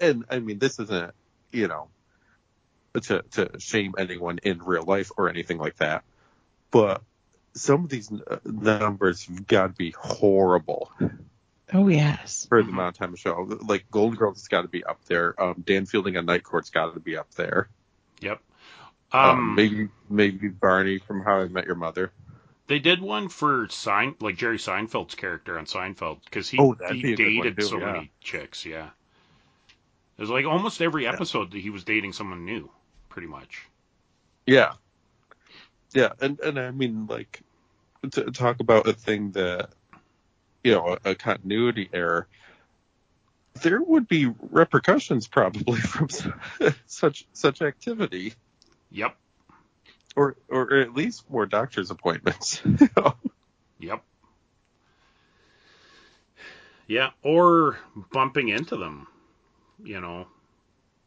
and 0.00 0.24
I 0.30 0.38
mean 0.38 0.58
this 0.58 0.78
isn't 0.78 1.12
you 1.52 1.68
know 1.68 1.88
to 3.02 3.22
to 3.32 3.50
shame 3.58 3.94
anyone 3.98 4.38
in 4.42 4.58
real 4.62 4.84
life 4.84 5.10
or 5.16 5.28
anything 5.28 5.58
like 5.58 5.76
that, 5.76 6.04
but 6.70 7.02
some 7.54 7.84
of 7.84 7.90
these 7.90 8.10
numbers 8.44 9.26
have 9.26 9.46
got 9.46 9.66
to 9.68 9.72
be 9.72 9.90
horrible. 9.90 10.92
Oh 11.72 11.88
yes. 11.88 12.46
For 12.48 12.62
the 12.62 12.68
amount 12.68 12.96
of 12.96 12.98
time 12.98 13.12
of 13.12 13.18
show, 13.18 13.58
like 13.66 13.90
Golden 13.90 14.18
Girls 14.18 14.38
has 14.38 14.48
got 14.48 14.62
to 14.62 14.68
be 14.68 14.84
up 14.84 15.04
there. 15.06 15.40
Um, 15.40 15.62
Dan 15.64 15.86
Fielding 15.86 16.16
on 16.16 16.26
Night 16.26 16.42
Court's 16.42 16.70
got 16.70 16.94
to 16.94 17.00
be 17.00 17.16
up 17.16 17.30
there. 17.34 17.68
Yep. 18.20 18.40
Um, 19.12 19.54
maybe 19.54 19.88
maybe 20.08 20.48
Barney 20.48 20.98
from 20.98 21.22
How 21.22 21.40
I 21.40 21.48
Met 21.48 21.66
Your 21.66 21.74
Mother. 21.74 22.12
They 22.68 22.78
did 22.78 23.00
one 23.00 23.28
for 23.28 23.66
Sein, 23.68 24.14
like 24.20 24.36
Jerry 24.36 24.58
Seinfeld's 24.58 25.16
character 25.16 25.58
on 25.58 25.64
Seinfeld, 25.66 26.18
because 26.24 26.48
he, 26.48 26.58
Oh, 26.60 26.76
he 26.92 27.02
be 27.02 27.12
a 27.14 27.16
good 27.16 27.24
one, 27.24 27.34
dated 27.34 27.56
too, 27.56 27.62
so 27.66 27.78
yeah. 27.80 27.92
many 27.92 28.10
chicks. 28.20 28.64
Yeah, 28.64 28.90
it 30.16 30.20
was 30.20 30.30
like 30.30 30.44
almost 30.46 30.80
every 30.80 31.06
episode 31.08 31.50
that 31.50 31.60
he 31.60 31.70
was 31.70 31.82
dating 31.82 32.12
someone 32.12 32.44
new, 32.44 32.70
pretty 33.08 33.26
much. 33.26 33.66
Yeah, 34.46 34.74
yeah, 35.94 36.12
and 36.20 36.38
and 36.40 36.58
I 36.58 36.70
mean 36.70 37.06
like 37.06 37.42
to 38.12 38.30
talk 38.30 38.60
about 38.60 38.86
a 38.88 38.92
thing 38.92 39.32
that 39.32 39.70
you 40.64 40.72
know 40.72 40.98
a, 41.04 41.10
a 41.10 41.14
continuity 41.14 41.88
error. 41.92 42.28
There 43.62 43.82
would 43.82 44.08
be 44.08 44.26
repercussions 44.50 45.26
probably 45.28 45.80
from 45.80 46.08
such 46.86 47.26
such 47.32 47.62
activity, 47.62 48.34
Yep, 48.90 49.16
or 50.16 50.36
or 50.48 50.74
at 50.78 50.94
least 50.94 51.28
more 51.30 51.46
doctor's 51.46 51.90
appointments. 51.90 52.62
yep, 53.80 54.04
yeah, 56.86 57.10
or 57.22 57.78
bumping 58.12 58.48
into 58.48 58.76
them, 58.76 59.06
you 59.82 60.00
know. 60.00 60.26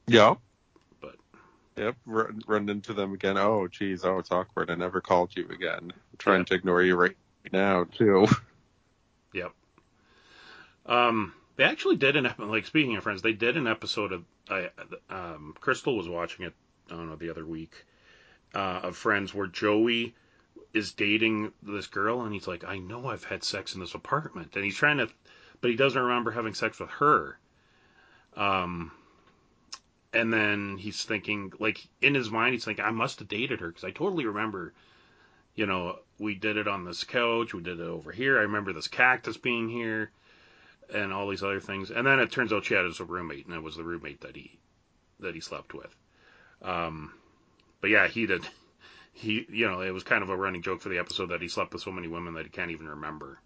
yeah. 0.08 0.36
Yep, 1.76 1.96
run, 2.06 2.42
run 2.48 2.70
into 2.70 2.94
them 2.94 3.14
again. 3.14 3.38
Oh, 3.38 3.68
geez, 3.68 4.06
oh, 4.06 4.20
it's 4.20 4.32
awkward. 4.32 4.70
I 4.70 4.76
never 4.76 5.02
called 5.02 5.36
you 5.36 5.48
again. 5.50 5.92
I'm 5.92 6.18
trying 6.20 6.40
Yep. 6.42 6.48
to 6.48 6.54
ignore 6.56 6.84
you 6.84 6.96
right 6.96 7.18
now, 7.52 7.86
too. 7.86 8.28
Yep. 9.34 9.52
Um, 10.86 11.34
they 11.56 11.64
actually 11.64 11.96
did 11.96 12.16
an 12.16 12.28
ep- 12.28 12.38
like 12.38 12.68
speaking 12.68 12.96
of 12.96 13.02
friends, 13.04 13.24
they 13.24 13.34
did 13.34 13.58
an 13.58 13.66
episode 13.66 14.12
of 14.12 14.24
I 14.48 14.70
um 15.10 15.56
Crystal 15.60 15.98
was 15.98 16.08
watching 16.08 16.46
it 16.46 16.54
I 16.92 16.96
don't 16.96 17.10
know 17.10 17.16
the 17.16 17.32
other 17.32 17.46
week 17.46 17.86
uh, 18.54 18.82
of 18.84 18.96
Friends 18.96 19.34
where 19.34 19.48
Joey 19.48 20.14
is 20.74 20.92
dating 20.94 21.52
this 21.64 21.88
girl 21.88 22.22
and 22.22 22.32
he's 22.34 22.48
like 22.48 22.64
I 22.64 22.78
know 22.78 23.08
I've 23.08 23.24
had 23.24 23.44
sex 23.44 23.74
in 23.74 23.80
this 23.80 23.96
apartment 23.96 24.52
and 24.56 24.64
he's 24.64 24.78
trying 24.78 24.98
to 24.98 25.08
but 25.62 25.72
he 25.72 25.76
doesn't 25.78 26.00
remember 26.02 26.30
having 26.30 26.54
sex 26.54 26.80
with 26.80 26.90
her. 26.92 27.40
Um. 28.36 28.92
And 30.14 30.32
then 30.32 30.78
he's 30.78 31.04
thinking, 31.04 31.54
like 31.60 31.86
in 32.02 32.14
his 32.14 32.30
mind, 32.30 32.54
he's 32.54 32.66
thinking, 32.66 32.86
I 32.86 32.92
must 32.92 33.20
have 33.20 33.28
dated 33.28 33.62
her 33.62 33.68
because 33.68 33.84
I 33.84 33.92
totally 33.92 34.26
remember, 34.26 34.74
you 35.56 35.66
know, 35.66 36.00
we 36.20 36.36
did 36.36 36.58
it 36.58 36.68
on 36.68 36.86
this 36.86 37.04
couch, 37.04 37.54
we 37.54 37.62
did 37.62 37.80
it 37.80 37.88
over 37.88 38.12
here. 38.12 38.38
I 38.38 38.44
remember 38.44 38.74
this 38.74 38.88
cactus 38.88 39.38
being 39.38 39.70
here, 39.70 40.12
and 40.94 41.12
all 41.12 41.28
these 41.28 41.44
other 41.44 41.60
things. 41.60 41.90
And 41.90 42.06
then 42.06 42.20
it 42.20 42.32
turns 42.32 42.54
out 42.54 42.66
she 42.66 42.76
had 42.76 42.86
as 42.86 43.00
a 43.00 43.06
roommate, 43.06 43.46
and 43.46 43.56
it 43.56 43.64
was 43.64 43.76
the 43.76 43.84
roommate 43.84 44.22
that 44.22 44.36
he 44.36 44.58
that 45.20 45.34
he 45.36 45.42
slept 45.42 45.74
with. 45.74 45.96
Um, 46.62 47.14
but 47.82 47.90
yeah, 47.90 48.08
he 48.08 48.26
did. 48.26 48.48
He, 49.16 49.46
you 49.48 49.70
know, 49.70 49.82
it 49.82 49.92
was 49.92 50.02
kind 50.02 50.24
of 50.24 50.30
a 50.30 50.36
running 50.36 50.64
joke 50.64 50.82
for 50.82 50.90
the 50.90 50.98
episode 50.98 51.28
that 51.28 51.40
he 51.40 51.48
slept 51.48 51.72
with 51.72 51.84
so 51.84 51.92
many 51.92 52.08
women 52.08 52.34
that 52.34 52.46
he 52.46 52.50
can't 52.50 52.72
even 52.72 52.90
remember 52.90 53.40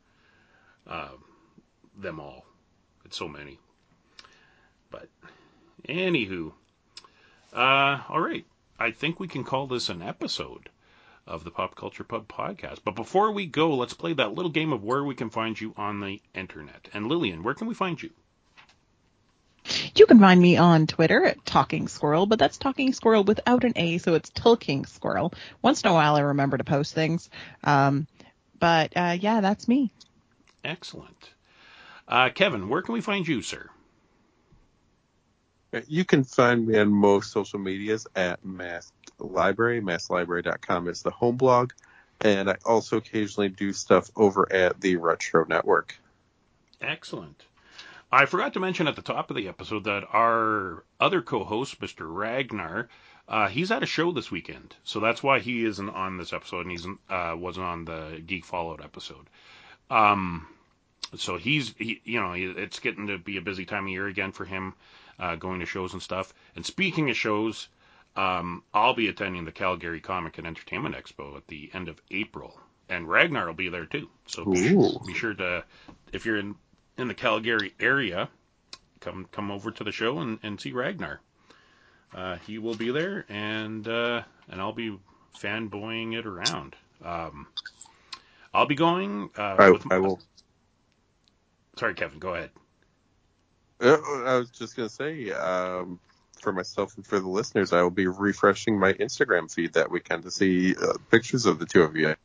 uh, 0.88 1.10
them 1.98 2.22
all. 2.22 2.46
It's 3.04 3.18
so 3.18 3.28
many. 3.28 3.60
But 4.90 5.10
anywho, 5.88 6.52
uh, 7.54 8.02
all 8.10 8.22
right. 8.22 8.46
I 8.80 8.92
think 8.92 9.20
we 9.20 9.28
can 9.28 9.44
call 9.44 9.68
this 9.68 9.90
an 9.90 10.02
episode 10.02 10.70
of 11.26 11.44
the 11.44 11.52
Pop 11.52 11.76
Culture 11.76 12.04
Pub 12.04 12.28
podcast. 12.28 12.80
But 12.84 12.96
before 12.96 13.32
we 13.32 13.46
go, 13.46 13.76
let's 13.76 13.94
play 13.94 14.14
that 14.14 14.34
little 14.34 14.52
game 14.52 14.72
of 14.72 14.84
where 14.84 15.04
we 15.04 15.16
can 15.16 15.30
find 15.30 15.60
you 15.60 15.74
on 15.76 16.00
the 16.00 16.22
internet. 16.34 16.88
And 16.94 17.08
Lillian, 17.08 17.44
where 17.44 17.54
can 17.54 17.68
we 17.68 17.74
find 17.74 18.02
you? 18.02 18.12
You 19.96 20.06
can 20.06 20.20
find 20.20 20.40
me 20.40 20.56
on 20.56 20.88
Twitter 20.88 21.26
at 21.26 21.46
Talking 21.46 21.88
Squirrel, 21.88 22.26
but 22.26 22.40
that's 22.40 22.58
Talking 22.58 22.94
Squirrel 22.94 23.24
without 23.24 23.66
an 23.66 23.74
A, 23.76 23.98
so 23.98 24.14
it's 24.14 24.30
Tilking 24.30 24.86
Squirrel. 24.86 25.34
Once 25.62 25.82
in 25.82 25.90
a 25.90 25.94
while, 25.94 26.16
I 26.16 26.22
remember 26.22 26.58
to 26.58 26.64
post 26.64 26.94
things. 26.94 27.30
Um, 27.64 28.08
but 28.60 28.94
uh, 28.96 29.18
yeah, 29.20 29.42
that's 29.42 29.68
me. 29.68 29.92
Excellent. 30.64 31.32
Uh, 32.08 32.30
Kevin, 32.30 32.70
where 32.70 32.82
can 32.82 32.94
we 32.94 33.02
find 33.02 33.28
you, 33.28 33.42
sir? 33.42 33.70
You 35.88 36.06
can 36.06 36.24
find 36.24 36.66
me 36.66 36.78
on 36.78 36.92
most 36.92 37.32
social 37.32 37.60
medias 37.60 38.08
at 38.16 38.44
Masked 38.46 39.12
Library. 39.20 39.82
MaskedLibrary.com 39.82 40.88
is 40.88 41.02
the 41.02 41.12
home 41.12 41.38
blog. 41.38 41.72
And 42.22 42.50
I 42.50 42.58
also 42.66 42.98
occasionally 42.98 43.50
do 43.50 43.74
stuff 43.74 44.10
over 44.16 44.52
at 44.52 44.80
the 44.82 44.96
Retro 44.96 45.46
Network. 45.46 46.00
Excellent. 46.82 47.44
I 48.12 48.26
forgot 48.26 48.54
to 48.54 48.60
mention 48.60 48.88
at 48.88 48.96
the 48.96 49.02
top 49.02 49.30
of 49.30 49.36
the 49.36 49.50
episode 49.50 49.84
that 49.84 50.06
our 50.12 50.84
other 51.00 51.22
co-host, 51.22 51.82
Mr. 51.82 52.08
Ragnar, 52.10 52.88
uh, 53.28 53.50
he's 53.50 53.72
at 53.72 53.84
a 53.84 53.88
show 53.88 54.14
this 54.14 54.32
weekend, 54.32 54.74
so 54.86 55.02
that's 55.02 55.22
why 55.22 55.40
he 55.40 55.66
isn't 55.66 55.90
on 55.90 56.18
this 56.18 56.32
episode 56.32 56.66
and 56.66 56.80
he 56.80 57.14
uh, 57.14 57.36
wasn't 57.36 57.66
on 57.66 57.84
the 57.84 58.24
Geek 58.26 58.46
Fallout 58.46 58.82
episode. 58.82 59.28
Um, 59.90 60.48
so 61.18 61.38
he's, 61.38 61.74
he, 61.78 62.02
you 62.06 62.22
know, 62.22 62.34
it's 62.34 62.80
getting 62.80 63.08
to 63.08 63.18
be 63.18 63.36
a 63.36 63.42
busy 63.42 63.66
time 63.66 63.84
of 63.84 63.90
year 63.90 64.08
again 64.08 64.32
for 64.32 64.46
him, 64.46 64.74
uh, 65.20 65.36
going 65.36 65.60
to 65.60 65.66
shows 65.66 65.94
and 65.94 66.02
stuff. 66.02 66.34
And 66.56 66.66
speaking 66.66 67.10
of 67.10 67.18
shows, 67.18 67.68
um, 68.16 68.64
I'll 68.74 68.94
be 68.96 69.08
attending 69.08 69.46
the 69.46 69.52
Calgary 69.52 70.02
Comic 70.02 70.38
and 70.38 70.48
Entertainment 70.48 70.96
Expo 70.96 71.38
at 71.38 71.48
the 71.48 71.70
end 71.74 71.88
of 71.88 72.02
April, 72.12 72.60
and 72.90 73.08
Ragnar 73.08 73.48
will 73.48 73.54
be 73.54 73.70
there 73.70 73.86
too. 73.86 74.10
So 74.28 74.46
be 74.46 74.58
sure, 74.58 74.78
be 75.06 75.14
sure 75.14 75.34
to, 75.36 75.64
if 76.12 76.26
you're 76.26 76.38
in 76.38 76.56
in 76.98 77.08
the 77.08 77.14
Calgary 77.14 77.74
area, 77.80 78.30
come 79.02 79.28
come 79.32 79.52
over 79.52 79.72
to 79.72 79.84
the 79.84 79.92
show 79.92 80.20
and, 80.20 80.40
and 80.44 80.60
see 80.60 80.72
Ragnar. 80.72 81.22
Uh, 82.14 82.38
he 82.38 82.58
will 82.58 82.76
be 82.76 82.92
there, 82.92 83.26
and 83.30 83.88
uh, 83.88 84.24
and 84.50 84.60
I'll 84.62 84.74
be 84.74 84.98
fanboying 85.40 86.18
it 86.18 86.26
around. 86.26 86.76
Um, 87.04 87.48
I'll 88.54 88.66
be 88.66 88.76
going. 88.76 89.30
Uh, 89.38 89.56
I, 89.60 89.70
with, 89.70 89.92
I 89.92 90.00
will. 90.00 90.20
Sorry, 91.78 91.94
Kevin. 91.94 92.20
Go 92.20 92.34
ahead. 92.34 92.50
Uh, 93.80 93.98
I 94.26 94.38
was 94.38 94.50
just 94.50 94.76
to 94.76 94.90
say, 94.90 95.32
um, 95.32 96.00
for 96.40 96.52
myself 96.52 96.96
and 96.96 97.06
for 97.06 97.20
the 97.20 97.28
listeners, 97.28 97.74
I 97.74 97.82
will 97.82 97.92
be 97.92 98.08
refreshing 98.08 98.80
my 98.80 98.94
Instagram 98.94 99.52
feed 99.54 99.74
that 99.74 99.92
weekend 99.92 100.24
to 100.24 100.32
see 100.32 100.76
uh, 100.76 100.94
pictures 101.12 101.46
of 101.46 101.60
the 101.60 101.66
two 101.66 101.84
of 101.84 101.96
you. 101.96 102.16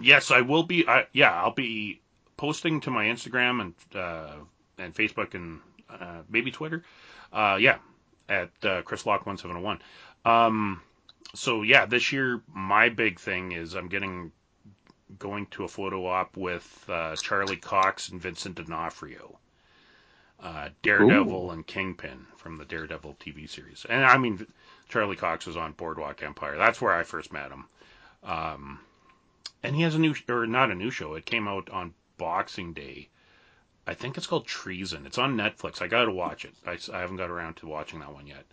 Yes, 0.00 0.30
I 0.30 0.40
will 0.42 0.62
be. 0.62 0.86
I, 0.86 1.06
yeah, 1.12 1.32
I'll 1.32 1.54
be 1.54 2.00
posting 2.36 2.80
to 2.82 2.90
my 2.90 3.06
Instagram 3.06 3.60
and 3.60 3.74
uh, 3.94 4.34
and 4.78 4.94
Facebook 4.94 5.34
and 5.34 5.60
uh, 5.90 6.22
maybe 6.28 6.50
Twitter. 6.50 6.82
Uh, 7.32 7.58
yeah, 7.60 7.78
at 8.28 8.50
uh, 8.62 8.82
Chris 8.82 9.06
Lock 9.06 9.26
one 9.26 9.36
seven 9.36 9.56
zero 9.56 9.64
one. 9.64 9.80
Um, 10.24 10.80
so 11.34 11.62
yeah, 11.62 11.86
this 11.86 12.12
year 12.12 12.40
my 12.52 12.88
big 12.88 13.18
thing 13.18 13.52
is 13.52 13.74
I'm 13.74 13.88
getting 13.88 14.32
going 15.18 15.46
to 15.46 15.64
a 15.64 15.68
photo 15.68 16.06
op 16.06 16.36
with 16.36 16.84
Charlie 17.22 17.56
Cox 17.56 18.10
and 18.10 18.20
Vincent 18.20 18.56
D'Onofrio. 18.56 19.38
Uh, 20.40 20.68
Daredevil 20.82 21.46
Ooh. 21.46 21.50
and 21.50 21.66
Kingpin 21.66 22.26
from 22.36 22.58
the 22.58 22.64
Daredevil 22.64 23.16
TV 23.18 23.48
series, 23.48 23.84
and 23.88 24.04
I 24.04 24.18
mean 24.18 24.46
Charlie 24.88 25.16
Cox 25.16 25.46
was 25.46 25.56
on 25.56 25.72
Boardwalk 25.72 26.22
Empire. 26.22 26.56
That's 26.56 26.80
where 26.80 26.92
I 26.92 27.02
first 27.02 27.32
met 27.32 27.50
him. 27.50 27.64
Um, 28.22 28.80
and 29.62 29.74
he 29.74 29.82
has 29.82 29.94
a 29.94 29.98
new 29.98 30.14
or 30.28 30.46
not 30.46 30.70
a 30.70 30.74
new 30.74 30.90
show. 30.90 31.14
It 31.14 31.26
came 31.26 31.48
out 31.48 31.70
on 31.70 31.94
Boxing 32.16 32.72
Day. 32.72 33.08
I 33.86 33.94
think 33.94 34.16
it's 34.16 34.26
called 34.26 34.46
Treason. 34.46 35.06
It's 35.06 35.18
on 35.18 35.36
Netflix. 35.36 35.80
I 35.82 35.88
got 35.88 36.04
to 36.04 36.12
watch 36.12 36.44
it. 36.44 36.54
I 36.66 37.00
haven't 37.00 37.16
got 37.16 37.30
around 37.30 37.56
to 37.56 37.66
watching 37.66 38.00
that 38.00 38.12
one 38.12 38.26
yet. 38.26 38.44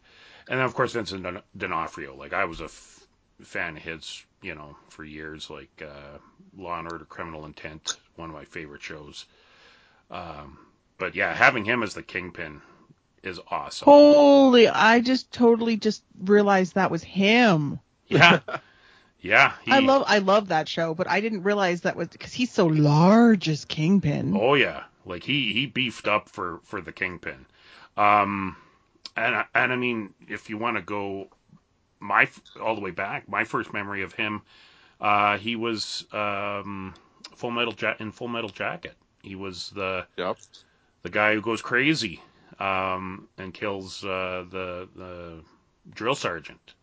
And 0.48 0.60
then 0.60 0.66
of 0.66 0.74
course 0.74 0.94
Vincent 0.94 1.24
D'On- 1.24 1.42
D'Onofrio. 1.58 2.16
Like 2.16 2.34
I 2.34 2.46
was 2.46 2.62
a 2.62 2.66
f- 2.66 3.08
fan 3.42 3.78
of 3.78 3.84
his, 3.84 4.24
you 4.42 4.56
know, 4.56 4.78
for 4.90 5.04
years. 5.04 5.50
Like 5.50 5.82
uh, 5.82 6.18
Law 6.58 6.80
and 6.80 6.92
Order: 6.92 7.06
Criminal 7.06 7.46
Intent, 7.46 7.98
one 8.16 8.30
of 8.30 8.36
my 8.36 8.46
favorite 8.46 8.82
shows. 8.82 9.26
Um, 10.10 10.58
but 10.98 11.16
yeah, 11.16 11.34
having 11.34 11.66
him 11.66 11.84
as 11.84 11.94
the 11.94 12.04
Kingpin 12.04 12.62
is 13.24 13.40
awesome. 13.50 13.86
Holy, 13.86 14.68
I 14.68 15.00
just 15.00 15.32
totally 15.32 15.78
just 15.78 16.04
realized 16.24 16.76
that 16.76 16.92
was 16.92 17.04
him. 17.04 17.80
Yeah, 18.08 18.40
yeah. 19.20 19.54
He, 19.64 19.72
I 19.72 19.80
love 19.80 20.04
I 20.08 20.20
love 20.20 20.48
that 20.50 20.68
show, 20.70 20.94
but 20.94 21.10
I 21.10 21.22
didn't 21.22 21.44
realize 21.44 21.82
that 21.82 21.96
was 21.96 22.08
because 22.10 22.34
he's 22.34 22.52
so 22.52 22.68
large 22.68 23.50
as 23.50 23.66
Kingpin. 23.66 24.38
Oh 24.40 24.54
yeah, 24.54 24.84
like 25.06 25.24
he 25.24 25.54
he 25.54 25.66
beefed 25.66 26.08
up 26.08 26.30
for 26.30 26.60
for 26.64 26.82
the 26.82 26.92
kingpin, 26.92 27.46
um, 27.98 28.56
and 29.18 29.36
I- 29.36 29.46
and 29.56 29.74
I 29.74 29.76
mean 29.76 30.14
if 30.28 30.50
you 30.50 30.58
want 30.58 30.78
to 30.78 30.82
go 30.84 31.28
my 32.00 32.28
all 32.62 32.76
the 32.76 32.82
way 32.82 32.92
back, 32.92 33.28
my 33.28 33.44
first 33.44 33.74
memory 33.74 34.04
of 34.04 34.14
him, 34.14 34.42
uh, 35.02 35.38
he 35.38 35.56
was 35.56 36.06
um, 36.14 36.94
Full 37.36 37.52
Metal 37.52 37.74
ja- 37.80 37.96
in 38.00 38.12
Full 38.12 38.28
Metal 38.28 38.50
Jacket. 38.50 38.96
He 39.24 39.36
was 39.36 39.72
the 39.72 40.06
Yep. 40.18 40.38
The 41.06 41.12
guy 41.12 41.36
who 41.36 41.42
goes 41.42 41.62
crazy 41.62 42.22
um, 42.60 43.30
and 43.38 43.54
kills 43.54 44.04
uh, 44.04 44.44
the 44.50 44.90
the 44.96 45.44
drill 45.94 46.16
sergeant 46.16 46.74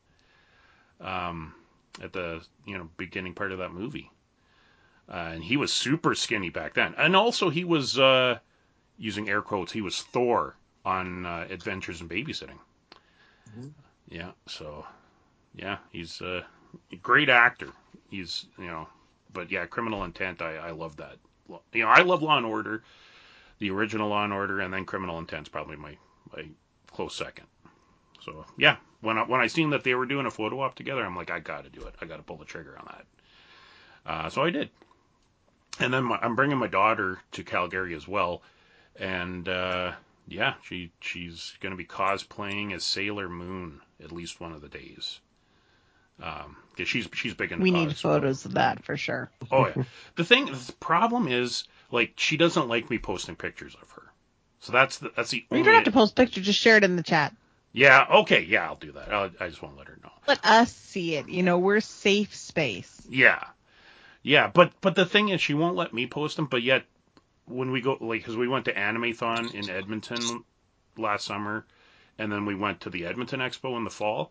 um, 1.01 1.55
at 2.03 2.13
the 2.13 2.45
you 2.67 2.79
know 2.79 2.89
beginning 2.97 3.35
part 3.35 3.53
of 3.53 3.59
that 3.59 3.73
movie. 3.73 4.11
Uh, 5.09 5.33
and 5.35 5.45
he 5.45 5.57
was 5.57 5.73
super 5.73 6.15
skinny 6.15 6.51
back 6.51 6.75
then, 6.75 6.95
and 6.97 7.17
also 7.17 7.51
he 7.51 7.65
was 7.65 7.99
uh, 7.99 8.39
using 8.99 9.29
air 9.29 9.43
quotes. 9.43 9.73
He 9.73 9.83
was 9.83 10.03
Thor 10.03 10.57
on 10.85 11.27
uh, 11.27 11.47
Adventures 11.51 12.01
in 12.01 12.09
Babysitting. 12.09 12.59
Mhm. 13.49 13.75
Yeah, 14.09 14.33
so 14.47 14.87
yeah, 15.55 15.79
he's 15.91 16.21
a 16.21 16.45
great 17.03 17.29
actor. 17.29 17.69
He's 18.11 18.47
you 18.59 18.67
know, 18.67 18.89
but 19.33 19.51
yeah, 19.51 19.67
Criminal 19.67 20.05
Intent. 20.05 20.43
I 20.43 20.57
I 20.57 20.71
love 20.71 20.97
that. 20.97 21.17
You 21.73 21.83
know, 21.85 21.89
I 21.89 22.03
love 22.03 22.23
Law 22.23 22.37
and 22.37 22.47
Order, 22.47 22.83
the 23.63 23.71
original 23.71 24.09
Law 24.09 24.25
and 24.25 24.33
Order, 24.33 24.61
and 24.61 24.75
then 24.75 24.85
Criminal 24.85 25.19
Intent's 25.19 25.49
probably 25.49 25.77
my 25.77 25.97
my 26.37 26.47
close 26.93 27.15
second. 27.15 27.47
So 28.21 28.45
yeah, 28.59 28.77
when 29.01 29.17
I 29.17 29.23
when 29.23 29.41
I 29.41 29.47
seen 29.47 29.71
that 29.71 29.85
they 29.85 29.95
were 29.95 30.05
doing 30.05 30.27
a 30.27 30.33
photo 30.33 30.61
op 30.63 30.75
together, 30.75 31.05
I'm 31.05 31.15
like, 31.15 31.31
I 31.31 31.39
got 31.39 31.63
to 31.63 31.71
do 31.71 31.87
it. 31.87 31.95
I 32.01 32.07
got 32.07 32.17
to 32.17 32.25
pull 32.25 32.37
the 32.37 32.45
trigger 32.45 32.77
on 32.77 32.89
that. 32.91 33.07
Uh, 34.05 34.31
so 34.31 34.43
I 34.43 34.51
did. 34.51 34.69
And 35.79 35.95
then 35.95 36.03
my, 36.03 36.19
I'm 36.21 36.35
bringing 36.35 36.59
my 36.59 36.67
daughter 36.67 37.21
to 37.33 37.45
Calgary 37.45 37.95
as 37.95 38.07
well, 38.07 38.43
and 38.97 39.49
uh, 39.49 39.93
yeah, 40.27 40.55
she 40.65 40.91
she's 41.01 41.55
going 41.61 41.71
to 41.71 41.77
be 41.77 41.87
cosplaying 41.87 42.75
as 42.75 42.83
Sailor 42.83 43.29
Moon 43.29 43.81
at 44.03 44.11
least 44.11 44.41
one 44.41 44.53
of 44.53 44.61
the 44.61 44.69
days. 44.69 45.21
Um, 46.21 46.57
cause 46.77 46.89
she's 46.89 47.09
she's 47.15 47.35
big 47.35 47.53
into 47.53 47.63
We 47.63 47.71
need 47.71 47.97
photos 47.97 48.45
of 48.45 48.55
that 48.55 48.85
for 48.85 48.97
sure. 48.97 49.31
Oh 49.53 49.69
yeah. 49.69 49.85
The 50.17 50.25
thing, 50.25 50.47
the 50.47 50.75
problem 50.81 51.29
is, 51.29 51.65
like, 51.93 52.15
she 52.17 52.37
doesn't 52.37 52.69
like 52.69 52.91
me 52.91 52.99
posting 52.99 53.37
pictures 53.37 53.77
of 53.81 53.91
her. 53.93 54.03
So 54.61 54.73
that's 54.73 54.99
the 54.99 55.13
that's 55.15 55.31
the 55.31 55.39
You 55.39 55.59
only. 55.59 55.65
don't 55.65 55.75
have 55.75 55.85
to 55.85 55.93
post 55.93 56.17
pictures, 56.17 56.47
just 56.47 56.59
share 56.59 56.77
it 56.77 56.85
in 56.85 56.97
the 56.97 57.03
chat. 57.03 57.35
Yeah. 57.73 58.07
Okay. 58.11 58.43
Yeah, 58.43 58.67
I'll 58.67 58.77
do 58.77 58.93
that. 58.93 59.13
I'll, 59.13 59.31
I 59.41 59.49
just 59.49 59.63
want 59.63 59.75
to 59.75 59.79
let 59.79 59.89
her 59.89 59.99
know. 60.03 60.11
Let 60.27 60.45
us 60.45 60.73
see 60.73 61.17
it. 61.17 61.29
You 61.29 61.43
know, 61.43 61.59
we're 61.59 61.81
safe 61.81 62.35
space. 62.35 63.03
Yeah. 63.09 63.43
Yeah, 64.23 64.51
but 64.53 64.73
but 64.81 64.95
the 64.95 65.05
thing 65.05 65.31
is, 65.31 65.41
she 65.41 65.55
won't 65.55 65.77
let 65.77 65.93
me 65.93 66.07
post 66.07 66.37
them. 66.37 66.47
But 66.47 66.63
yet, 66.63 66.85
when 67.47 67.73
we 67.73 67.81
go, 67.81 67.97
like, 68.01 68.21
because 68.21 68.37
we 68.37 68.47
went 68.47 68.67
to 68.67 68.75
Animethon 68.75 69.53
in 69.53 69.69
Edmonton 69.69 70.45
last 70.97 71.27
summer, 71.27 71.67
and 72.19 72.31
then 72.31 72.47
we 72.47 72.55
went 72.55 72.83
to 72.83 72.91
the 72.91 73.07
Edmonton 73.07 73.41
Expo 73.41 73.77
in 73.77 73.83
the 73.83 73.91
fall, 73.91 74.31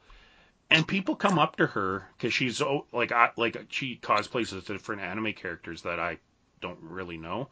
and 0.70 0.88
people 0.88 1.16
come 1.16 1.38
up 1.38 1.58
to 1.58 1.68
her 1.68 2.08
because 2.18 2.34
she's 2.34 2.62
oh, 2.62 2.86
like 2.94 3.12
I, 3.12 3.32
like 3.36 3.58
she 3.70 3.98
cosplays 4.02 4.56
as 4.56 4.64
different 4.64 5.02
anime 5.02 5.34
characters 5.34 5.82
that 5.82 6.00
I 6.00 6.20
don't 6.62 6.80
really 6.82 7.18
know. 7.18 7.50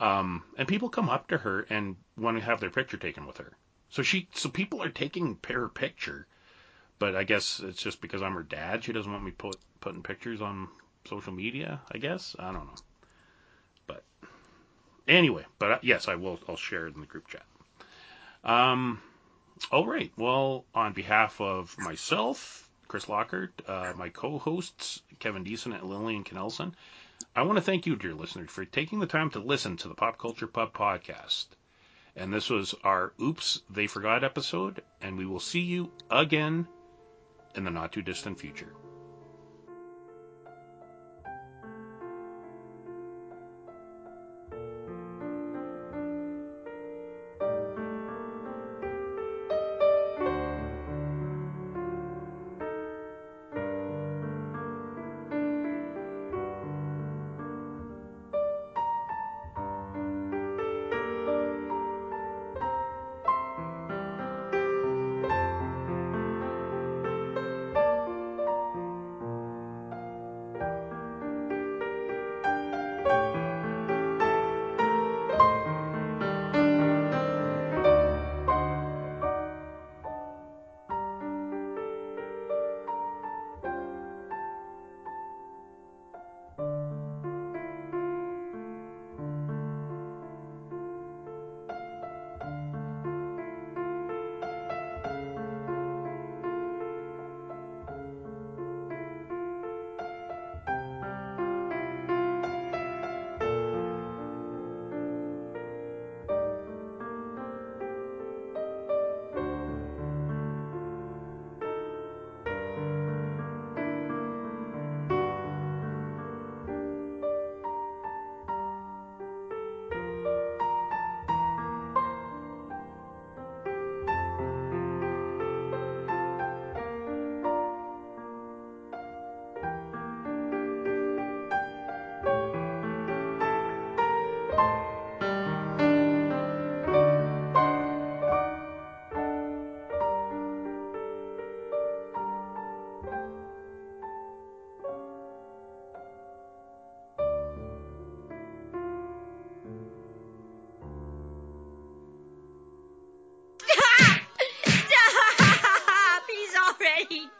Um, 0.00 0.42
and 0.58 0.66
people 0.66 0.88
come 0.88 1.08
up 1.08 1.28
to 1.28 1.38
her 1.38 1.60
and 1.70 1.96
want 2.16 2.36
to 2.36 2.44
have 2.44 2.60
their 2.60 2.70
picture 2.70 2.96
taken 2.96 3.26
with 3.26 3.38
her. 3.38 3.52
So 3.88 4.02
she, 4.02 4.28
so 4.34 4.48
people 4.48 4.82
are 4.82 4.88
taking 4.88 5.38
her 5.48 5.68
picture, 5.68 6.26
but 6.98 7.14
I 7.14 7.24
guess 7.24 7.60
it's 7.60 7.82
just 7.82 8.00
because 8.00 8.22
I'm 8.22 8.34
her 8.34 8.42
dad. 8.42 8.84
She 8.84 8.92
doesn't 8.92 9.10
want 9.10 9.24
me 9.24 9.30
put 9.30 9.56
putting 9.80 10.02
pictures 10.02 10.40
on 10.40 10.68
social 11.08 11.32
media. 11.32 11.80
I 11.92 11.98
guess 11.98 12.34
I 12.38 12.52
don't 12.52 12.66
know. 12.66 12.74
But 13.86 14.04
anyway, 15.06 15.44
but 15.58 15.84
yes, 15.84 16.08
I 16.08 16.14
will. 16.16 16.40
I'll 16.48 16.56
share 16.56 16.86
it 16.86 16.94
in 16.94 17.00
the 17.00 17.06
group 17.06 17.28
chat. 17.28 17.44
Um, 18.44 19.00
all 19.70 19.86
right. 19.86 20.10
Well, 20.16 20.64
on 20.74 20.92
behalf 20.92 21.40
of 21.40 21.76
myself, 21.78 22.68
Chris 22.88 23.08
Lockhart, 23.08 23.62
uh, 23.66 23.92
my 23.96 24.08
co-hosts 24.08 25.02
Kevin 25.18 25.44
Decent 25.44 25.74
and 25.74 25.88
Lillian 25.88 26.24
Knelsen, 26.24 26.74
I 27.36 27.42
want 27.42 27.56
to 27.56 27.62
thank 27.62 27.86
you, 27.86 27.96
dear 27.96 28.14
listeners, 28.14 28.50
for 28.50 28.64
taking 28.64 28.98
the 28.98 29.06
time 29.06 29.30
to 29.30 29.38
listen 29.38 29.76
to 29.78 29.88
the 29.88 29.94
Pop 29.94 30.18
Culture 30.18 30.46
Pub 30.46 30.72
podcast. 30.72 31.46
And 32.16 32.32
this 32.32 32.50
was 32.50 32.74
our 32.84 33.12
Oops, 33.20 33.62
They 33.70 33.86
Forgot 33.86 34.24
episode, 34.24 34.82
and 35.00 35.16
we 35.16 35.26
will 35.26 35.40
see 35.40 35.60
you 35.60 35.90
again 36.10 36.66
in 37.54 37.64
the 37.64 37.70
not 37.70 37.92
too 37.92 38.02
distant 38.02 38.38
future. 38.38 38.72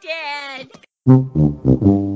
Dead. 0.01 0.69